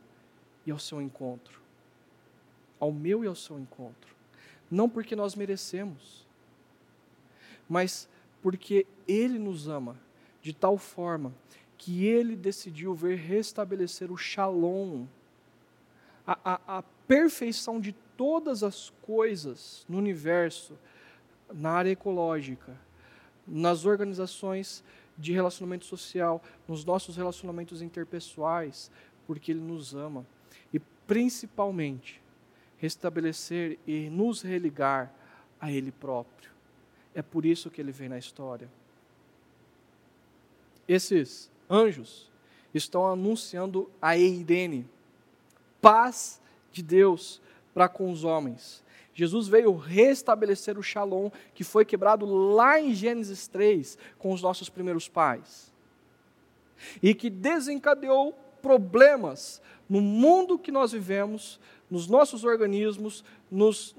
e 0.66 0.72
ao 0.72 0.80
seu 0.80 1.00
encontro. 1.00 1.62
Ao 2.80 2.92
meu 2.92 3.24
e 3.24 3.28
ao 3.28 3.36
seu 3.36 3.60
encontro. 3.60 4.16
Não 4.72 4.90
porque 4.90 5.16
nós 5.16 5.36
merecemos, 5.36 6.26
mas 7.70 8.10
porque 8.42 8.88
ele 9.08 9.38
nos 9.38 9.68
ama 9.68 9.96
de 10.42 10.54
tal 10.54 10.76
forma 10.76 11.32
que 11.78 12.06
ele 12.06 12.36
decidiu 12.36 12.94
ver 12.94 13.18
restabelecer 13.18 14.12
o 14.12 14.18
shalom, 14.18 15.06
a, 16.26 16.38
a, 16.44 16.78
a 16.80 16.84
perfeição 17.08 17.80
de 17.80 17.94
todas 18.18 18.64
as 18.64 18.92
coisas 19.04 19.86
no 19.88 19.98
universo, 19.98 20.78
na 21.54 21.72
área 21.72 21.92
ecológica, 21.92 22.76
nas 23.48 23.86
organizações 23.86 24.84
de 25.18 25.32
relacionamento 25.32 25.86
social, 25.86 26.44
nos 26.68 26.84
nossos 26.84 27.16
relacionamentos 27.16 27.82
interpessoais, 27.82 28.92
porque 29.26 29.52
Ele 29.52 29.62
nos 29.62 29.96
ama. 29.96 30.26
E 30.74 30.80
principalmente 30.80 32.22
restabelecer 32.78 33.80
e 33.88 34.10
nos 34.10 34.42
religar 34.42 35.14
a 35.60 35.72
Ele 35.72 35.92
próprio. 35.92 36.52
É 37.16 37.22
por 37.22 37.46
isso 37.46 37.72
que 37.72 37.82
Ele 37.82 37.92
vem 37.92 38.10
na 38.10 38.18
história. 38.18 38.70
Esses 40.88 41.50
anjos 41.70 42.30
estão 42.74 43.08
anunciando 43.08 43.90
a 44.02 44.18
Eirene, 44.18 44.88
paz 45.82 46.42
de 46.72 46.84
Deus 46.84 47.42
para 47.74 47.88
com 47.88 48.12
os 48.12 48.24
homens. 48.24 48.84
Jesus 49.14 49.48
veio 49.48 49.76
restabelecer 49.76 50.78
o 50.78 50.84
shalom 50.84 51.32
que 51.56 51.64
foi 51.64 51.84
quebrado 51.84 52.26
lá 52.26 52.80
em 52.80 52.94
Gênesis 52.94 53.48
3 53.48 53.98
com 54.20 54.32
os 54.32 54.42
nossos 54.42 54.70
primeiros 54.70 55.08
pais. 55.08 55.74
E 57.02 57.16
que 57.16 57.30
desencadeou 57.30 58.38
problemas 58.62 59.62
no 59.90 60.02
mundo 60.02 60.60
que 60.60 60.72
nós 60.72 60.92
vivemos, 60.92 61.60
nos 61.90 62.08
nossos 62.08 62.44
organismos, 62.44 63.24
nos, 63.50 63.96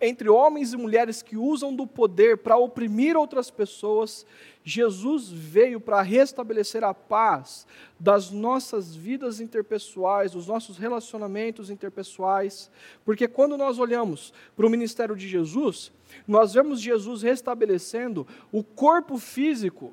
entre 0.00 0.28
homens 0.28 0.72
e 0.72 0.76
mulheres 0.76 1.22
que 1.22 1.36
usam 1.36 1.74
do 1.74 1.86
poder 1.86 2.38
para 2.38 2.56
oprimir 2.56 3.16
outras 3.16 3.50
pessoas, 3.50 4.26
Jesus 4.64 5.28
veio 5.28 5.80
para 5.80 6.02
restabelecer 6.02 6.84
a 6.84 6.94
paz 6.94 7.66
das 7.98 8.30
nossas 8.30 8.94
vidas 8.94 9.40
interpessoais, 9.40 10.32
dos 10.32 10.46
nossos 10.46 10.78
relacionamentos 10.78 11.68
interpessoais, 11.68 12.70
porque 13.04 13.26
quando 13.26 13.56
nós 13.56 13.78
olhamos 13.78 14.32
para 14.56 14.66
o 14.66 14.70
ministério 14.70 15.16
de 15.16 15.28
Jesus, 15.28 15.92
nós 16.26 16.54
vemos 16.54 16.80
Jesus 16.80 17.22
restabelecendo 17.22 18.26
o 18.52 18.62
corpo 18.62 19.18
físico 19.18 19.92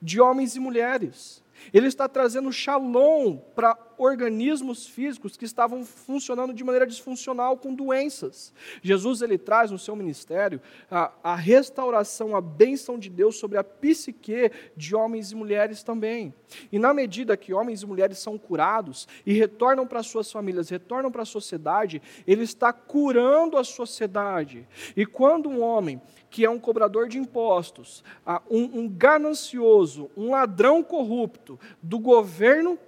de 0.00 0.20
homens 0.20 0.56
e 0.56 0.60
mulheres. 0.60 1.42
Ele 1.72 1.86
está 1.86 2.08
trazendo 2.08 2.52
shalom 2.52 3.38
para 3.54 3.74
organismos 4.00 4.86
físicos 4.86 5.36
que 5.36 5.44
estavam 5.44 5.84
funcionando 5.84 6.54
de 6.54 6.64
maneira 6.64 6.86
disfuncional 6.86 7.58
com 7.58 7.74
doenças. 7.74 8.52
Jesus 8.82 9.20
ele 9.20 9.36
traz 9.36 9.70
no 9.70 9.78
seu 9.78 9.94
ministério 9.94 10.58
a, 10.90 11.12
a 11.22 11.34
restauração, 11.34 12.34
a 12.34 12.40
bênção 12.40 12.98
de 12.98 13.10
Deus 13.10 13.36
sobre 13.36 13.58
a 13.58 13.64
psique 13.64 14.50
de 14.74 14.96
homens 14.96 15.32
e 15.32 15.36
mulheres 15.36 15.82
também. 15.82 16.32
E 16.72 16.78
na 16.78 16.94
medida 16.94 17.36
que 17.36 17.52
homens 17.52 17.82
e 17.82 17.86
mulheres 17.86 18.18
são 18.18 18.38
curados 18.38 19.06
e 19.26 19.34
retornam 19.34 19.86
para 19.86 20.02
suas 20.02 20.32
famílias, 20.32 20.70
retornam 20.70 21.10
para 21.10 21.22
a 21.22 21.26
sociedade, 21.26 22.00
ele 22.26 22.42
está 22.42 22.72
curando 22.72 23.58
a 23.58 23.64
sociedade. 23.64 24.66
E 24.96 25.04
quando 25.04 25.48
um 25.48 25.60
homem 25.60 26.00
que 26.30 26.44
é 26.44 26.48
um 26.50 26.58
cobrador 26.58 27.08
de 27.08 27.18
impostos, 27.18 28.02
um, 28.48 28.80
um 28.80 28.88
ganancioso, 28.88 30.10
um 30.16 30.30
ladrão 30.30 30.82
corrupto 30.82 31.58
do 31.82 31.98
governo 31.98 32.78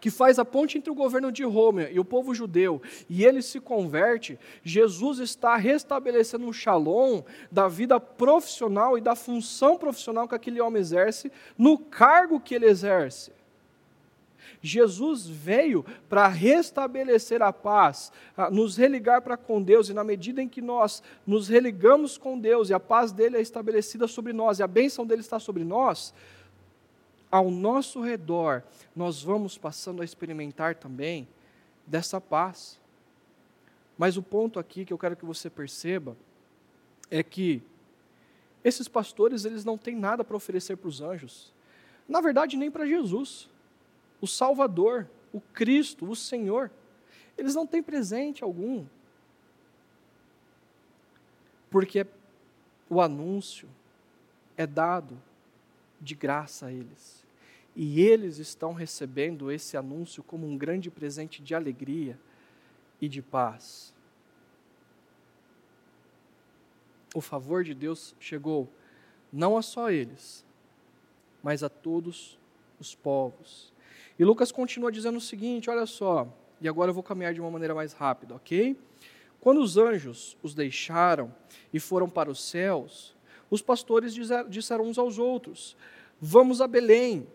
que 0.00 0.10
faz 0.10 0.38
a 0.38 0.44
ponte 0.44 0.76
entre 0.76 0.90
o 0.90 0.94
governo 0.94 1.32
de 1.32 1.42
Roma 1.44 1.84
e 1.84 1.98
o 1.98 2.04
povo 2.04 2.34
judeu, 2.34 2.82
e 3.08 3.24
ele 3.24 3.40
se 3.40 3.58
converte, 3.60 4.38
Jesus 4.62 5.18
está 5.18 5.56
restabelecendo 5.56 6.46
um 6.46 6.52
shalom 6.52 7.22
da 7.50 7.66
vida 7.66 7.98
profissional 7.98 8.98
e 8.98 9.00
da 9.00 9.14
função 9.14 9.78
profissional 9.78 10.28
que 10.28 10.34
aquele 10.34 10.60
homem 10.60 10.80
exerce, 10.80 11.32
no 11.56 11.78
cargo 11.78 12.40
que 12.40 12.54
ele 12.54 12.66
exerce. 12.66 13.32
Jesus 14.62 15.26
veio 15.26 15.84
para 16.08 16.28
restabelecer 16.28 17.40
a 17.40 17.52
paz, 17.52 18.12
nos 18.52 18.76
religar 18.76 19.22
para 19.22 19.36
com 19.36 19.62
Deus, 19.62 19.88
e 19.88 19.94
na 19.94 20.04
medida 20.04 20.42
em 20.42 20.48
que 20.48 20.60
nós 20.60 21.02
nos 21.26 21.48
religamos 21.48 22.18
com 22.18 22.38
Deus 22.38 22.68
e 22.68 22.74
a 22.74 22.80
paz 22.80 23.12
dele 23.12 23.38
é 23.38 23.40
estabelecida 23.40 24.06
sobre 24.06 24.32
nós 24.32 24.58
e 24.58 24.62
a 24.62 24.66
bênção 24.66 25.06
dele 25.06 25.22
está 25.22 25.38
sobre 25.38 25.64
nós, 25.64 26.12
ao 27.30 27.50
nosso 27.50 28.00
redor 28.00 28.62
nós 28.94 29.22
vamos 29.22 29.56
passando 29.56 30.02
a 30.02 30.04
experimentar 30.04 30.74
também 30.74 31.28
dessa 31.86 32.20
paz. 32.20 32.78
Mas 33.96 34.16
o 34.16 34.22
ponto 34.22 34.58
aqui 34.58 34.84
que 34.84 34.92
eu 34.92 34.98
quero 34.98 35.16
que 35.16 35.24
você 35.24 35.48
perceba 35.48 36.16
é 37.10 37.22
que 37.22 37.62
esses 38.64 38.88
pastores 38.88 39.44
eles 39.44 39.64
não 39.64 39.78
têm 39.78 39.96
nada 39.96 40.24
para 40.24 40.36
oferecer 40.36 40.76
para 40.76 40.88
os 40.88 41.00
anjos. 41.00 41.52
Na 42.08 42.20
verdade, 42.20 42.56
nem 42.56 42.70
para 42.70 42.86
Jesus 42.86 43.48
o 44.20 44.26
Salvador, 44.26 45.08
o 45.32 45.40
Cristo, 45.40 46.08
o 46.08 46.16
Senhor. 46.16 46.70
Eles 47.38 47.54
não 47.54 47.66
têm 47.66 47.82
presente 47.82 48.44
algum. 48.44 48.84
Porque 51.70 52.06
o 52.88 53.00
anúncio 53.00 53.68
é 54.56 54.66
dado 54.66 55.16
de 56.00 56.14
graça 56.14 56.66
a 56.66 56.72
eles. 56.72 57.24
E 57.74 58.00
eles 58.00 58.38
estão 58.38 58.72
recebendo 58.72 59.50
esse 59.50 59.76
anúncio 59.76 60.22
como 60.22 60.46
um 60.46 60.56
grande 60.56 60.90
presente 60.90 61.42
de 61.42 61.54
alegria 61.54 62.18
e 63.00 63.08
de 63.08 63.22
paz. 63.22 63.94
O 67.14 67.20
favor 67.20 67.64
de 67.64 67.74
Deus 67.74 68.14
chegou 68.20 68.68
não 69.32 69.56
a 69.56 69.62
só 69.62 69.90
eles, 69.90 70.44
mas 71.42 71.62
a 71.62 71.68
todos 71.68 72.38
os 72.78 72.94
povos. 72.94 73.72
E 74.18 74.24
Lucas 74.24 74.52
continua 74.52 74.92
dizendo 74.92 75.18
o 75.18 75.20
seguinte: 75.20 75.70
olha 75.70 75.86
só, 75.86 76.28
e 76.60 76.68
agora 76.68 76.90
eu 76.90 76.94
vou 76.94 77.02
caminhar 77.02 77.32
de 77.32 77.40
uma 77.40 77.50
maneira 77.50 77.74
mais 77.74 77.92
rápida, 77.92 78.34
ok? 78.34 78.76
Quando 79.40 79.60
os 79.62 79.76
anjos 79.76 80.36
os 80.42 80.54
deixaram 80.54 81.34
e 81.72 81.80
foram 81.80 82.08
para 82.08 82.30
os 82.30 82.42
céus, 82.42 83.16
os 83.50 83.60
pastores 83.60 84.14
disseram 84.48 84.84
uns 84.84 84.98
aos 84.98 85.18
outros: 85.18 85.76
Vamos 86.20 86.60
a 86.60 86.66
Belém 86.66 87.26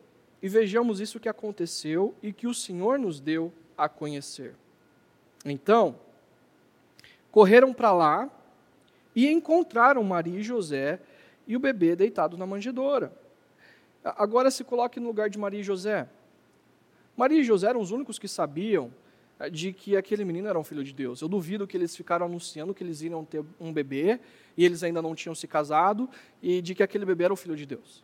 e 0.41 0.47
vejamos 0.47 0.99
isso 0.99 1.19
que 1.19 1.27
aconteceu 1.27 2.15
e 2.21 2.31
que 2.31 2.47
o 2.47 2.53
Senhor 2.53 2.97
nos 2.97 3.19
deu 3.19 3.51
a 3.77 3.89
conhecer. 3.89 4.55
Então, 5.43 5.95
correram 7.31 7.73
para 7.73 7.91
lá 7.91 8.29
e 9.15 9.27
encontraram 9.27 10.03
Maria 10.03 10.39
e 10.39 10.43
José 10.43 10.99
e 11.47 11.55
o 11.55 11.59
bebê 11.59 11.95
deitado 11.95 12.37
na 12.37 12.45
manjedoura. 12.45 13.13
Agora 14.03 14.51
se 14.51 14.63
coloque 14.63 14.99
no 14.99 15.07
lugar 15.07 15.29
de 15.29 15.37
Maria 15.37 15.59
e 15.59 15.63
José. 15.63 16.07
Maria 17.17 17.39
e 17.39 17.43
José 17.43 17.67
eram 17.69 17.81
os 17.81 17.91
únicos 17.91 18.19
que 18.19 18.27
sabiam 18.27 18.91
de 19.51 19.73
que 19.73 19.97
aquele 19.97 20.23
menino 20.23 20.47
era 20.47 20.57
um 20.57 20.63
filho 20.63 20.83
de 20.83 20.93
Deus. 20.93 21.21
Eu 21.21 21.27
duvido 21.27 21.67
que 21.67 21.75
eles 21.75 21.95
ficaram 21.95 22.25
anunciando 22.25 22.73
que 22.73 22.83
eles 22.83 23.01
iriam 23.01 23.25
ter 23.25 23.43
um 23.59 23.71
bebê 23.71 24.19
e 24.55 24.63
eles 24.63 24.83
ainda 24.83 25.01
não 25.01 25.13
tinham 25.13 25.35
se 25.35 25.47
casado 25.47 26.09
e 26.41 26.61
de 26.61 26.73
que 26.73 26.81
aquele 26.81 27.05
bebê 27.05 27.25
era 27.25 27.33
o 27.33 27.37
filho 27.37 27.55
de 27.55 27.65
Deus. 27.65 28.03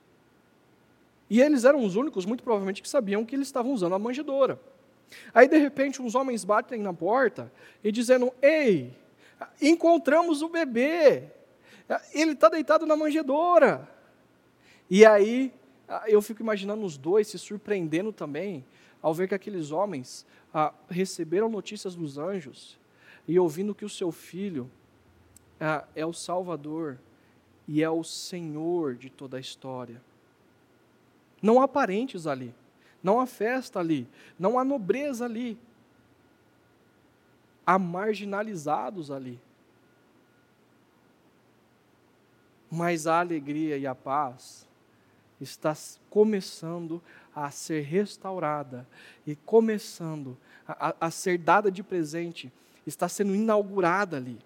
E 1.30 1.42
eles 1.42 1.64
eram 1.64 1.86
os 1.86 1.96
únicos, 1.96 2.26
muito 2.26 2.44
provavelmente, 2.44 2.82
que 2.82 2.90
sabiam 2.90 3.26
que 3.26 3.36
eles 3.36 3.48
estavam 3.48 3.72
usando 3.72 3.96
a 3.96 4.00
manjedoura. 4.00 4.60
Aí, 5.34 5.48
de 5.48 5.58
repente, 5.58 6.02
uns 6.02 6.14
homens 6.14 6.44
batem 6.44 6.82
na 6.82 6.94
porta 6.94 7.52
e 7.82 7.90
dizendo: 7.90 8.34
Ei, 8.42 8.94
encontramos 9.62 10.42
o 10.42 10.50
bebê, 10.50 11.24
ele 12.14 12.34
está 12.34 12.50
deitado 12.50 12.86
na 12.86 12.98
manjedoura. 12.98 13.88
E 14.90 15.06
aí, 15.06 15.54
eu 16.08 16.22
fico 16.22 16.42
imaginando 16.42 16.86
os 16.86 16.98
dois 16.98 17.28
se 17.28 17.38
surpreendendo 17.38 18.14
também, 18.14 18.64
ao 19.02 19.14
ver 19.14 19.28
que 19.28 19.36
aqueles 19.36 19.72
homens 19.72 20.26
ah, 20.54 20.74
receberam 20.90 21.50
notícias 21.50 21.96
dos 21.96 22.18
anjos 22.18 22.80
e 23.28 23.38
ouvindo 23.40 23.76
que 23.76 23.86
o 23.86 23.90
seu 23.90 24.12
filho 24.12 24.70
ah, 25.60 25.86
é 25.96 26.06
o 26.06 26.14
Salvador 26.14 26.98
e 27.68 27.84
é 27.84 27.90
o 27.90 28.04
Senhor 28.04 28.96
de 28.96 29.10
toda 29.10 29.38
a 29.38 29.40
história. 29.40 30.02
Não 31.42 31.62
há 31.62 31.68
parentes 31.68 32.28
ali, 32.28 32.54
não 33.02 33.20
há 33.20 33.26
festa 33.26 33.80
ali, 33.80 34.08
não 34.38 34.60
há 34.60 34.64
nobreza 34.64 35.26
ali, 35.26 35.58
há 37.66 37.80
marginalizados 37.80 39.10
ali. 39.10 39.40
Mas 42.70 43.08
a 43.08 43.20
alegria 43.20 43.78
e 43.78 43.86
a 43.86 43.96
paz 43.96 44.70
está 45.42 45.76
começando 46.10 47.02
a 47.36 47.50
ser 47.52 47.82
restaurada 47.82 48.88
e 49.26 49.36
começando 49.36 50.38
a, 50.68 50.96
a, 51.00 51.12
ser 51.12 51.38
dada 51.38 51.72
de 51.72 51.82
presente, 51.84 52.52
está 52.86 53.10
sendo 53.10 53.36
inaugurada 53.36 54.18
ali. 54.18 54.38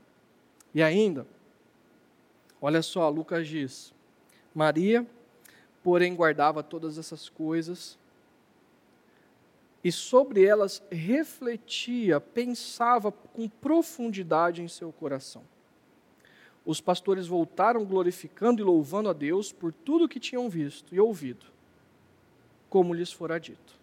E 0.73 0.81
ainda, 0.81 1.27
olha 2.61 2.81
só, 2.81 3.07
Lucas 3.09 3.47
diz: 3.47 3.93
Maria, 4.53 5.05
porém, 5.83 6.15
guardava 6.15 6.63
todas 6.63 6.97
essas 6.97 7.29
coisas 7.29 7.97
e 9.85 9.91
sobre 9.91 10.43
elas 10.43 10.81
refletia, 10.91 12.19
pensava 12.19 13.11
com 13.11 13.47
profundidade 13.47 14.63
em 14.63 14.67
seu 14.67 14.91
coração. 14.91 15.43
Os 16.65 16.81
pastores 16.81 17.27
voltaram 17.27 17.85
glorificando 17.85 18.61
e 18.61 18.65
louvando 18.65 19.09
a 19.09 19.13
Deus 19.13 19.51
por 19.51 19.71
tudo 19.71 20.09
que 20.09 20.19
tinham 20.19 20.49
visto 20.49 20.93
e 20.93 20.99
ouvido 20.99 21.45
como 22.69 22.93
lhes 22.93 23.11
fora 23.11 23.39
dito. 23.39 23.79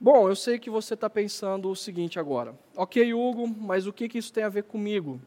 Bom, 0.00 0.28
eu 0.28 0.34
sei 0.34 0.58
que 0.58 0.68
você 0.68 0.94
está 0.94 1.08
pensando 1.08 1.70
o 1.70 1.76
seguinte 1.76 2.18
agora. 2.18 2.54
Ok, 2.74 3.14
Hugo, 3.14 3.46
mas 3.46 3.86
o 3.86 3.92
que, 3.92 4.08
que 4.08 4.18
isso 4.18 4.32
tem 4.32 4.42
a 4.42 4.48
ver 4.48 4.64
comigo? 4.64 5.20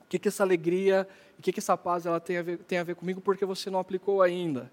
O 0.00 0.06
que, 0.08 0.18
que 0.18 0.28
essa 0.28 0.42
alegria, 0.42 1.08
o 1.38 1.42
que, 1.42 1.52
que 1.52 1.60
essa 1.60 1.76
paz 1.76 2.06
ela 2.06 2.18
tem, 2.18 2.38
a 2.38 2.42
ver, 2.42 2.58
tem 2.58 2.78
a 2.78 2.82
ver 2.82 2.96
comigo 2.96 3.20
porque 3.20 3.44
você 3.44 3.70
não 3.70 3.78
aplicou 3.78 4.20
ainda? 4.20 4.70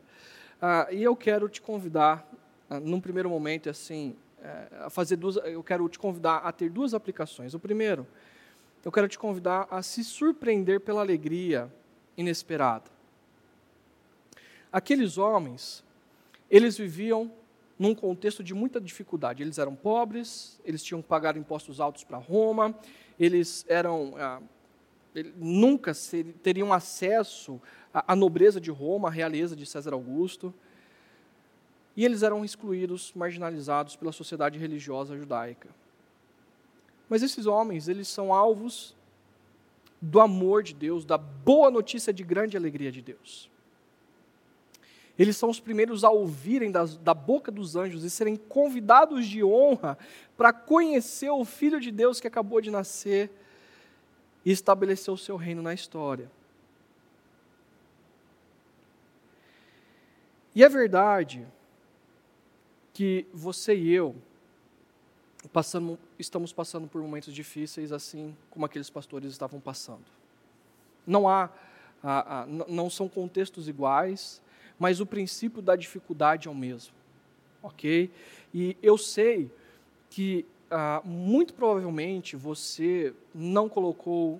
Ah, 0.60 0.88
e 0.92 1.04
eu 1.04 1.16
quero 1.16 1.48
te 1.48 1.62
convidar, 1.62 2.28
ah, 2.70 2.80
num 2.80 3.00
primeiro 3.00 3.30
momento, 3.30 3.70
assim, 3.70 4.16
é, 4.42 4.68
a 4.86 4.90
fazer 4.90 5.18
duas, 5.18 5.36
eu 5.46 5.64
quero 5.64 5.88
te 5.88 6.00
convidar 6.00 6.38
a 6.38 6.52
ter 6.52 6.70
duas 6.70 6.94
aplicações. 6.94 7.54
O 7.54 7.60
primeiro, 7.60 8.08
eu 8.84 8.92
quero 8.92 9.08
te 9.08 9.20
convidar 9.20 9.68
a 9.70 9.82
se 9.82 10.04
surpreender 10.04 10.80
pela 10.80 11.02
alegria 11.02 11.72
inesperada. 12.18 12.90
Aqueles 14.72 15.18
homens, 15.18 15.84
eles 16.50 16.78
viviam 16.78 17.32
num 17.78 17.96
contexto 17.96 18.44
de 18.44 18.54
muita 18.54 18.80
dificuldade. 18.80 19.42
Eles 19.42 19.58
eram 19.58 19.76
pobres, 19.76 20.60
eles 20.66 20.84
tinham 20.84 21.02
que 21.02 21.08
pagar 21.08 21.38
impostos 21.38 21.80
altos 21.80 22.04
para 22.04 22.18
Roma, 22.18 22.76
eles 23.20 23.66
eram 23.68 24.14
ah, 24.18 24.42
nunca 25.38 25.94
ser, 25.94 26.26
teriam 26.44 26.74
acesso 26.74 27.60
à, 27.94 28.14
à 28.14 28.16
nobreza 28.16 28.60
de 28.60 28.70
Roma, 28.70 29.08
à 29.08 29.12
realeza 29.12 29.56
de 29.56 29.66
César 29.66 29.94
Augusto. 29.94 30.54
E 31.96 32.06
eles 32.06 32.22
eram 32.22 32.46
excluídos, 32.46 33.12
marginalizados 33.16 33.96
pela 33.96 34.12
sociedade 34.12 34.60
religiosa 34.60 35.18
judaica. 35.18 35.70
Mas 37.10 37.24
esses 37.24 37.46
homens, 37.46 37.88
eles 37.88 38.08
são 38.08 38.34
alvos 38.34 38.96
do 40.02 40.20
amor 40.20 40.64
de 40.64 40.74
Deus, 40.74 41.04
da 41.04 41.18
boa 41.18 41.70
notícia 41.72 42.14
de 42.14 42.24
grande 42.24 42.56
alegria 42.56 42.92
de 42.92 43.02
Deus. 43.02 43.50
Eles 45.18 45.36
são 45.36 45.50
os 45.50 45.60
primeiros 45.60 46.06
a 46.06 46.10
ouvirem 46.10 46.72
da, 46.72 46.86
da 46.86 47.14
boca 47.14 47.52
dos 47.52 47.76
anjos 47.76 48.06
e 48.06 48.10
serem 48.10 48.38
convidados 48.38 49.26
de 49.28 49.44
honra 49.44 49.98
para 50.38 50.54
conhecer 50.54 51.30
o 51.30 51.44
Filho 51.44 51.80
de 51.82 51.92
Deus 51.92 52.22
que 52.22 52.28
acabou 52.28 52.62
de 52.62 52.72
nascer 52.72 53.30
e 54.46 54.52
estabeleceu 54.52 55.16
o 55.16 55.18
seu 55.18 55.36
reino 55.36 55.62
na 55.62 55.74
história. 55.74 56.32
E 60.56 60.64
é 60.64 60.70
verdade 60.70 61.46
que 62.94 63.26
você 63.34 63.76
e 63.76 63.92
eu 63.92 64.16
passando, 65.52 66.00
estamos 66.20 66.54
passando 66.54 66.88
por 66.88 67.02
momentos 67.02 67.34
difíceis, 67.34 67.92
assim 67.92 68.36
como 68.52 68.66
aqueles 68.66 68.90
pastores 68.90 69.32
estavam 69.32 69.60
passando. 69.60 70.06
Não 71.08 71.28
há, 71.28 71.50
não 72.68 72.90
são 72.90 73.08
contextos 73.08 73.68
iguais, 73.68 74.42
mas 74.78 75.00
o 75.00 75.06
princípio 75.06 75.62
da 75.62 75.76
dificuldade 75.76 76.48
é 76.48 76.52
o 76.52 76.56
mesmo, 76.56 76.94
ok? 77.64 78.12
E 78.54 78.78
eu 78.84 78.98
sei 78.98 79.50
que 80.10 80.46
ah, 80.70 81.02
muito 81.04 81.54
provavelmente 81.54 82.36
você 82.36 83.14
não 83.34 83.68
colocou 83.68 84.40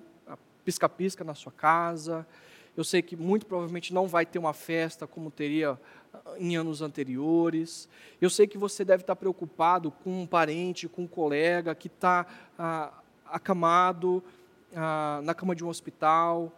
pisca-pisca 0.64 1.24
na 1.24 1.34
sua 1.34 1.52
casa. 1.52 2.26
Eu 2.76 2.84
sei 2.84 3.02
que 3.02 3.16
muito 3.16 3.46
provavelmente 3.46 3.92
não 3.92 4.06
vai 4.06 4.24
ter 4.24 4.38
uma 4.38 4.52
festa 4.52 5.06
como 5.06 5.30
teria 5.30 5.78
em 6.38 6.56
anos 6.56 6.82
anteriores. 6.82 7.88
Eu 8.20 8.30
sei 8.30 8.46
que 8.46 8.58
você 8.58 8.84
deve 8.84 9.02
estar 9.02 9.16
preocupado 9.16 9.90
com 9.90 10.22
um 10.22 10.26
parente, 10.26 10.88
com 10.88 11.02
um 11.02 11.06
colega 11.06 11.74
que 11.74 11.88
está 11.88 12.26
ah, 12.58 12.92
acamado 13.26 14.22
ah, 14.74 15.20
na 15.22 15.34
cama 15.34 15.54
de 15.54 15.64
um 15.64 15.68
hospital 15.68 16.52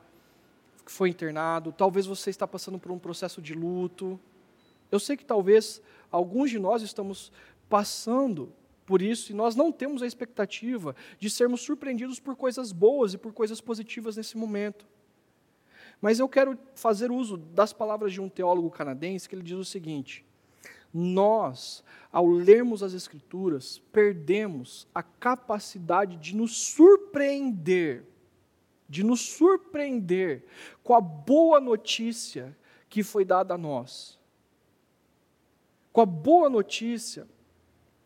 que 0.85 0.91
foi 0.91 1.09
internado, 1.09 1.73
talvez 1.73 2.07
você 2.07 2.31
está 2.31 2.47
passando 2.47 2.79
por 2.79 2.91
um 2.91 2.99
processo 2.99 3.41
de 3.41 3.55
luto. 3.55 4.19
Eu 4.91 4.99
sei 4.99 5.17
que 5.17 5.25
talvez 5.25 5.81
alguns 6.11 6.51
de 6.51 6.59
nós 6.59 6.83
estamos 6.83 7.33
passando 7.69 8.53
por 8.85 9.01
isso 9.01 9.33
e 9.33 9.35
nós 9.35 9.55
não 9.55 9.71
temos 9.71 10.03
a 10.03 10.07
expectativa 10.07 10.95
de 11.19 11.31
sermos 11.31 11.63
surpreendidos 11.63 12.19
por 12.19 12.37
coisas 12.37 12.73
boas 12.73 13.15
e 13.15 13.19
por 13.19 13.33
coisas 13.33 13.61
positivas 13.61 14.17
nesse 14.17 14.37
momento. 14.37 14.85
Mas 16.03 16.19
eu 16.19 16.29
quero 16.29 16.59
fazer 16.75 17.11
uso 17.11 17.39
das 17.39 17.73
palavras 17.73 18.13
de 18.13 18.21
um 18.21 18.29
teólogo 18.29 18.71
canadense 18.71 19.27
que 19.27 19.35
ele 19.35 19.43
diz 19.43 19.57
o 19.57 19.65
seguinte: 19.65 20.23
nós, 20.93 21.83
ao 22.13 22.29
lermos 22.29 22.83
as 22.83 22.93
Escrituras, 22.93 23.79
perdemos 23.91 24.87
a 24.95 25.03
capacidade 25.03 26.19
de 26.19 26.37
nos 26.37 26.55
surpreender 26.57 28.13
de 28.93 29.03
nos 29.03 29.23
surpreender 29.23 30.45
com 30.85 30.93
a 30.95 31.01
boa 31.01 31.59
notícia 31.59 32.55
que 32.91 33.03
foi 33.03 33.25
dada 33.25 33.55
a 33.55 33.59
nós. 33.59 34.21
Com 35.91 36.03
a 36.03 36.05
boa 36.05 36.51
notícia 36.51 37.27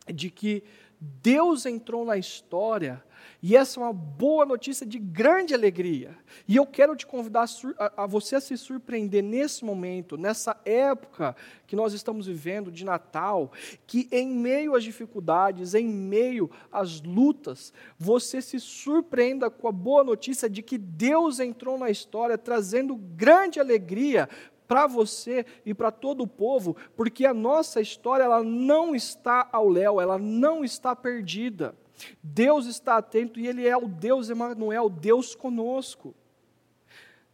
de 0.06 0.30
que 0.30 0.62
Deus 1.00 1.66
entrou 1.66 2.04
na 2.04 2.16
história 2.16 3.04
e 3.48 3.54
essa 3.54 3.78
é 3.78 3.82
uma 3.84 3.92
boa 3.92 4.44
notícia 4.44 4.84
de 4.84 4.98
grande 4.98 5.54
alegria. 5.54 6.18
E 6.48 6.56
eu 6.56 6.66
quero 6.66 6.96
te 6.96 7.06
convidar 7.06 7.46
a, 7.78 8.02
a, 8.02 8.04
você 8.04 8.34
a 8.34 8.40
se 8.40 8.58
surpreender 8.58 9.22
nesse 9.22 9.64
momento, 9.64 10.16
nessa 10.16 10.60
época 10.64 11.36
que 11.64 11.76
nós 11.76 11.92
estamos 11.92 12.26
vivendo 12.26 12.72
de 12.72 12.84
Natal, 12.84 13.52
que 13.86 14.08
em 14.10 14.26
meio 14.26 14.74
às 14.74 14.82
dificuldades, 14.82 15.74
em 15.74 15.86
meio 15.86 16.50
às 16.72 17.00
lutas, 17.00 17.72
você 17.96 18.42
se 18.42 18.58
surpreenda 18.58 19.48
com 19.48 19.68
a 19.68 19.72
boa 19.72 20.02
notícia 20.02 20.50
de 20.50 20.60
que 20.60 20.76
Deus 20.76 21.38
entrou 21.38 21.78
na 21.78 21.88
história 21.88 22.36
trazendo 22.36 22.96
grande 22.96 23.60
alegria 23.60 24.28
para 24.66 24.88
você 24.88 25.46
e 25.64 25.72
para 25.72 25.92
todo 25.92 26.24
o 26.24 26.26
povo, 26.26 26.76
porque 26.96 27.24
a 27.24 27.32
nossa 27.32 27.80
história 27.80 28.24
ela 28.24 28.42
não 28.42 28.92
está 28.92 29.48
ao 29.52 29.68
léu, 29.68 30.00
ela 30.00 30.18
não 30.18 30.64
está 30.64 30.96
perdida. 30.96 31.76
Deus 32.22 32.66
está 32.66 32.96
atento 32.96 33.38
e 33.40 33.46
Ele 33.46 33.66
é 33.66 33.76
o 33.76 33.88
Deus 33.88 34.30
Emanuel, 34.30 34.88
Deus 34.88 35.34
conosco. 35.34 36.14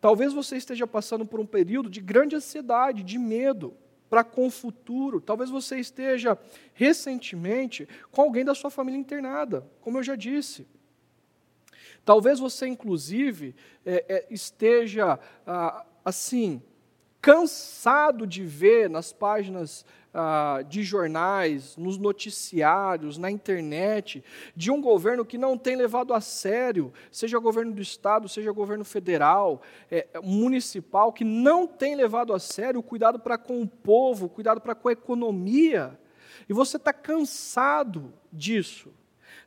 Talvez 0.00 0.32
você 0.32 0.56
esteja 0.56 0.86
passando 0.86 1.24
por 1.24 1.38
um 1.38 1.46
período 1.46 1.88
de 1.88 2.00
grande 2.00 2.34
ansiedade, 2.34 3.02
de 3.02 3.18
medo 3.18 3.74
para 4.10 4.24
com 4.24 4.46
o 4.46 4.50
futuro. 4.50 5.20
Talvez 5.20 5.48
você 5.48 5.78
esteja 5.78 6.36
recentemente 6.74 7.88
com 8.10 8.22
alguém 8.22 8.44
da 8.44 8.54
sua 8.54 8.70
família 8.70 8.98
internada, 8.98 9.66
como 9.80 9.98
eu 9.98 10.02
já 10.02 10.16
disse. 10.16 10.66
Talvez 12.04 12.38
você, 12.38 12.66
inclusive, 12.66 13.54
é, 13.86 14.04
é, 14.08 14.26
esteja 14.28 15.18
ah, 15.46 15.86
assim 16.04 16.60
cansado 17.20 18.26
de 18.26 18.44
ver 18.44 18.90
nas 18.90 19.12
páginas 19.12 19.86
ah, 20.14 20.62
de 20.68 20.82
jornais, 20.82 21.76
nos 21.76 21.96
noticiários, 21.96 23.16
na 23.16 23.30
internet, 23.30 24.22
de 24.54 24.70
um 24.70 24.80
governo 24.80 25.24
que 25.24 25.38
não 25.38 25.56
tem 25.56 25.74
levado 25.76 26.12
a 26.12 26.20
sério, 26.20 26.92
seja 27.10 27.38
governo 27.38 27.72
do 27.72 27.80
Estado, 27.80 28.28
seja 28.28 28.52
governo 28.52 28.84
federal, 28.84 29.62
é, 29.90 30.06
municipal, 30.22 31.12
que 31.12 31.24
não 31.24 31.66
tem 31.66 31.94
levado 31.94 32.32
a 32.32 32.38
sério 32.38 32.80
o 32.80 32.82
cuidado 32.82 33.18
para 33.18 33.38
com 33.38 33.62
o 33.62 33.66
povo, 33.66 34.26
o 34.26 34.28
cuidado 34.28 34.60
para 34.60 34.74
com 34.74 34.88
a 34.88 34.92
economia. 34.92 35.98
E 36.48 36.52
você 36.52 36.76
está 36.76 36.92
cansado 36.92 38.12
disso. 38.32 38.92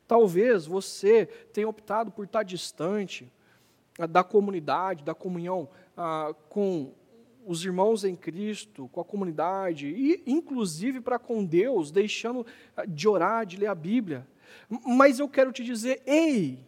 Talvez 0.06 0.66
você 0.66 1.26
tenha 1.52 1.68
optado 1.68 2.10
por 2.10 2.24
estar 2.24 2.42
distante 2.42 3.30
ah, 3.98 4.06
da 4.06 4.24
comunidade, 4.24 5.04
da 5.04 5.14
comunhão 5.14 5.68
ah, 5.96 6.34
com 6.48 6.92
os 7.46 7.64
irmãos 7.64 8.04
em 8.04 8.16
Cristo, 8.16 8.88
com 8.88 9.00
a 9.00 9.04
comunidade, 9.04 9.86
e 9.86 10.22
inclusive 10.26 11.00
para 11.00 11.18
com 11.18 11.44
Deus, 11.44 11.92
deixando 11.92 12.44
ah, 12.76 12.84
de 12.84 13.08
orar, 13.08 13.46
de 13.46 13.56
ler 13.56 13.68
a 13.68 13.74
Bíblia. 13.74 14.26
Mas 14.68 15.20
eu 15.20 15.28
quero 15.28 15.52
te 15.52 15.62
dizer, 15.62 16.02
ei, 16.04 16.58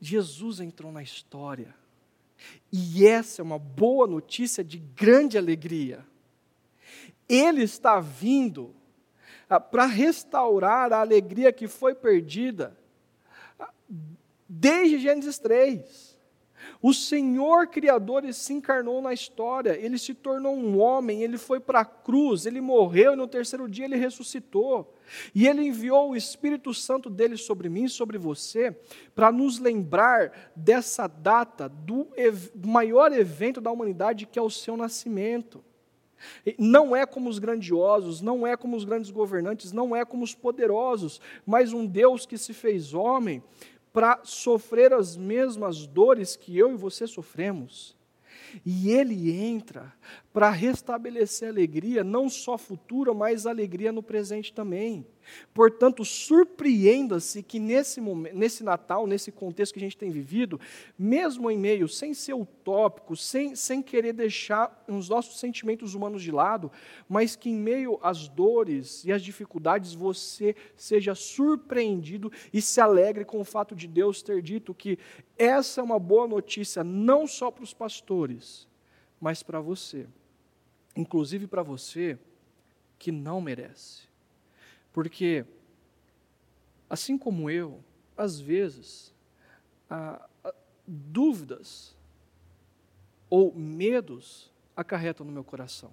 Jesus 0.00 0.60
entrou 0.60 0.92
na 0.92 1.02
história. 1.02 1.74
E 2.70 3.06
essa 3.06 3.42
é 3.42 3.44
uma 3.44 3.58
boa 3.58 4.06
notícia 4.06 4.62
de 4.62 4.78
grande 4.78 5.36
alegria. 5.36 6.06
Ele 7.28 7.64
está 7.64 7.98
vindo 7.98 8.72
ah, 9.50 9.58
para 9.58 9.84
restaurar 9.84 10.92
a 10.92 11.00
alegria 11.00 11.52
que 11.52 11.66
foi 11.66 11.92
perdida 11.92 12.76
ah, 13.58 13.72
desde 14.48 15.00
Gênesis 15.00 15.38
3. 15.40 16.05
O 16.80 16.92
Senhor 16.92 17.66
Criador 17.68 18.22
se 18.32 18.52
encarnou 18.52 19.00
na 19.00 19.12
história, 19.12 19.76
ele 19.78 19.98
se 19.98 20.14
tornou 20.14 20.54
um 20.54 20.78
homem, 20.78 21.22
ele 21.22 21.38
foi 21.38 21.60
para 21.60 21.80
a 21.80 21.84
cruz, 21.84 22.46
ele 22.46 22.60
morreu 22.60 23.12
e 23.12 23.16
no 23.16 23.26
terceiro 23.26 23.68
dia 23.68 23.84
ele 23.84 23.96
ressuscitou. 23.96 24.94
E 25.34 25.46
ele 25.46 25.62
enviou 25.62 26.10
o 26.10 26.16
Espírito 26.16 26.74
Santo 26.74 27.08
dele 27.08 27.36
sobre 27.36 27.68
mim, 27.68 27.88
sobre 27.88 28.18
você, 28.18 28.76
para 29.14 29.30
nos 29.30 29.58
lembrar 29.58 30.52
dessa 30.54 31.06
data 31.06 31.68
do 31.68 32.08
maior 32.64 33.12
evento 33.12 33.60
da 33.60 33.70
humanidade 33.70 34.26
que 34.26 34.38
é 34.38 34.42
o 34.42 34.50
seu 34.50 34.76
nascimento. 34.76 35.64
Não 36.58 36.96
é 36.96 37.04
como 37.04 37.28
os 37.28 37.38
grandiosos, 37.38 38.20
não 38.20 38.46
é 38.46 38.56
como 38.56 38.76
os 38.76 38.84
grandes 38.84 39.10
governantes, 39.10 39.72
não 39.72 39.94
é 39.94 40.04
como 40.04 40.24
os 40.24 40.34
poderosos, 40.34 41.20
mas 41.44 41.72
um 41.72 41.86
Deus 41.86 42.24
que 42.24 42.38
se 42.38 42.54
fez 42.54 42.94
homem 42.94 43.42
para 43.96 44.20
sofrer 44.24 44.92
as 44.92 45.16
mesmas 45.16 45.86
dores 45.86 46.36
que 46.36 46.54
eu 46.54 46.70
e 46.70 46.76
você 46.76 47.06
sofremos. 47.06 47.96
E 48.62 48.90
ele 48.90 49.32
entra 49.32 49.90
para 50.34 50.50
restabelecer 50.50 51.48
alegria, 51.48 52.04
não 52.04 52.28
só 52.28 52.58
futura, 52.58 53.14
mas 53.14 53.46
alegria 53.46 53.90
no 53.90 54.02
presente 54.02 54.52
também. 54.52 55.06
Portanto, 55.52 56.04
surpreenda-se 56.04 57.42
que 57.42 57.58
nesse, 57.58 58.00
momento, 58.00 58.36
nesse 58.36 58.62
Natal, 58.62 59.06
nesse 59.06 59.32
contexto 59.32 59.72
que 59.72 59.78
a 59.78 59.82
gente 59.82 59.96
tem 59.96 60.10
vivido, 60.10 60.60
mesmo 60.98 61.50
em 61.50 61.58
meio, 61.58 61.88
sem 61.88 62.14
ser 62.14 62.34
utópico, 62.34 63.16
sem, 63.16 63.54
sem 63.54 63.82
querer 63.82 64.12
deixar 64.12 64.84
os 64.88 65.08
nossos 65.08 65.38
sentimentos 65.38 65.94
humanos 65.94 66.22
de 66.22 66.30
lado, 66.30 66.70
mas 67.08 67.36
que 67.36 67.50
em 67.50 67.56
meio 67.56 67.98
às 68.02 68.28
dores 68.28 69.04
e 69.04 69.12
às 69.12 69.22
dificuldades 69.22 69.94
você 69.94 70.54
seja 70.76 71.14
surpreendido 71.14 72.30
e 72.52 72.60
se 72.60 72.80
alegre 72.80 73.24
com 73.24 73.40
o 73.40 73.44
fato 73.44 73.74
de 73.74 73.86
Deus 73.86 74.22
ter 74.22 74.42
dito 74.42 74.74
que 74.74 74.98
essa 75.38 75.80
é 75.80 75.84
uma 75.84 75.98
boa 75.98 76.26
notícia 76.26 76.82
não 76.82 77.26
só 77.26 77.50
para 77.50 77.64
os 77.64 77.74
pastores, 77.74 78.68
mas 79.20 79.42
para 79.42 79.60
você. 79.60 80.06
Inclusive 80.94 81.46
para 81.46 81.62
você 81.62 82.18
que 82.98 83.12
não 83.12 83.40
merece. 83.40 84.05
Porque, 84.96 85.44
assim 86.88 87.18
como 87.18 87.50
eu, 87.50 87.84
às 88.16 88.40
vezes, 88.40 89.14
dúvidas 90.86 91.94
ou 93.28 93.54
medos 93.54 94.50
acarretam 94.74 95.26
no 95.26 95.32
meu 95.32 95.44
coração. 95.44 95.92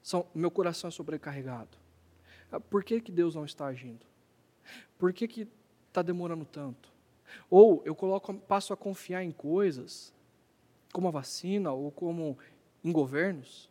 São, 0.00 0.24
meu 0.32 0.48
coração 0.48 0.86
é 0.86 0.92
sobrecarregado. 0.92 1.76
Ah, 2.52 2.60
por 2.60 2.84
que, 2.84 3.00
que 3.00 3.10
Deus 3.10 3.34
não 3.34 3.44
está 3.44 3.66
agindo? 3.66 4.06
Por 4.96 5.12
que 5.12 5.48
está 5.88 6.02
demorando 6.02 6.44
tanto? 6.44 6.92
Ou 7.50 7.82
eu 7.84 7.96
coloco, 7.96 8.32
passo 8.32 8.72
a 8.72 8.76
confiar 8.76 9.24
em 9.24 9.32
coisas, 9.32 10.14
como 10.92 11.08
a 11.08 11.10
vacina 11.10 11.72
ou 11.72 11.90
como 11.90 12.38
em 12.84 12.92
governos, 12.92 13.68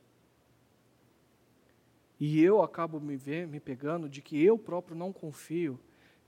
e 2.19 2.41
eu 2.41 2.61
acabo 2.61 2.99
me, 2.99 3.15
ver, 3.15 3.47
me 3.47 3.59
pegando 3.59 4.09
de 4.09 4.21
que 4.21 4.43
eu 4.43 4.57
próprio 4.57 4.95
não 4.95 5.13
confio 5.13 5.79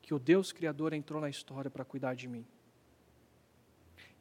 que 0.02 0.14
o 0.14 0.20
Deus 0.20 0.52
Criador 0.52 0.94
entrou 0.94 1.20
na 1.20 1.30
história 1.30 1.70
para 1.70 1.84
cuidar 1.84 2.16
de 2.16 2.28
mim. 2.28 2.46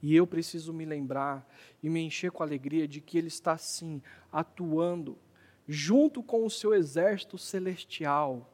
E 0.03 0.17
eu 0.17 0.27
preciso 0.27 0.73
me 0.73 0.85
lembrar 0.85 1.49
e 1.83 1.89
me 1.89 2.01
encher 2.01 2.33
com 2.33 2.43
alegria 2.43 2.89
de 2.89 3.01
que 3.01 3.19
Ele 3.19 3.29
está 3.29 3.57
sim 3.57 4.03
atuando 4.33 5.17
junto 5.69 6.23
com 6.23 6.45
o 6.45 6.51
seu 6.51 6.75
exército 6.75 7.39
celestial. 7.39 8.53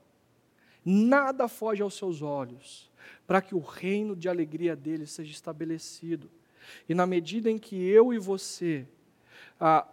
Nada 0.84 1.48
foge 1.48 1.82
aos 1.82 1.94
seus 1.94 2.20
olhos, 2.20 2.90
para 3.26 3.40
que 3.40 3.54
o 3.54 3.60
reino 3.60 4.14
de 4.14 4.28
alegria 4.28 4.76
dele 4.76 5.06
seja 5.06 5.32
estabelecido. 5.32 6.30
E 6.88 6.94
na 6.94 7.06
medida 7.06 7.50
em 7.50 7.58
que 7.58 7.76
eu 7.76 8.12
e 8.12 8.18
você 8.18 8.86
ah, 9.58 9.86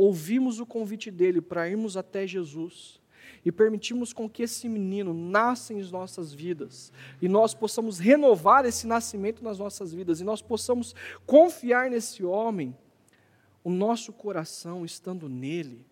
ouvimos 0.00 0.58
o 0.60 0.66
convite 0.66 1.10
dele 1.10 1.42
para 1.42 1.68
irmos 1.68 1.94
até 1.94 2.26
Jesus 2.26 2.98
e 3.44 3.52
permitimos 3.52 4.14
com 4.14 4.28
que 4.28 4.42
esse 4.42 4.66
menino 4.66 5.12
nasça 5.12 5.74
em 5.74 5.82
nossas 5.90 6.32
vidas 6.32 6.90
e 7.20 7.28
nós 7.28 7.52
possamos 7.52 7.98
renovar 7.98 8.64
esse 8.64 8.86
nascimento 8.86 9.44
nas 9.44 9.58
nossas 9.58 9.92
vidas 9.92 10.20
e 10.20 10.24
nós 10.24 10.40
possamos 10.40 10.94
confiar 11.26 11.90
nesse 11.90 12.24
homem, 12.24 12.74
o 13.62 13.68
nosso 13.68 14.10
coração 14.10 14.86
estando 14.86 15.28
nele, 15.28 15.84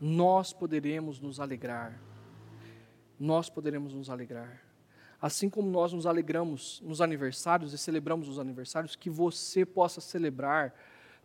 nós 0.00 0.52
poderemos 0.52 1.20
nos 1.20 1.38
alegrar. 1.38 1.96
Nós 3.20 3.48
poderemos 3.48 3.94
nos 3.94 4.10
alegrar. 4.10 4.60
Assim 5.20 5.48
como 5.48 5.70
nós 5.70 5.92
nos 5.92 6.06
alegramos 6.06 6.82
nos 6.84 7.00
aniversários 7.00 7.72
e 7.72 7.78
celebramos 7.78 8.28
os 8.28 8.40
aniversários, 8.40 8.96
que 8.96 9.08
você 9.08 9.64
possa 9.64 10.00
celebrar 10.00 10.74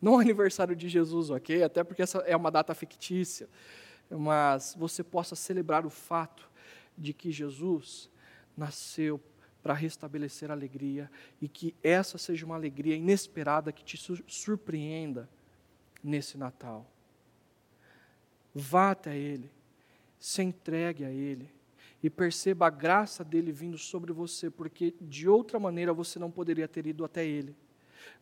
não 0.01 0.15
o 0.15 0.19
aniversário 0.19 0.75
de 0.75 0.87
Jesus, 0.87 1.29
ok? 1.29 1.63
Até 1.63 1.83
porque 1.83 2.01
essa 2.01 2.19
é 2.19 2.35
uma 2.35 2.51
data 2.51 2.73
fictícia. 2.73 3.47
Mas 4.09 4.75
você 4.77 5.03
possa 5.03 5.35
celebrar 5.35 5.85
o 5.85 5.89
fato 5.89 6.49
de 6.97 7.13
que 7.13 7.31
Jesus 7.31 8.09
nasceu 8.55 9.21
para 9.61 9.73
restabelecer 9.73 10.49
a 10.49 10.53
alegria 10.53 11.11
e 11.41 11.47
que 11.47 11.75
essa 11.83 12.17
seja 12.17 12.45
uma 12.45 12.55
alegria 12.55 12.95
inesperada 12.95 13.71
que 13.71 13.83
te 13.83 13.97
surpreenda 14.25 15.29
nesse 16.01 16.37
Natal. 16.37 16.89
Vá 18.55 18.91
até 18.91 19.15
Ele, 19.15 19.51
se 20.17 20.41
entregue 20.41 21.03
a 21.03 21.11
Ele 21.11 21.51
e 22.01 22.09
perceba 22.09 22.67
a 22.67 22.69
graça 22.69 23.23
dele 23.23 23.51
vindo 23.51 23.77
sobre 23.77 24.13
você, 24.13 24.49
porque 24.49 24.95
de 25.01 25.27
outra 25.27 25.59
maneira 25.59 25.91
você 25.91 26.17
não 26.17 26.31
poderia 26.31 26.67
ter 26.67 26.87
ido 26.87 27.03
até 27.03 27.25
Ele 27.25 27.55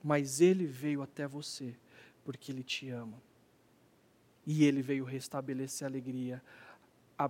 mas 0.03 0.41
ele 0.41 0.65
veio 0.65 1.01
até 1.01 1.27
você 1.27 1.75
porque 2.23 2.51
ele 2.51 2.63
te 2.63 2.89
ama. 2.89 3.21
E 4.45 4.63
ele 4.63 4.81
veio 4.81 5.03
restabelecer 5.03 5.85
a 5.85 5.89
alegria 5.89 6.41
a, 7.17 7.29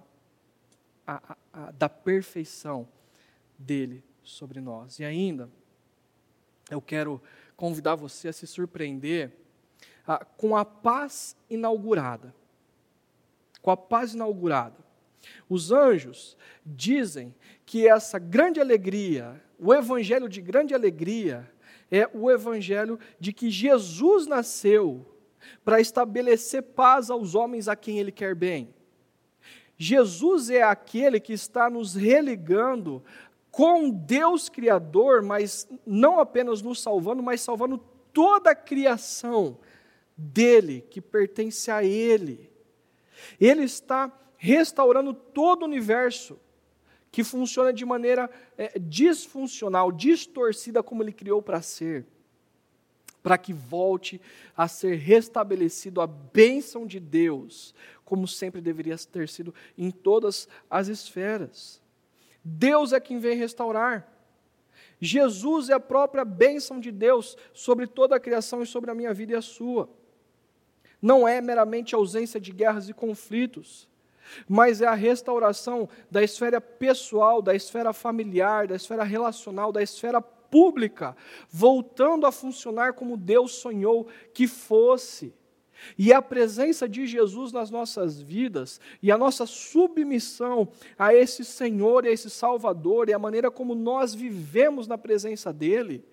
a, 1.06 1.38
a, 1.54 1.72
da 1.72 1.90
perfeição 1.90 2.88
dele 3.58 4.04
sobre 4.24 4.60
nós. 4.60 5.00
E 5.00 5.06
ainda, 5.06 5.50
eu 6.70 6.82
quero 6.82 7.22
convidar 7.56 7.96
você 7.96 8.30
a 8.30 8.34
se 8.34 8.48
surpreender 8.48 9.32
ah, 10.08 10.24
com 10.24 10.56
a 10.56 10.66
paz 10.66 11.36
inaugurada. 11.50 12.34
Com 13.62 13.72
a 13.72 13.78
paz 13.78 14.14
inaugurada. 14.14 14.84
Os 15.50 15.72
anjos 15.72 16.38
dizem 16.66 17.34
que 17.66 17.88
essa 17.88 18.20
grande 18.20 18.60
alegria, 18.60 19.42
o 19.58 19.74
evangelho 19.74 20.30
de 20.30 20.42
grande 20.42 20.74
alegria, 20.74 21.50
é 21.92 22.10
o 22.14 22.30
evangelho 22.30 23.00
de 23.20 23.32
que 23.32 23.50
Jesus 23.50 24.28
nasceu 24.28 25.06
para 25.64 25.80
estabelecer 25.80 26.62
paz 26.62 27.10
aos 27.10 27.36
homens 27.36 27.68
a 27.68 27.76
quem 27.76 28.00
ele 28.00 28.12
quer 28.12 28.36
bem. 28.36 28.74
Jesus 29.78 30.50
é 30.50 30.62
aquele 30.62 31.20
que 31.20 31.34
está 31.34 31.70
nos 31.70 31.96
religando 31.96 33.04
com 33.52 33.90
Deus 33.90 34.50
Criador, 34.50 35.22
mas 35.22 35.68
não 35.86 36.20
apenas 36.20 36.62
nos 36.62 36.82
salvando, 36.82 37.22
mas 37.22 37.42
salvando 37.42 37.78
toda 38.12 38.52
a 38.52 38.56
criação 38.56 39.58
dele, 40.18 40.86
que 40.90 41.02
pertence 41.02 41.70
a 41.70 41.84
Ele. 41.84 42.50
Ele 43.40 43.64
está 43.64 44.12
restaurando 44.38 45.14
todo 45.14 45.64
o 45.64 45.66
universo 45.66 46.40
que 47.16 47.24
funciona 47.24 47.72
de 47.72 47.86
maneira 47.86 48.30
é, 48.58 48.78
disfuncional, 48.78 49.90
distorcida 49.90 50.84
como 50.84 51.02
ele 51.02 51.14
criou 51.14 51.42
para 51.42 51.62
ser, 51.62 52.06
para 53.24 53.38
que 53.38 53.54
volte 53.54 54.20
a 54.54 54.68
ser 54.68 54.96
restabelecido 54.96 56.02
a 56.02 56.08
bênção 56.08 56.86
de 56.86 57.00
Deus, 57.00 57.74
como 58.04 58.28
sempre 58.28 58.60
deveria 58.60 58.98
ter 58.98 59.30
sido 59.30 59.56
em 59.78 59.92
todas 59.92 60.50
as 60.70 60.90
esferas. 60.90 61.82
Deus 62.44 62.92
é 62.92 63.00
quem 63.00 63.18
vem 63.18 63.38
restaurar. 63.38 64.12
Jesus 65.00 65.70
é 65.70 65.74
a 65.74 65.80
própria 65.80 66.26
bênção 66.26 66.82
de 66.82 66.92
Deus 66.92 67.38
sobre 67.54 67.88
toda 67.88 68.18
a 68.18 68.20
criação 68.20 68.62
e 68.62 68.66
sobre 68.66 68.92
a 68.92 68.94
minha 68.94 69.14
vida 69.14 69.32
e 69.32 69.36
a 69.38 69.42
sua. 69.42 69.90
Não 71.02 71.26
é 71.26 71.40
meramente 71.40 71.96
ausência 71.96 72.42
de 72.42 72.52
guerras 72.52 72.90
e 72.90 72.94
conflitos 72.94 73.88
mas 74.48 74.82
é 74.82 74.88
a 74.88 74.94
restauração 74.94 75.88
da 76.10 76.24
esfera 76.24 76.60
pessoal, 76.60 77.42
da 77.42 77.56
esfera 77.56 77.94
familiar, 77.94 78.68
da 78.68 78.76
esfera 78.76 79.04
relacional, 79.04 79.72
da 79.72 79.82
esfera 79.82 80.22
pública, 80.22 81.16
voltando 81.50 82.26
a 82.26 82.32
funcionar 82.32 82.94
como 82.94 83.18
Deus 83.18 83.54
sonhou 83.56 84.08
que 84.34 84.48
fosse. 84.48 85.34
E 85.98 86.14
a 86.14 86.22
presença 86.22 86.88
de 86.88 87.06
Jesus 87.06 87.52
nas 87.52 87.70
nossas 87.70 88.22
vidas 88.22 88.80
e 89.02 89.12
a 89.12 89.18
nossa 89.18 89.46
submissão 89.46 90.68
a 90.98 91.14
esse 91.14 91.44
Senhor 91.44 92.06
e 92.06 92.08
a 92.08 92.12
esse 92.12 92.30
Salvador 92.30 93.10
e 93.10 93.14
a 93.14 93.20
maneira 93.20 93.52
como 93.52 93.76
nós 93.76 94.16
vivemos 94.16 94.88
na 94.88 94.98
presença 94.98 95.52
dEle, 95.52 96.04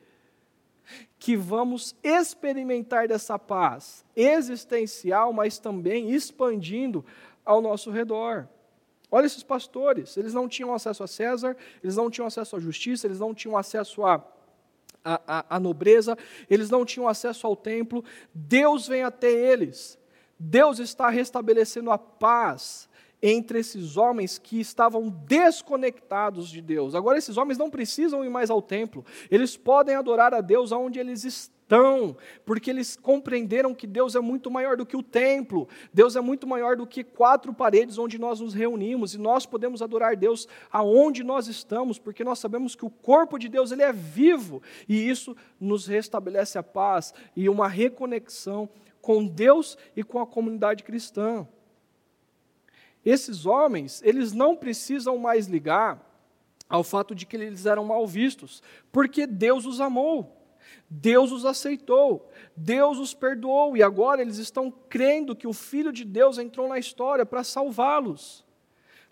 que 1.18 1.36
vamos 1.36 1.94
experimentar 2.02 3.06
dessa 3.06 3.38
paz 3.38 4.04
existencial, 4.16 5.32
mas 5.32 5.58
também 5.58 6.10
expandindo 6.10 7.04
ao 7.44 7.60
nosso 7.60 7.90
redor. 7.90 8.48
Olha 9.10 9.26
esses 9.26 9.42
pastores, 9.42 10.16
eles 10.16 10.32
não 10.32 10.48
tinham 10.48 10.72
acesso 10.72 11.04
a 11.04 11.06
César, 11.06 11.56
eles 11.82 11.96
não 11.96 12.10
tinham 12.10 12.26
acesso 12.26 12.56
à 12.56 12.60
justiça, 12.60 13.06
eles 13.06 13.20
não 13.20 13.34
tinham 13.34 13.56
acesso 13.56 14.04
à 14.04 14.24
a, 15.04 15.56
a, 15.56 15.60
nobreza, 15.60 16.16
eles 16.48 16.70
não 16.70 16.84
tinham 16.84 17.08
acesso 17.08 17.46
ao 17.46 17.56
templo. 17.56 18.04
Deus 18.32 18.86
vem 18.86 19.02
até 19.02 19.30
eles. 19.30 19.98
Deus 20.38 20.78
está 20.78 21.08
restabelecendo 21.08 21.90
a 21.90 21.98
paz 21.98 22.88
entre 23.22 23.60
esses 23.60 23.96
homens 23.96 24.36
que 24.38 24.60
estavam 24.60 25.08
desconectados 25.08 26.48
de 26.48 26.60
Deus. 26.60 26.94
Agora, 26.94 27.18
esses 27.18 27.36
homens 27.36 27.56
não 27.56 27.70
precisam 27.70 28.24
ir 28.24 28.30
mais 28.30 28.50
ao 28.50 28.60
templo, 28.60 29.04
eles 29.30 29.56
podem 29.56 29.94
adorar 29.94 30.34
a 30.34 30.40
Deus 30.40 30.72
aonde 30.72 30.98
eles 30.98 31.22
estão 31.24 31.61
estão, 31.72 32.14
porque 32.44 32.68
eles 32.68 32.96
compreenderam 32.96 33.74
que 33.74 33.86
Deus 33.86 34.14
é 34.14 34.20
muito 34.20 34.50
maior 34.50 34.76
do 34.76 34.84
que 34.84 34.96
o 34.96 35.02
templo, 35.02 35.66
Deus 35.92 36.16
é 36.16 36.20
muito 36.20 36.46
maior 36.46 36.76
do 36.76 36.86
que 36.86 37.02
quatro 37.02 37.54
paredes 37.54 37.96
onde 37.96 38.18
nós 38.18 38.40
nos 38.40 38.52
reunimos, 38.52 39.14
e 39.14 39.18
nós 39.18 39.46
podemos 39.46 39.80
adorar 39.80 40.14
Deus 40.14 40.46
aonde 40.70 41.24
nós 41.24 41.48
estamos, 41.48 41.98
porque 41.98 42.22
nós 42.22 42.38
sabemos 42.38 42.74
que 42.74 42.84
o 42.84 42.90
corpo 42.90 43.38
de 43.38 43.48
Deus 43.48 43.72
ele 43.72 43.82
é 43.82 43.92
vivo, 43.92 44.62
e 44.86 45.08
isso 45.08 45.34
nos 45.58 45.86
restabelece 45.86 46.58
a 46.58 46.62
paz 46.62 47.14
e 47.34 47.48
uma 47.48 47.68
reconexão 47.68 48.68
com 49.00 49.26
Deus 49.26 49.78
e 49.96 50.04
com 50.04 50.20
a 50.20 50.26
comunidade 50.26 50.84
cristã. 50.84 51.46
esses 53.04 53.46
homens, 53.46 54.00
eles 54.04 54.32
não 54.32 54.54
precisam 54.54 55.18
mais 55.18 55.48
ligar 55.48 56.00
ao 56.68 56.84
fato 56.84 57.16
de 57.16 57.26
que 57.26 57.36
eles 57.36 57.66
eram 57.66 57.84
mal 57.84 58.06
vistos, 58.06 58.62
porque 58.92 59.26
Deus 59.26 59.66
os 59.66 59.80
amou. 59.80 60.41
Deus 60.88 61.32
os 61.32 61.44
aceitou, 61.44 62.30
Deus 62.56 62.98
os 62.98 63.14
perdoou 63.14 63.76
e 63.76 63.82
agora 63.82 64.20
eles 64.20 64.38
estão 64.38 64.70
crendo 64.88 65.34
que 65.34 65.46
o 65.46 65.52
Filho 65.52 65.92
de 65.92 66.04
Deus 66.04 66.38
entrou 66.38 66.68
na 66.68 66.78
história 66.78 67.24
para 67.24 67.44
salvá-los. 67.44 68.44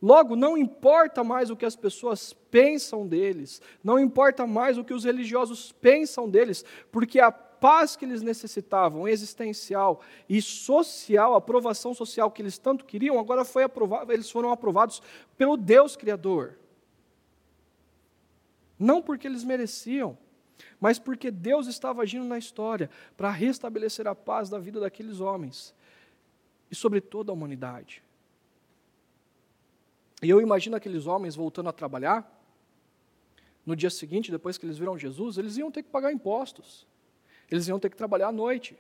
Logo, 0.03 0.35
não 0.35 0.57
importa 0.57 1.23
mais 1.23 1.51
o 1.51 1.57
que 1.57 1.67
as 1.67 1.77
pessoas 1.77 2.33
pensam 2.51 3.07
deles, 3.07 3.61
não 3.85 3.99
importa 3.99 4.47
mais 4.47 4.79
o 4.79 4.85
que 4.85 4.95
os 4.95 5.05
religiosos 5.05 5.73
pensam 5.73 6.29
deles, 6.29 6.65
porque 6.91 7.21
a 7.21 7.31
paz 7.31 7.95
que 7.95 8.07
eles 8.07 8.23
necessitavam, 8.23 9.07
existencial 9.07 10.01
e 10.29 10.41
social, 10.41 11.35
a 11.35 11.39
aprovação 11.39 11.93
social 11.93 12.31
que 12.31 12.41
eles 12.41 12.57
tanto 12.57 12.87
queriam, 12.87 13.19
agora 13.19 13.45
foi 13.45 13.63
aprovado, 13.63 14.11
eles 14.11 14.31
foram 14.31 14.51
aprovados 14.51 15.03
pelo 15.37 15.57
Deus 15.57 15.97
Criador. 15.97 16.59
Não 18.79 19.03
porque 19.03 19.27
eles 19.27 19.45
mereciam, 19.45 20.17
mas 20.81 20.99
porque 20.99 21.31
Deus 21.31 21.67
estava 21.67 22.03
agindo 22.03 22.25
na 22.25 22.39
história 22.39 22.91
para 23.17 23.31
restabelecer 23.31 24.07
a 24.07 24.15
paz 24.15 24.49
da 24.49 24.59
vida 24.59 24.81
daqueles 24.81 25.21
homens 25.21 25.75
e 26.71 26.75
sobre 26.75 27.01
toda 27.01 27.33
a 27.33 27.35
humanidade. 27.35 28.03
E 30.23 30.29
eu 30.29 30.41
imagino 30.41 30.77
aqueles 30.77 31.07
homens 31.07 31.35
voltando 31.35 31.69
a 31.69 31.73
trabalhar, 31.73 32.39
no 33.65 33.75
dia 33.75 33.91
seguinte, 33.91 34.31
depois 34.31 34.59
que 34.59 34.67
eles 34.67 34.79
viram 34.79 34.99
Jesus, 34.99 35.39
eles 35.39 35.57
iam 35.57 35.71
ter 35.71 35.83
que 35.83 35.91
pagar 35.91 36.13
impostos, 36.13 36.87
eles 37.51 37.69
iam 37.69 37.79
ter 37.79 37.91
que 37.91 37.97
trabalhar 37.97 38.29
à 38.29 38.33
noite, 38.33 38.77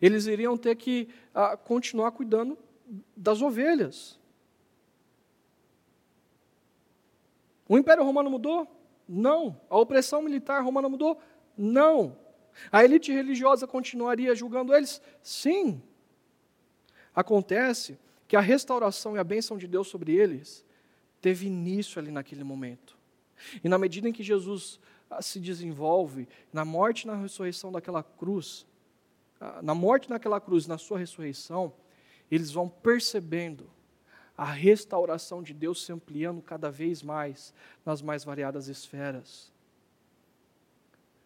eles 0.00 0.26
iriam 0.26 0.56
ter 0.56 0.76
que 0.76 1.08
ah, 1.34 1.56
continuar 1.56 2.12
cuidando 2.12 2.58
das 3.16 3.42
ovelhas. 3.42 4.18
O 7.68 7.76
Império 7.76 8.02
Romano 8.02 8.30
mudou? 8.30 8.77
Não. 9.08 9.58
A 9.70 9.78
opressão 9.78 10.20
militar 10.20 10.62
romana 10.62 10.88
mudou? 10.88 11.18
Não. 11.56 12.16
A 12.70 12.84
elite 12.84 13.12
religiosa 13.12 13.66
continuaria 13.66 14.34
julgando 14.34 14.74
eles? 14.74 15.00
Sim. 15.22 15.82
Acontece 17.14 17.98
que 18.26 18.36
a 18.36 18.40
restauração 18.40 19.16
e 19.16 19.18
a 19.18 19.24
bênção 19.24 19.56
de 19.56 19.66
Deus 19.66 19.88
sobre 19.88 20.14
eles 20.14 20.64
teve 21.20 21.46
início 21.46 21.98
ali 21.98 22.10
naquele 22.10 22.44
momento. 22.44 22.96
E 23.64 23.68
na 23.68 23.78
medida 23.78 24.08
em 24.08 24.12
que 24.12 24.22
Jesus 24.22 24.78
ah, 25.10 25.22
se 25.22 25.40
desenvolve, 25.40 26.28
na 26.52 26.64
morte 26.64 27.02
e 27.02 27.06
na 27.06 27.16
ressurreição 27.16 27.72
daquela 27.72 28.02
cruz, 28.02 28.66
ah, 29.40 29.60
na 29.62 29.74
morte 29.74 30.10
naquela 30.10 30.40
cruz, 30.40 30.66
na 30.66 30.76
sua 30.76 30.98
ressurreição, 30.98 31.72
eles 32.30 32.50
vão 32.50 32.68
percebendo 32.68 33.70
a 34.38 34.44
restauração 34.44 35.42
de 35.42 35.52
Deus 35.52 35.84
se 35.84 35.92
ampliando 35.92 36.40
cada 36.40 36.70
vez 36.70 37.02
mais 37.02 37.52
nas 37.84 38.00
mais 38.00 38.22
variadas 38.22 38.68
esferas. 38.68 39.52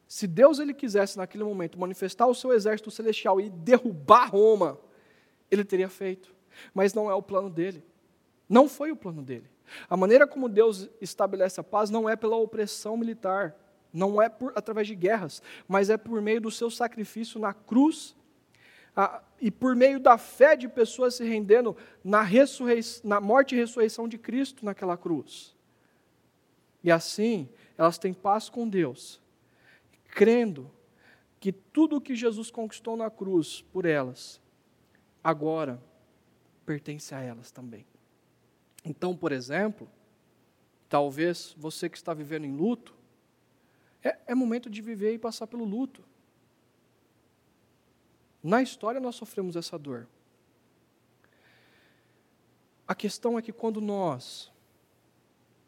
Se 0.08 0.26
Deus 0.26 0.58
ele 0.58 0.72
quisesse 0.72 1.18
naquele 1.18 1.44
momento 1.44 1.78
manifestar 1.78 2.26
o 2.26 2.34
seu 2.34 2.54
exército 2.54 2.90
celestial 2.90 3.38
e 3.38 3.50
derrubar 3.50 4.30
Roma, 4.30 4.78
ele 5.50 5.62
teria 5.62 5.90
feito. 5.90 6.34
Mas 6.72 6.94
não 6.94 7.10
é 7.10 7.14
o 7.14 7.22
plano 7.22 7.50
dele. 7.50 7.84
Não 8.48 8.66
foi 8.66 8.90
o 8.90 8.96
plano 8.96 9.22
dele. 9.22 9.48
A 9.88 9.96
maneira 9.96 10.26
como 10.26 10.48
Deus 10.48 10.88
estabelece 11.00 11.60
a 11.60 11.64
paz 11.64 11.90
não 11.90 12.08
é 12.08 12.16
pela 12.16 12.36
opressão 12.36 12.96
militar, 12.96 13.54
não 13.92 14.20
é 14.20 14.28
por, 14.28 14.52
através 14.56 14.86
de 14.86 14.94
guerras, 14.94 15.42
mas 15.68 15.90
é 15.90 15.98
por 15.98 16.20
meio 16.22 16.40
do 16.40 16.50
seu 16.50 16.70
sacrifício 16.70 17.38
na 17.38 17.52
cruz 17.52 18.16
a, 18.96 19.22
e 19.42 19.50
por 19.50 19.74
meio 19.74 19.98
da 19.98 20.16
fé 20.16 20.54
de 20.54 20.68
pessoas 20.68 21.16
se 21.16 21.24
rendendo 21.24 21.76
na, 22.04 22.22
na 23.02 23.20
morte 23.20 23.56
e 23.56 23.58
ressurreição 23.58 24.06
de 24.06 24.16
Cristo 24.16 24.64
naquela 24.64 24.96
cruz. 24.96 25.56
E 26.80 26.92
assim, 26.92 27.48
elas 27.76 27.98
têm 27.98 28.14
paz 28.14 28.48
com 28.48 28.68
Deus, 28.68 29.20
crendo 30.14 30.70
que 31.40 31.50
tudo 31.50 31.96
o 31.96 32.00
que 32.00 32.14
Jesus 32.14 32.52
conquistou 32.52 32.96
na 32.96 33.10
cruz 33.10 33.62
por 33.72 33.84
elas, 33.84 34.40
agora 35.24 35.82
pertence 36.64 37.12
a 37.12 37.20
elas 37.20 37.50
também. 37.50 37.84
Então, 38.84 39.16
por 39.16 39.32
exemplo, 39.32 39.90
talvez 40.88 41.52
você 41.58 41.88
que 41.88 41.96
está 41.96 42.14
vivendo 42.14 42.44
em 42.44 42.56
luto, 42.56 42.94
é, 44.04 44.18
é 44.28 44.34
momento 44.36 44.70
de 44.70 44.80
viver 44.80 45.12
e 45.14 45.18
passar 45.18 45.48
pelo 45.48 45.64
luto. 45.64 46.04
Na 48.42 48.60
história 48.60 49.00
nós 49.00 49.14
sofremos 49.14 49.56
essa 49.56 49.78
dor. 49.78 50.08
A 52.86 52.94
questão 52.94 53.38
é 53.38 53.42
que 53.42 53.52
quando 53.52 53.80
nós 53.80 54.50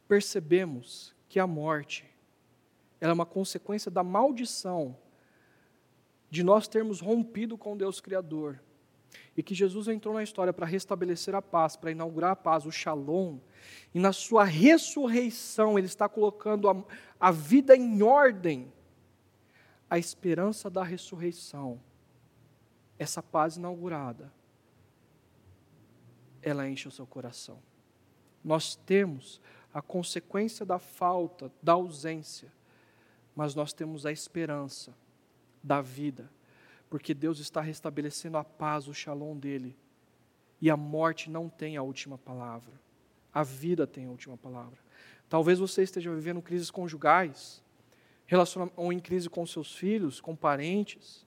percebemos 0.08 1.14
que 1.28 1.38
a 1.38 1.46
morte 1.46 2.04
é 3.00 3.10
uma 3.12 3.24
consequência 3.24 3.90
da 3.90 4.02
maldição 4.02 4.96
de 6.30 6.42
nós 6.42 6.66
termos 6.66 7.00
rompido 7.00 7.56
com 7.56 7.76
Deus 7.76 8.00
Criador, 8.00 8.60
e 9.36 9.42
que 9.42 9.54
Jesus 9.54 9.88
entrou 9.88 10.14
na 10.14 10.22
história 10.22 10.52
para 10.52 10.66
restabelecer 10.66 11.34
a 11.34 11.42
paz, 11.42 11.76
para 11.76 11.90
inaugurar 11.90 12.32
a 12.32 12.36
paz, 12.36 12.66
o 12.66 12.72
shalom, 12.72 13.38
e 13.94 13.98
na 13.98 14.12
sua 14.12 14.44
ressurreição 14.44 15.78
ele 15.78 15.86
está 15.86 16.08
colocando 16.08 16.68
a, 16.68 16.84
a 17.18 17.30
vida 17.30 17.76
em 17.76 18.02
ordem, 18.02 18.72
a 19.88 19.98
esperança 19.98 20.68
da 20.68 20.82
ressurreição, 20.82 21.80
essa 22.98 23.22
paz 23.22 23.56
inaugurada, 23.56 24.32
ela 26.42 26.68
enche 26.68 26.88
o 26.88 26.90
seu 26.90 27.06
coração. 27.06 27.58
Nós 28.42 28.76
temos 28.76 29.40
a 29.72 29.80
consequência 29.80 30.64
da 30.64 30.78
falta, 30.78 31.50
da 31.62 31.72
ausência, 31.72 32.52
mas 33.34 33.54
nós 33.54 33.72
temos 33.72 34.06
a 34.06 34.12
esperança 34.12 34.94
da 35.62 35.80
vida 35.80 36.30
porque 36.94 37.12
Deus 37.12 37.40
está 37.40 37.60
restabelecendo 37.60 38.36
a 38.36 38.44
paz, 38.44 38.86
o 38.86 38.94
shalom 38.94 39.36
dele. 39.36 39.76
E 40.60 40.70
a 40.70 40.76
morte 40.76 41.28
não 41.28 41.48
tem 41.48 41.76
a 41.76 41.82
última 41.82 42.16
palavra. 42.16 42.72
A 43.32 43.42
vida 43.42 43.84
tem 43.84 44.06
a 44.06 44.10
última 44.10 44.36
palavra. 44.36 44.78
Talvez 45.28 45.58
você 45.58 45.82
esteja 45.82 46.14
vivendo 46.14 46.40
crises 46.40 46.70
conjugais, 46.70 47.60
ou 48.76 48.92
em 48.92 49.00
crise 49.00 49.28
com 49.28 49.44
seus 49.44 49.74
filhos, 49.74 50.20
com 50.20 50.36
parentes. 50.36 51.23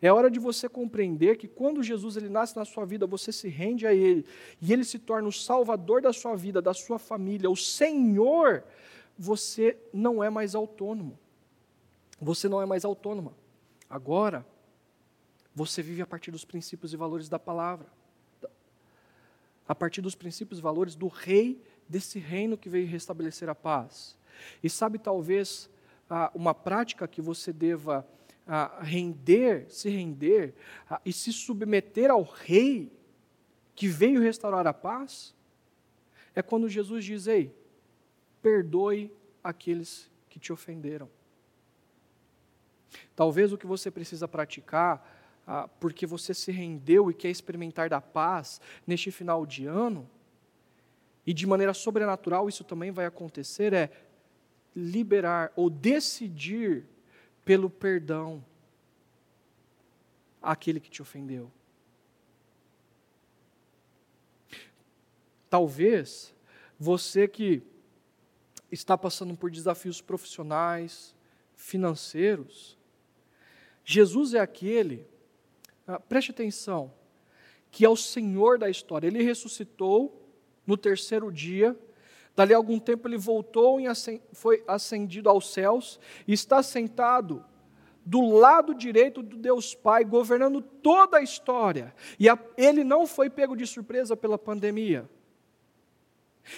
É 0.00 0.12
hora 0.12 0.30
de 0.30 0.38
você 0.38 0.68
compreender 0.68 1.36
que 1.36 1.48
quando 1.48 1.82
Jesus 1.82 2.16
ele 2.16 2.28
nasce 2.28 2.56
na 2.56 2.64
sua 2.64 2.84
vida, 2.84 3.06
você 3.06 3.32
se 3.32 3.48
rende 3.48 3.86
a 3.86 3.94
Ele, 3.94 4.24
e 4.60 4.72
Ele 4.72 4.84
se 4.84 4.98
torna 4.98 5.28
o 5.28 5.32
salvador 5.32 6.00
da 6.00 6.12
sua 6.12 6.34
vida, 6.34 6.60
da 6.60 6.74
sua 6.74 6.98
família, 6.98 7.50
o 7.50 7.56
Senhor, 7.56 8.64
você 9.18 9.76
não 9.92 10.22
é 10.22 10.30
mais 10.30 10.54
autônomo. 10.54 11.18
Você 12.20 12.48
não 12.48 12.60
é 12.60 12.66
mais 12.66 12.84
autônoma. 12.84 13.34
Agora, 13.88 14.46
você 15.54 15.82
vive 15.82 16.02
a 16.02 16.06
partir 16.06 16.30
dos 16.30 16.44
princípios 16.44 16.92
e 16.92 16.96
valores 16.96 17.28
da 17.28 17.38
palavra. 17.38 17.86
A 19.66 19.74
partir 19.74 20.00
dos 20.00 20.14
princípios 20.14 20.58
e 20.58 20.62
valores 20.62 20.94
do 20.94 21.08
rei 21.08 21.62
desse 21.88 22.18
reino 22.18 22.56
que 22.56 22.68
veio 22.68 22.86
restabelecer 22.86 23.48
a 23.48 23.54
paz. 23.54 24.16
E 24.62 24.68
sabe, 24.68 24.98
talvez, 24.98 25.70
uma 26.34 26.54
prática 26.54 27.06
que 27.06 27.20
você 27.20 27.52
deva 27.52 28.06
render, 28.80 29.66
se 29.70 29.88
render 29.88 30.54
e 31.04 31.12
se 31.12 31.32
submeter 31.32 32.10
ao 32.10 32.22
rei 32.22 32.92
que 33.74 33.88
veio 33.88 34.20
restaurar 34.20 34.66
a 34.66 34.72
paz? 34.72 35.34
É 36.34 36.42
quando 36.42 36.68
Jesus 36.68 37.04
diz: 37.04 37.26
Ei, 37.26 37.54
perdoe 38.42 39.12
aqueles 39.42 40.10
que 40.28 40.38
te 40.38 40.52
ofenderam. 40.52 41.08
Talvez 43.16 43.52
o 43.52 43.58
que 43.58 43.66
você 43.66 43.90
precisa 43.90 44.28
praticar 44.28 45.10
ah, 45.46 45.68
porque 45.80 46.06
você 46.06 46.32
se 46.32 46.50
rendeu 46.50 47.10
e 47.10 47.14
quer 47.14 47.30
experimentar 47.30 47.88
da 47.88 48.00
paz 48.00 48.60
neste 48.86 49.10
final 49.10 49.44
de 49.44 49.66
ano, 49.66 50.08
e 51.26 51.32
de 51.32 51.46
maneira 51.46 51.72
sobrenatural 51.72 52.48
isso 52.48 52.64
também 52.64 52.90
vai 52.90 53.06
acontecer, 53.06 53.72
é 53.72 53.90
liberar 54.74 55.52
ou 55.56 55.70
decidir 55.70 56.86
pelo 57.44 57.68
perdão 57.68 58.44
àquele 60.40 60.80
que 60.80 60.90
te 60.90 61.02
ofendeu. 61.02 61.50
Talvez 65.48 66.34
você 66.78 67.28
que 67.28 67.62
está 68.70 68.98
passando 68.98 69.36
por 69.36 69.50
desafios 69.50 70.00
profissionais, 70.00 71.14
financeiros, 71.54 72.76
Jesus 73.84 74.34
é 74.34 74.40
aquele 74.40 75.06
ah, 75.86 76.00
preste 76.00 76.30
atenção, 76.30 76.92
que 77.70 77.84
é 77.84 77.88
o 77.88 77.96
Senhor 77.96 78.58
da 78.58 78.70
história. 78.70 79.06
Ele 79.06 79.22
ressuscitou 79.22 80.22
no 80.66 80.76
terceiro 80.76 81.30
dia, 81.30 81.78
dali 82.36 82.52
a 82.52 82.56
algum 82.56 82.78
tempo 82.78 83.06
ele 83.06 83.16
voltou 83.16 83.80
e 83.80 83.84
foi 84.32 84.62
ascendido 84.66 85.28
aos 85.28 85.52
céus 85.52 86.00
e 86.26 86.32
está 86.32 86.62
sentado 86.62 87.44
do 88.04 88.20
lado 88.36 88.74
direito 88.74 89.22
do 89.22 89.36
Deus 89.36 89.74
Pai, 89.74 90.04
governando 90.04 90.60
toda 90.60 91.18
a 91.18 91.22
história. 91.22 91.94
E 92.18 92.28
a, 92.28 92.38
ele 92.56 92.84
não 92.84 93.06
foi 93.06 93.30
pego 93.30 93.56
de 93.56 93.66
surpresa 93.66 94.16
pela 94.16 94.36
pandemia. 94.36 95.08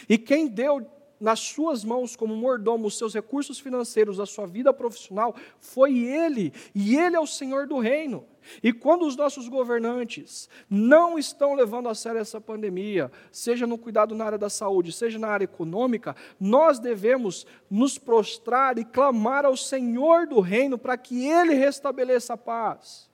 E 0.08 0.18
quem 0.18 0.48
deu 0.48 0.84
nas 1.20 1.40
suas 1.40 1.84
mãos 1.84 2.14
como 2.14 2.36
mordomo 2.36 2.86
os 2.86 2.98
seus 2.98 3.14
recursos 3.14 3.58
financeiros, 3.58 4.20
a 4.20 4.26
sua 4.26 4.46
vida 4.46 4.72
profissional, 4.72 5.34
foi 5.58 5.98
Ele, 5.98 6.52
e 6.74 6.96
Ele 6.96 7.16
é 7.16 7.20
o 7.20 7.26
Senhor 7.26 7.66
do 7.66 7.78
reino. 7.78 8.26
E 8.62 8.72
quando 8.72 9.06
os 9.06 9.16
nossos 9.16 9.48
governantes 9.48 10.48
não 10.70 11.18
estão 11.18 11.54
levando 11.54 11.88
a 11.88 11.94
sério 11.94 12.20
essa 12.20 12.40
pandemia, 12.40 13.10
seja 13.32 13.66
no 13.66 13.76
cuidado 13.76 14.14
na 14.14 14.24
área 14.24 14.38
da 14.38 14.48
saúde, 14.48 14.92
seja 14.92 15.18
na 15.18 15.28
área 15.28 15.44
econômica, 15.44 16.14
nós 16.38 16.78
devemos 16.78 17.46
nos 17.68 17.98
prostrar 17.98 18.78
e 18.78 18.84
clamar 18.84 19.44
ao 19.44 19.56
Senhor 19.56 20.26
do 20.26 20.40
reino 20.40 20.78
para 20.78 20.96
que 20.96 21.26
Ele 21.26 21.54
restabeleça 21.54 22.34
a 22.34 22.36
paz. 22.36 23.10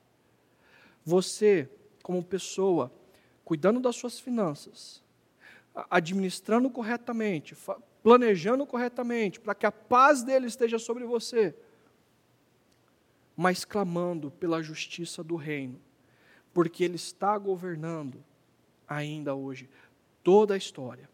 Você, 1.05 1.69
como 2.03 2.23
pessoa, 2.23 2.93
cuidando 3.45 3.81
das 3.81 3.97
suas 3.97 4.21
finanças, 4.21 5.03
administrando 5.91 6.71
corretamente, 6.71 7.57
planejando 8.03 8.67
corretamente, 8.67 9.39
para 9.39 9.55
que 9.55 9.65
a 9.65 9.73
paz 9.73 10.23
dele 10.23 10.47
esteja 10.47 10.79
sobre 10.79 11.05
você, 11.05 11.55
mas 13.37 13.65
clamando 13.65 14.31
pela 14.31 14.63
justiça 14.63 15.23
do 15.23 15.37
reino, 15.37 15.81
porque 16.53 16.85
ele 16.85 16.97
está 16.97 17.39
governando 17.39 18.23
ainda 18.89 19.35
hoje 19.35 19.69
toda 20.23 20.55
a 20.55 20.57
história. 20.57 21.09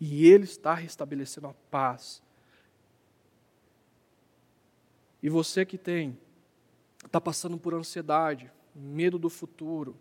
E 0.00 0.26
ele 0.26 0.44
está 0.44 0.74
restabelecendo 0.74 1.46
a 1.46 1.54
paz. 1.70 2.22
E 5.22 5.28
você 5.28 5.64
que 5.64 5.78
tem 5.78 6.18
está 7.04 7.20
passando 7.20 7.56
por 7.56 7.74
ansiedade, 7.74 8.50
medo 8.74 9.18
do 9.18 9.30
futuro. 9.30 9.96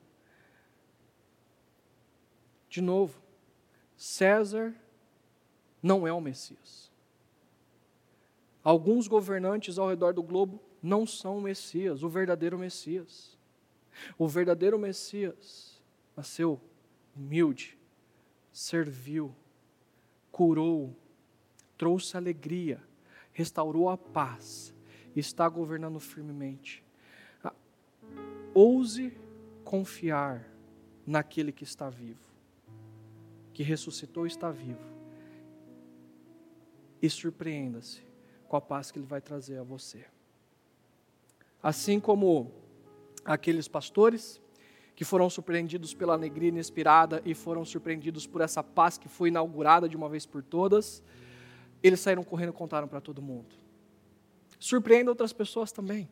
De 2.70 2.82
novo, 2.82 3.22
César 3.96 4.76
não 5.86 6.08
é 6.08 6.12
o 6.12 6.20
Messias. 6.20 6.92
Alguns 8.64 9.08
governantes 9.08 9.78
ao 9.78 9.88
redor 9.88 10.14
do 10.14 10.24
globo 10.24 10.60
não 10.82 11.06
são 11.06 11.38
o 11.38 11.42
Messias, 11.42 12.02
o 12.02 12.10
verdadeiro 12.10 12.58
Messias. 12.58 13.38
O 14.18 14.28
verdadeiro 14.28 14.80
Messias 14.80 15.80
nasceu 16.18 16.60
humilde, 17.16 17.78
serviu, 18.52 19.32
curou, 20.32 20.96
trouxe 21.78 22.18
alegria, 22.18 22.82
restaurou 23.32 23.88
a 23.88 23.96
paz, 23.96 24.74
está 25.16 25.48
governando 25.48 26.00
firmemente. 26.00 26.84
Ah, 27.44 27.54
ouse 28.56 29.16
confiar 29.64 30.50
naquele 31.06 31.52
que 31.52 31.64
está 31.64 31.92
vivo, 31.92 32.26
que 33.54 33.62
ressuscitou 33.62 34.26
e 34.26 34.30
está 34.30 34.50
vivo 34.50 34.95
e 37.06 37.10
surpreenda-se 37.10 38.02
com 38.48 38.56
a 38.56 38.62
paz 38.62 38.92
que 38.92 38.98
Ele 38.98 39.06
vai 39.06 39.22
trazer 39.22 39.58
a 39.58 39.64
você. 39.64 40.06
Assim 41.62 42.00
como 42.00 42.52
aqueles 43.24 43.68
pastores 43.68 44.42
que 44.96 45.04
foram 45.04 45.30
surpreendidos 45.30 45.94
pela 45.94 46.14
alegria 46.14 46.50
inesperada 46.50 47.22
e 47.26 47.34
foram 47.34 47.66
surpreendidos 47.66 48.26
por 48.26 48.42
essa 48.42 48.64
paz 48.64 48.98
que 48.98 49.10
foi 49.10 49.30
inaugurada 49.30 49.90
de 49.90 49.98
uma 49.98 50.08
vez 50.08 50.26
por 50.26 50.42
todas, 50.42 51.04
eles 51.84 52.00
saíram 52.00 52.24
correndo 52.24 52.50
e 52.50 52.54
contaram 52.54 52.88
para 52.88 53.02
todo 53.02 53.22
mundo. 53.22 53.56
Surpreenda 54.60 55.12
outras 55.12 55.34
pessoas 55.34 55.72
também. 55.72 56.10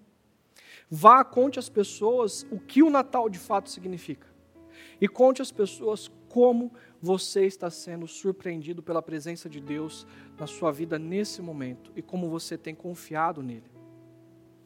Vá, 0.89 1.23
conte 1.23 1.57
às 1.57 1.69
pessoas 1.69 2.45
o 2.51 2.59
que 2.59 2.83
o 2.83 2.89
Natal 2.89 3.29
de 3.29 3.39
fato 3.39 3.69
significa. 3.69 4.27
E 5.03 5.07
conte 5.09 5.41
às 5.41 5.51
pessoas 5.51 6.09
como 6.29 6.71
você 7.01 7.45
está 7.45 7.69
sendo 7.69 8.07
surpreendido 8.07 8.81
pela 8.81 9.01
presença 9.01 9.49
de 9.49 9.59
Deus 9.59 10.07
na 10.39 10.47
sua 10.47 10.71
vida 10.71 10.97
nesse 10.97 11.41
momento 11.41 11.91
e 11.93 12.01
como 12.01 12.29
você 12.29 12.57
tem 12.57 12.73
confiado 12.73 13.43
nele. 13.43 13.69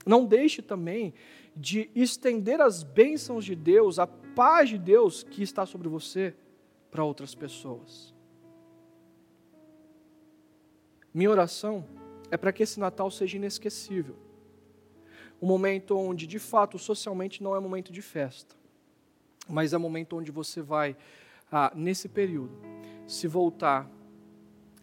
Não 0.06 0.28
deixe 0.28 0.62
também 0.62 1.12
de 1.56 1.90
estender 1.96 2.62
as 2.62 2.84
bênçãos 2.84 3.46
de 3.46 3.56
Deus, 3.56 3.98
a 3.98 4.06
paz 4.06 4.70
de 4.70 4.78
Deus 4.78 5.24
que 5.24 5.42
está 5.42 5.66
sobre 5.66 5.88
você 5.88 6.36
para 6.92 7.04
outras 7.04 7.34
pessoas. 7.34 8.14
Minha 11.12 11.32
oração 11.32 11.84
é 12.30 12.38
para 12.38 12.54
que 12.54 12.62
esse 12.62 12.80
Natal 12.80 13.10
seja 13.10 13.38
inesquecível. 13.38 14.16
Um 15.42 15.48
momento 15.48 15.98
onde, 15.98 16.28
de 16.28 16.38
fato, 16.38 16.78
socialmente 16.78 17.42
não 17.42 17.56
é 17.56 17.60
momento 17.60 17.92
de 17.92 18.04
festa, 18.04 18.56
mas 19.50 19.74
é 19.74 19.78
momento 19.78 20.18
onde 20.18 20.32
você 20.32 20.62
vai 20.62 20.96
a, 21.52 21.72
nesse 21.76 22.10
período, 22.10 22.58
se 23.08 23.28
voltar 23.28 23.90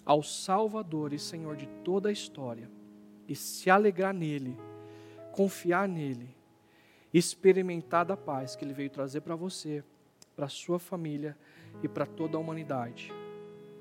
ao 0.05 0.23
Salvador 0.23 1.13
e 1.13 1.19
Senhor 1.19 1.57
de 1.57 1.67
toda 1.83 2.09
a 2.09 2.13
história 2.13 2.71
e 3.29 3.35
se 3.35 3.71
alegrar 3.71 4.13
nele, 4.13 4.57
confiar 5.33 5.89
nele, 5.89 6.29
experimentar 7.13 8.05
da 8.05 8.17
paz 8.17 8.57
que 8.57 8.65
ele 8.65 8.75
veio 8.75 8.91
trazer 8.91 9.21
para 9.21 9.37
você, 9.37 9.83
para 10.37 10.49
sua 10.49 10.79
família 10.79 11.37
e 11.83 11.89
para 11.89 12.07
toda 12.07 12.37
a 12.37 12.41
humanidade. 12.41 13.13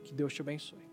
Que 0.04 0.14
Deus 0.14 0.34
te 0.34 0.42
abençoe. 0.42 0.93